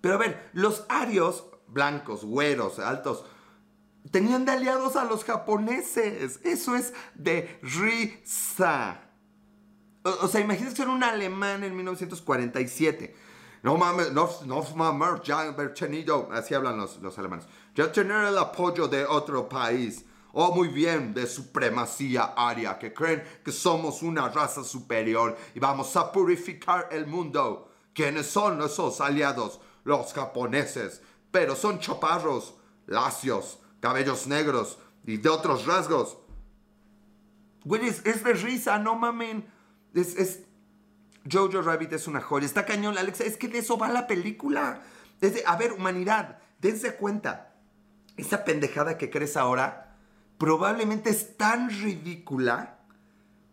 Pero 0.00 0.14
a 0.14 0.18
ver, 0.18 0.50
los 0.54 0.86
arios, 0.88 1.44
blancos, 1.68 2.24
güeros, 2.24 2.80
altos, 2.80 3.24
tenían 4.10 4.44
de 4.44 4.52
aliados 4.52 4.96
a 4.96 5.04
los 5.04 5.24
japoneses. 5.24 6.40
Eso 6.42 6.76
es 6.76 6.92
de 7.14 7.58
risa. 7.62 9.00
O, 10.02 10.28
sea, 10.28 10.40
imagínense 10.40 10.76
ser 10.76 10.88
un 10.88 11.02
alemán 11.02 11.64
en 11.64 11.76
1947 11.76 13.26
no 13.66 13.76
mames, 13.76 14.12
no, 14.12 14.30
no 14.44 14.62
mames, 14.76 15.22
ya 15.24 15.40
haber 15.40 15.74
tenido, 15.74 16.28
así 16.32 16.54
hablan 16.54 16.76
los, 16.76 16.98
los 16.98 17.18
alemanes, 17.18 17.46
ya 17.74 17.90
tener 17.90 18.24
el 18.24 18.38
apoyo 18.38 18.86
de 18.86 19.04
otro 19.04 19.48
país. 19.48 20.04
Oh, 20.32 20.54
muy 20.54 20.68
bien, 20.68 21.12
de 21.12 21.26
supremacía 21.26 22.34
aria, 22.36 22.78
que 22.78 22.94
creen 22.94 23.24
que 23.44 23.50
somos 23.50 24.02
una 24.02 24.28
raza 24.28 24.62
superior 24.62 25.36
y 25.52 25.58
vamos 25.58 25.96
a 25.96 26.12
purificar 26.12 26.88
el 26.92 27.08
mundo. 27.08 27.72
¿Quiénes 27.92 28.26
son 28.26 28.62
esos 28.62 29.00
aliados? 29.00 29.58
Los 29.82 30.12
japoneses. 30.12 31.02
Pero 31.32 31.56
son 31.56 31.80
chaparros, 31.80 32.54
lacios, 32.86 33.58
cabellos 33.86 34.26
negros 34.26 34.78
y 35.04 35.16
de 35.18 35.28
otros 35.28 35.64
rasgos. 35.64 36.18
Güey, 37.64 37.86
es, 37.86 38.02
de 38.02 38.32
risa, 38.32 38.80
no 38.80 38.96
mamen. 38.96 39.46
Es, 39.94 40.16
es, 40.16 40.40
Jojo 41.30 41.62
Rabbit 41.62 41.92
es 41.92 42.08
una 42.08 42.20
joya. 42.20 42.46
Está 42.46 42.64
cañón, 42.64 42.98
Alexa. 42.98 43.22
Es 43.22 43.36
que 43.36 43.46
de 43.46 43.58
eso 43.58 43.78
va 43.78 43.88
la 43.88 44.08
película. 44.08 44.82
a 45.46 45.56
ver, 45.56 45.72
humanidad, 45.72 46.38
dense 46.60 46.96
cuenta. 46.96 47.54
Esa 48.16 48.44
pendejada 48.44 48.98
que 48.98 49.08
crees 49.08 49.36
ahora 49.36 49.96
probablemente 50.36 51.10
es 51.10 51.36
tan 51.36 51.70
ridícula 51.70 52.80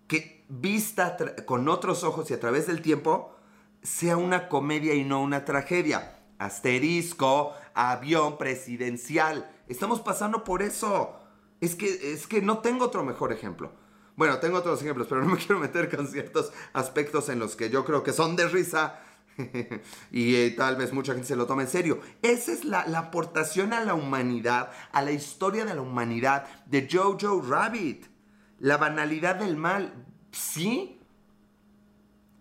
que 0.08 0.46
vista 0.50 1.16
con 1.46 1.70
otros 1.70 2.04
ojos 2.04 2.32
y 2.32 2.34
a 2.34 2.40
través 2.40 2.66
del 2.66 2.82
tiempo, 2.82 3.36
sea 3.84 4.18
una 4.18 4.50
comedia 4.50 4.96
y 4.96 5.04
no 5.04 5.22
una 5.22 5.46
tragedia. 5.46 6.18
Asterisco, 6.40 7.54
avión 7.76 8.40
presidencial. 8.40 9.53
Estamos 9.68 10.02
pasando 10.02 10.44
por 10.44 10.62
eso. 10.62 11.20
Es 11.62 11.76
que, 11.76 12.14
es 12.14 12.28
que 12.28 12.42
no 12.42 12.60
tengo 12.60 12.86
otro 12.86 13.04
mejor 13.04 13.32
ejemplo. 13.32 13.72
Bueno, 14.16 14.40
tengo 14.40 14.58
otros 14.58 14.82
ejemplos, 14.82 15.08
pero 15.08 15.24
no 15.24 15.30
me 15.30 15.38
quiero 15.46 15.60
meter 15.60 15.96
con 15.96 16.08
ciertos 16.08 16.52
aspectos 16.74 17.30
en 17.30 17.40
los 17.40 17.56
que 17.56 17.70
yo 17.70 17.86
creo 17.86 18.04
que 18.04 18.14
son 18.14 18.36
de 18.36 18.48
risa 18.48 19.00
y 20.12 20.36
eh, 20.36 20.52
tal 20.52 20.76
vez 20.76 20.94
mucha 20.94 21.14
gente 21.14 21.28
se 21.28 21.36
lo 21.36 21.46
tome 21.46 21.64
en 21.64 21.70
serio. 21.70 22.00
Esa 22.22 22.52
es 22.52 22.66
la, 22.66 22.86
la, 22.88 23.00
aportación 23.00 23.74
a 23.74 23.84
la 23.84 23.94
humanidad, 23.94 24.72
a 24.92 25.02
la 25.02 25.12
historia 25.12 25.66
de 25.66 25.74
la 25.74 25.82
humanidad 25.82 26.46
de 26.66 26.88
Jojo 26.92 27.42
Rabbit. 27.42 28.06
La 28.60 28.78
banalidad 28.78 29.36
del 29.36 29.58
mal, 29.58 30.06
sí, 30.32 31.02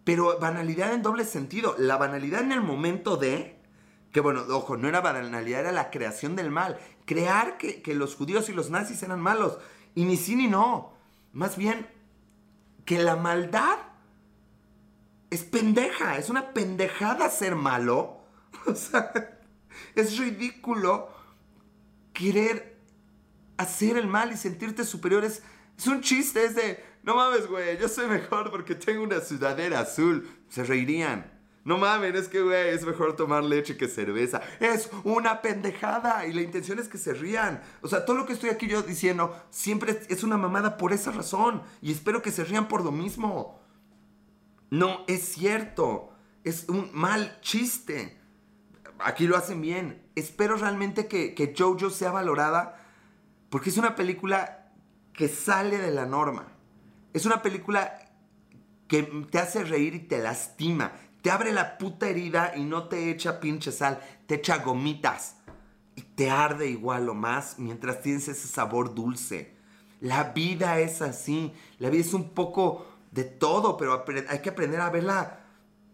pero 0.04 0.38
banalidad 0.38 0.92
en 0.92 1.02
doble 1.02 1.24
sentido. 1.24 1.74
La 1.78 1.96
banalidad 1.96 2.42
en 2.42 2.52
el 2.52 2.60
momento 2.60 3.16
de, 3.16 3.60
que 4.12 4.20
bueno, 4.20 4.42
ojo, 4.50 4.76
no 4.76 4.88
era 4.88 5.00
banalidad, 5.00 5.60
era 5.60 5.72
la 5.72 5.90
creación 5.90 6.36
del 6.36 6.50
mal. 6.50 6.78
Crear 7.12 7.58
que, 7.58 7.82
que 7.82 7.94
los 7.94 8.14
judíos 8.14 8.48
y 8.48 8.52
los 8.52 8.70
nazis 8.70 9.02
eran 9.02 9.20
malos. 9.20 9.58
Y 9.94 10.04
ni 10.04 10.16
sí 10.16 10.36
ni 10.36 10.48
no. 10.48 10.94
Más 11.32 11.56
bien, 11.56 11.86
que 12.84 13.02
la 13.02 13.16
maldad 13.16 13.78
es 15.30 15.44
pendeja, 15.44 16.18
es 16.18 16.28
una 16.28 16.52
pendejada 16.52 17.30
ser 17.30 17.54
malo. 17.54 18.18
O 18.66 18.74
sea, 18.74 19.10
es 19.96 20.18
ridículo 20.18 21.08
querer 22.12 22.78
hacer 23.56 23.96
el 23.96 24.06
mal 24.06 24.30
y 24.30 24.36
sentirte 24.36 24.84
superior. 24.84 25.24
Es, 25.24 25.42
un 25.86 26.00
chiste, 26.00 26.44
es 26.44 26.54
de, 26.54 26.84
no 27.02 27.16
mames, 27.16 27.48
güey, 27.48 27.76
yo 27.78 27.88
soy 27.88 28.06
mejor 28.06 28.50
porque 28.50 28.74
tengo 28.74 29.02
una 29.02 29.20
sudadera 29.20 29.80
azul. 29.80 30.28
Se 30.48 30.62
reirían. 30.62 31.31
No 31.64 31.78
mames, 31.78 32.14
es 32.14 32.28
que, 32.28 32.42
güey, 32.42 32.70
es 32.70 32.84
mejor 32.84 33.14
tomar 33.14 33.44
leche 33.44 33.76
que 33.76 33.86
cerveza. 33.86 34.40
Es 34.58 34.90
una 35.04 35.42
pendejada 35.42 36.26
y 36.26 36.32
la 36.32 36.42
intención 36.42 36.78
es 36.78 36.88
que 36.88 36.98
se 36.98 37.14
rían. 37.14 37.62
O 37.82 37.88
sea, 37.88 38.04
todo 38.04 38.16
lo 38.16 38.26
que 38.26 38.32
estoy 38.32 38.50
aquí 38.50 38.66
yo 38.66 38.82
diciendo 38.82 39.40
siempre 39.50 40.00
es 40.08 40.24
una 40.24 40.36
mamada 40.36 40.76
por 40.76 40.92
esa 40.92 41.12
razón. 41.12 41.62
Y 41.80 41.92
espero 41.92 42.20
que 42.20 42.32
se 42.32 42.44
rían 42.44 42.66
por 42.66 42.84
lo 42.84 42.90
mismo. 42.90 43.60
No 44.70 45.04
es 45.06 45.22
cierto. 45.22 46.12
Es 46.42 46.68
un 46.68 46.90
mal 46.92 47.38
chiste. 47.42 48.18
Aquí 48.98 49.28
lo 49.28 49.36
hacen 49.36 49.60
bien. 49.60 50.02
Espero 50.16 50.56
realmente 50.56 51.06
que, 51.06 51.34
que 51.34 51.54
Jojo 51.56 51.90
sea 51.90 52.10
valorada 52.10 52.82
porque 53.50 53.68
es 53.68 53.76
una 53.76 53.94
película 53.94 54.72
que 55.12 55.28
sale 55.28 55.76
de 55.76 55.90
la 55.90 56.06
norma. 56.06 56.48
Es 57.12 57.26
una 57.26 57.42
película 57.42 58.10
que 58.88 59.02
te 59.30 59.38
hace 59.38 59.62
reír 59.62 59.94
y 59.94 60.00
te 60.00 60.18
lastima. 60.18 60.92
Te 61.22 61.30
abre 61.30 61.52
la 61.52 61.78
puta 61.78 62.08
herida 62.08 62.52
y 62.56 62.64
no 62.64 62.88
te 62.88 63.10
echa 63.10 63.40
pinche 63.40 63.72
sal. 63.72 64.00
Te 64.26 64.36
echa 64.36 64.58
gomitas. 64.58 65.36
Y 65.94 66.02
te 66.02 66.30
arde 66.30 66.68
igual 66.68 67.08
o 67.08 67.14
más 67.14 67.58
mientras 67.58 68.00
tienes 68.00 68.28
ese 68.28 68.48
sabor 68.48 68.94
dulce. 68.94 69.54
La 70.00 70.32
vida 70.32 70.80
es 70.80 71.00
así. 71.00 71.52
La 71.78 71.90
vida 71.90 72.02
es 72.02 72.12
un 72.12 72.30
poco 72.30 72.86
de 73.12 73.24
todo, 73.24 73.76
pero 73.76 74.04
hay 74.28 74.40
que 74.40 74.50
aprender 74.50 74.80
a 74.80 74.90
verla 74.90 75.44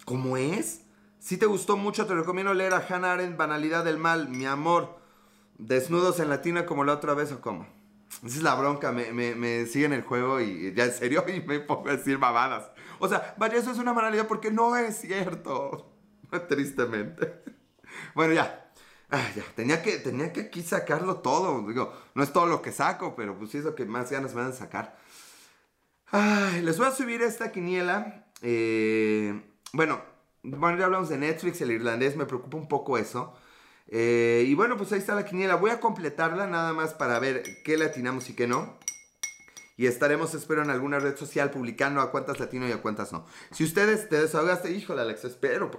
como 0.05 0.37
es. 0.37 0.83
Si 1.18 1.37
te 1.37 1.47
gustó 1.47 1.76
mucho, 1.76 2.07
te 2.07 2.14
recomiendo 2.14 2.55
leer 2.55 2.72
a 2.74 2.87
Hannah 2.89 3.12
Arendt, 3.12 3.37
Banalidad 3.37 3.85
del 3.85 3.99
Mal, 3.99 4.29
mi 4.29 4.47
amor. 4.47 4.99
Desnudos 5.59 6.20
en 6.20 6.29
latina 6.31 6.64
como 6.64 6.85
la 6.85 6.95
otra 6.95 7.14
vez 7.14 7.33
o 7.33 7.41
cómo. 7.41 7.66
Esa 8.24 8.37
es 8.37 8.43
la 8.43 8.55
bronca, 8.55 8.93
me, 8.93 9.12
me, 9.12 9.66
siguen 9.66 9.93
el 9.93 10.03
juego 10.03 10.41
y 10.41 10.72
ya 10.74 10.85
en 10.85 10.93
serio 10.93 11.24
y 11.35 11.41
me 11.41 11.61
pongo 11.61 11.89
a 11.89 11.97
decir 11.97 12.18
babadas. 12.18 12.70
O 12.99 13.09
sea, 13.09 13.34
vaya, 13.38 13.57
eso 13.57 13.70
es 13.70 13.78
una 13.78 13.92
banalidad 13.92 14.26
porque 14.26 14.51
no 14.51 14.76
es 14.76 15.01
cierto. 15.01 15.92
Tristemente. 16.49 17.42
Bueno, 18.14 18.34
ya. 18.34 18.64
Ah, 19.11 19.26
ya, 19.34 19.42
tenía 19.55 19.82
que, 19.82 19.99
tenía 19.99 20.32
que 20.32 20.42
aquí 20.42 20.62
sacarlo 20.62 21.16
todo. 21.18 21.66
Digo, 21.66 21.92
no 22.14 22.22
es 22.22 22.32
todo 22.32 22.46
lo 22.46 22.61
que 22.61 22.72
saco, 22.72 23.16
pero 23.16 23.38
pues 23.38 23.51
sí 23.51 23.59
es 23.59 23.64
lo 23.64 23.74
que 23.74 23.86
más 23.86 24.11
ganas 24.11 24.34
me 24.34 24.42
de 24.44 24.53
sacar. 24.53 24.99
Ay, 26.11 26.62
les 26.62 26.78
voy 26.78 26.86
a 26.86 26.90
subir 26.90 27.22
esta 27.22 27.51
quiniela. 27.53 28.26
Eh, 28.42 29.42
bueno, 29.72 30.03
bueno, 30.42 30.78
ya 30.78 30.86
hablamos 30.86 31.09
de 31.09 31.18
Netflix, 31.18 31.61
el 31.61 31.70
irlandés, 31.70 32.16
me 32.16 32.26
preocupa 32.26 32.57
un 32.57 32.68
poco 32.68 32.99
eso. 32.99 33.34
Eh, 33.88 34.44
y 34.46 34.55
bueno, 34.55 34.76
pues 34.76 34.92
ahí 34.92 34.99
está 34.99 35.14
la 35.14 35.24
quiniela. 35.24 35.57
Voy 35.57 35.70
a 35.70 35.80
completarla 35.80 36.46
nada 36.46 36.72
más 36.72 36.94
para 36.94 37.18
ver 37.18 37.62
qué 37.64 37.76
latinamos 37.76 38.28
y 38.30 38.34
qué 38.34 38.46
no. 38.46 38.78
Y 39.79 39.87
estaremos, 39.87 40.35
espero, 40.35 40.62
en 40.62 40.70
alguna 40.70 40.99
red 40.99 41.16
social 41.16 41.53
publicando 41.53 42.01
a 42.01 42.11
cuántas 42.11 42.41
latino 42.41 42.66
y 42.66 42.72
a 42.72 42.83
cuántas 42.83 43.12
no. 43.12 43.24
Si 43.53 43.62
ustedes 43.62 44.09
te 44.09 44.20
desahogaste, 44.20 44.72
híjole, 44.72 45.03
Alex, 45.03 45.24
espero. 45.24 45.70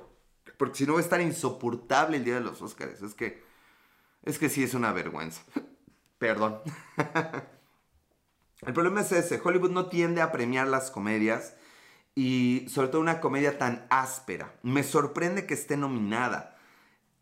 Porque 0.58 0.78
si 0.78 0.86
no 0.88 0.93
va 0.93 1.00
a 1.00 1.04
estar 1.04 1.20
insoportable 1.20 2.16
el 2.16 2.24
día 2.24 2.36
de 2.36 2.39
los 2.39 2.62
Oscars. 2.62 3.02
Es 3.02 3.14
que, 3.14 3.43
es 4.24 4.39
que 4.39 4.47
sí 4.47 4.64
es 4.64 4.74
una 4.74 4.93
vergüenza. 4.93 5.41
Perdón. 6.18 6.62
El 8.62 8.74
problema 8.74 9.02
es 9.02 9.12
ese, 9.12 9.39
Hollywood 9.43 9.72
no 9.72 9.88
tiende 9.88 10.22
a 10.22 10.32
premiar 10.32 10.68
las 10.68 10.91
comedias 10.91 11.56
y 12.16 12.66
sobre 12.70 12.89
todo 12.89 13.02
una 13.02 13.20
comedia 13.20 13.58
tan 13.58 13.86
áspera. 13.89 14.54
Me 14.64 14.84
sorprende 14.84 15.45
que 15.45 15.54
esté 15.54 15.78
nominada, 15.78 16.58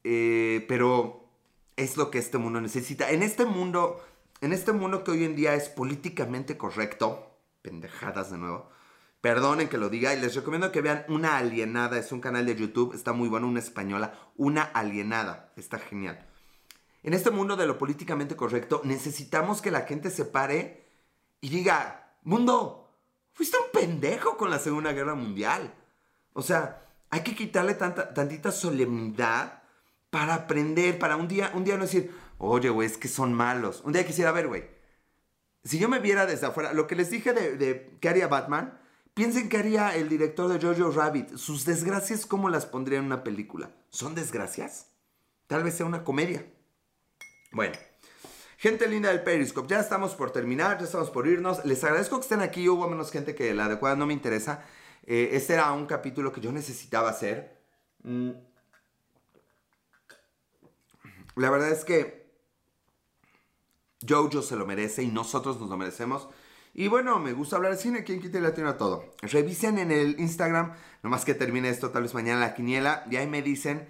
eh, 0.03 0.65
pero 0.67 1.28
es 1.75 1.97
lo 1.97 2.09
que 2.09 2.17
este 2.17 2.38
mundo 2.39 2.59
necesita. 2.61 3.11
En 3.11 3.21
este 3.21 3.45
mundo, 3.45 4.03
en 4.41 4.53
este 4.53 4.71
mundo 4.71 5.03
que 5.03 5.11
hoy 5.11 5.23
en 5.23 5.35
día 5.35 5.55
es 5.55 5.69
políticamente 5.69 6.57
correcto, 6.57 7.39
pendejadas 7.61 8.31
de 8.31 8.38
nuevo, 8.38 8.69
perdonen 9.21 9.67
que 9.67 9.77
lo 9.77 9.89
diga 9.89 10.13
y 10.13 10.19
les 10.19 10.35
recomiendo 10.35 10.71
que 10.71 10.81
vean 10.81 11.05
Una 11.09 11.38
Alienada, 11.38 11.97
es 11.97 12.11
un 12.11 12.21
canal 12.21 12.45
de 12.45 12.55
YouTube, 12.55 12.93
está 12.93 13.13
muy 13.13 13.29
bueno, 13.29 13.47
una 13.47 13.59
española, 13.59 14.13
Una 14.35 14.61
Alienada, 14.61 15.51
está 15.55 15.79
genial. 15.79 16.25
En 17.03 17.13
este 17.13 17.31
mundo 17.31 17.55
de 17.55 17.65
lo 17.65 17.77
políticamente 17.77 18.35
correcto 18.35 18.81
necesitamos 18.83 19.61
que 19.61 19.71
la 19.71 19.81
gente 19.81 20.11
se 20.11 20.25
pare 20.25 20.85
y 21.41 21.49
diga, 21.49 22.15
mundo, 22.23 22.91
fuiste 23.33 23.57
un 23.57 23.71
pendejo 23.71 24.38
con 24.38 24.49
la 24.49 24.59
Segunda 24.59 24.93
Guerra 24.93 25.15
Mundial. 25.15 25.73
O 26.33 26.41
sea, 26.41 26.83
hay 27.09 27.21
que 27.21 27.35
quitarle 27.35 27.73
tanta, 27.75 28.13
tantita 28.13 28.51
solemnidad 28.51 29.63
para 30.09 30.33
aprender, 30.33 30.99
para 30.99 31.15
un 31.15 31.27
día, 31.27 31.51
un 31.53 31.63
día 31.63 31.75
no 31.75 31.83
decir, 31.83 32.13
oye, 32.38 32.69
güey, 32.69 32.88
es 32.88 32.97
que 32.97 33.07
son 33.07 33.33
malos. 33.33 33.81
Un 33.85 33.93
día 33.93 34.05
quisiera 34.05 34.31
ver, 34.31 34.47
güey. 34.47 34.65
Si 35.63 35.79
yo 35.79 35.89
me 35.89 35.99
viera 35.99 36.25
desde 36.25 36.47
afuera, 36.47 36.73
lo 36.73 36.88
que 36.88 36.95
les 36.95 37.09
dije 37.09 37.33
de, 37.33 37.57
de 37.57 37.97
qué 37.99 38.09
haría 38.09 38.27
Batman, 38.27 38.79
piensen 39.13 39.49
que 39.49 39.57
haría 39.57 39.95
el 39.95 40.09
director 40.09 40.47
de 40.47 40.65
Jojo 40.65 40.91
Rabbit. 40.91 41.35
Sus 41.35 41.65
desgracias, 41.65 42.25
¿cómo 42.25 42.49
las 42.49 42.65
pondría 42.65 42.99
en 42.99 43.05
una 43.05 43.23
película? 43.23 43.71
¿Son 43.89 44.15
desgracias? 44.15 44.88
Tal 45.47 45.63
vez 45.63 45.75
sea 45.75 45.85
una 45.85 46.03
comedia. 46.03 46.45
Bueno, 47.51 47.73
Gente 48.57 48.88
linda 48.88 49.09
del 49.09 49.21
Periscope, 49.21 49.69
ya 49.69 49.79
estamos 49.79 50.15
por 50.15 50.31
terminar, 50.31 50.79
ya 50.79 50.85
estamos 50.85 51.11
por 51.11 51.27
irnos. 51.27 51.63
Les 51.63 51.83
agradezco 51.83 52.17
que 52.17 52.23
estén 52.23 52.41
aquí, 52.41 52.67
hubo 52.67 52.89
menos 52.89 53.11
gente 53.11 53.35
que 53.35 53.53
la 53.53 53.65
adecuada 53.65 53.95
no 53.95 54.07
me 54.07 54.13
interesa. 54.13 54.65
Eh, 55.03 55.29
este 55.33 55.53
era 55.53 55.71
un 55.73 55.85
capítulo 55.85 56.31
que 56.31 56.41
yo 56.41 56.51
necesitaba 56.51 57.11
hacer. 57.11 57.61
Mm. 58.01 58.31
La 61.35 61.51
verdad 61.51 61.69
es 61.69 61.85
que 61.85 62.16
Jojo 64.07 64.41
se 64.41 64.55
lo 64.55 64.65
merece 64.65 65.03
y 65.03 65.07
nosotros 65.07 65.59
nos 65.59 65.69
lo 65.69 65.77
merecemos. 65.77 66.27
Y 66.73 66.89
bueno, 66.89 67.17
me 67.19 67.33
gusta 67.33 67.55
hablar 67.55 67.71
de 67.71 67.77
cine, 67.79 68.03
quien 68.03 68.21
quite 68.21 68.39
latino 68.39 68.69
a 68.69 68.77
todo. 68.77 69.05
Revisen 69.21 69.79
en 69.79 69.91
el 69.91 70.19
Instagram, 70.19 70.73
nomás 71.01 71.25
que 71.25 71.33
termine 71.33 71.69
esto, 71.69 71.89
tal 71.89 72.03
vez 72.03 72.13
mañana 72.13 72.39
la 72.39 72.53
quiniela, 72.53 73.03
y 73.09 73.15
ahí 73.15 73.25
me 73.25 73.41
dicen 73.41 73.89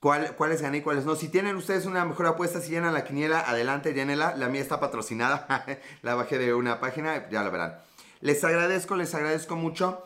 cuáles 0.00 0.62
gané 0.62 0.78
y 0.78 0.82
cuáles 0.82 1.04
no. 1.04 1.16
Si 1.16 1.28
tienen 1.28 1.56
ustedes 1.56 1.86
una 1.86 2.04
mejor 2.04 2.26
apuesta, 2.26 2.60
si 2.60 2.70
llenan 2.70 2.94
la 2.94 3.04
quiniela, 3.04 3.40
adelante, 3.40 3.92
llénenla. 3.92 4.36
La 4.36 4.48
mía 4.48 4.62
está 4.62 4.80
patrocinada. 4.80 5.66
la 6.02 6.14
bajé 6.14 6.38
de 6.38 6.54
una 6.54 6.80
página, 6.80 7.28
ya 7.28 7.42
la 7.42 7.50
verán. 7.50 7.78
Les 8.20 8.42
agradezco, 8.44 8.96
les 8.96 9.14
agradezco 9.14 9.56
mucho. 9.56 10.02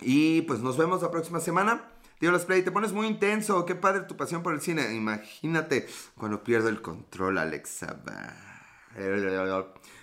Y 0.00 0.42
pues 0.42 0.60
nos 0.60 0.76
vemos 0.76 1.02
la 1.02 1.10
próxima 1.10 1.40
semana. 1.40 1.90
Tío 2.20 2.30
Los 2.30 2.44
Play, 2.44 2.62
te 2.62 2.70
pones 2.70 2.92
muy 2.92 3.06
intenso. 3.06 3.64
Qué 3.64 3.74
padre 3.74 4.02
tu 4.02 4.14
pasión 4.14 4.42
por 4.42 4.52
el 4.52 4.60
cine. 4.60 4.94
Imagínate 4.94 5.88
cuando 6.18 6.44
pierdo 6.44 6.68
el 6.68 6.82
control, 6.82 7.38
Alexa. 7.38 7.98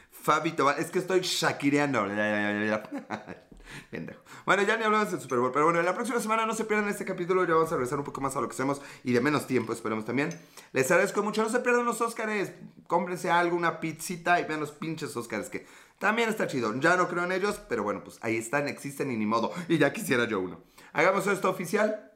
Fabito, 0.09 0.71
es 0.71 0.89
que 0.89 0.97
estoy 0.97 1.21
shakireando. 1.21 2.07
Bueno, 4.45 4.63
ya 4.63 4.77
ni 4.77 4.85
hablamos 4.85 5.11
del 5.11 5.19
Super 5.19 5.39
Bowl, 5.39 5.51
pero 5.51 5.65
bueno, 5.65 5.81
la 5.81 5.93
próxima 5.93 6.21
semana 6.21 6.45
no 6.45 6.53
se 6.53 6.63
pierdan 6.63 6.87
este 6.87 7.03
capítulo, 7.03 7.43
ya 7.45 7.53
vamos 7.53 7.69
a 7.69 7.75
regresar 7.75 7.99
un 7.99 8.05
poco 8.05 8.21
más 8.21 8.33
a 8.37 8.41
lo 8.41 8.47
que 8.47 8.53
hacemos 8.53 8.81
y 9.03 9.11
de 9.11 9.19
menos 9.19 9.45
tiempo, 9.45 9.73
esperemos 9.73 10.05
también. 10.05 10.29
Les 10.71 10.89
agradezco 10.89 11.21
mucho, 11.21 11.43
no 11.43 11.49
se 11.49 11.59
pierdan 11.59 11.83
los 11.83 11.99
Oscars, 11.99 12.53
cómprense 12.87 13.29
algo, 13.29 13.57
una 13.57 13.81
pizzita 13.81 14.39
y 14.39 14.45
vean 14.45 14.61
los 14.61 14.71
pinches 14.71 15.15
Oscars 15.17 15.49
que 15.49 15.67
también 15.99 16.29
está 16.29 16.47
chido. 16.47 16.73
Ya 16.79 16.95
no 16.95 17.09
creo 17.09 17.25
en 17.25 17.33
ellos, 17.33 17.59
pero 17.67 17.83
bueno, 17.83 18.05
pues 18.05 18.19
ahí 18.21 18.37
están, 18.37 18.69
existen 18.69 19.11
y 19.11 19.17
ni 19.17 19.25
modo. 19.25 19.51
Y 19.67 19.77
ya 19.77 19.91
quisiera 19.91 20.25
yo 20.25 20.39
uno. 20.39 20.61
Hagamos 20.93 21.27
esto 21.27 21.49
oficial. 21.49 22.06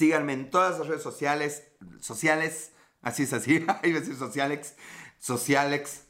Síganme 0.00 0.32
en 0.32 0.48
todas 0.48 0.78
las 0.78 0.88
redes 0.88 1.02
sociales, 1.02 1.62
sociales, 2.00 2.72
así 3.02 3.24
es 3.24 3.34
así, 3.34 3.56
iba 3.56 3.74
a 3.74 3.82
decir 3.82 4.16
socialex, 4.16 4.74
socialex, 5.18 6.04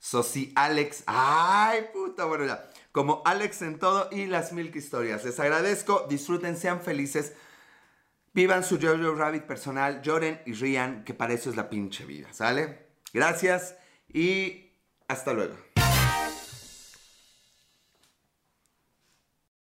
Sosi 0.00 0.52
Alex. 0.56 1.04
Ay, 1.06 1.90
puta, 1.92 2.24
bueno, 2.24 2.44
ya. 2.44 2.68
Como 2.90 3.22
Alex 3.24 3.62
en 3.62 3.78
todo 3.78 4.08
y 4.10 4.26
las 4.26 4.52
Milk 4.52 4.74
Historias. 4.74 5.24
Les 5.24 5.38
agradezco, 5.38 6.06
disfruten, 6.10 6.56
sean 6.56 6.80
felices. 6.80 7.34
Vivan 8.32 8.64
su 8.64 8.80
Jojo 8.80 9.14
Rabbit 9.14 9.44
personal, 9.44 10.02
lloren 10.02 10.42
y 10.44 10.54
rían, 10.54 11.04
que 11.04 11.14
para 11.14 11.34
eso 11.34 11.50
es 11.50 11.54
la 11.56 11.70
pinche 11.70 12.06
vida, 12.06 12.32
¿sale? 12.32 12.88
Gracias 13.12 13.76
y 14.08 14.72
hasta 15.06 15.32
luego. 15.32 15.54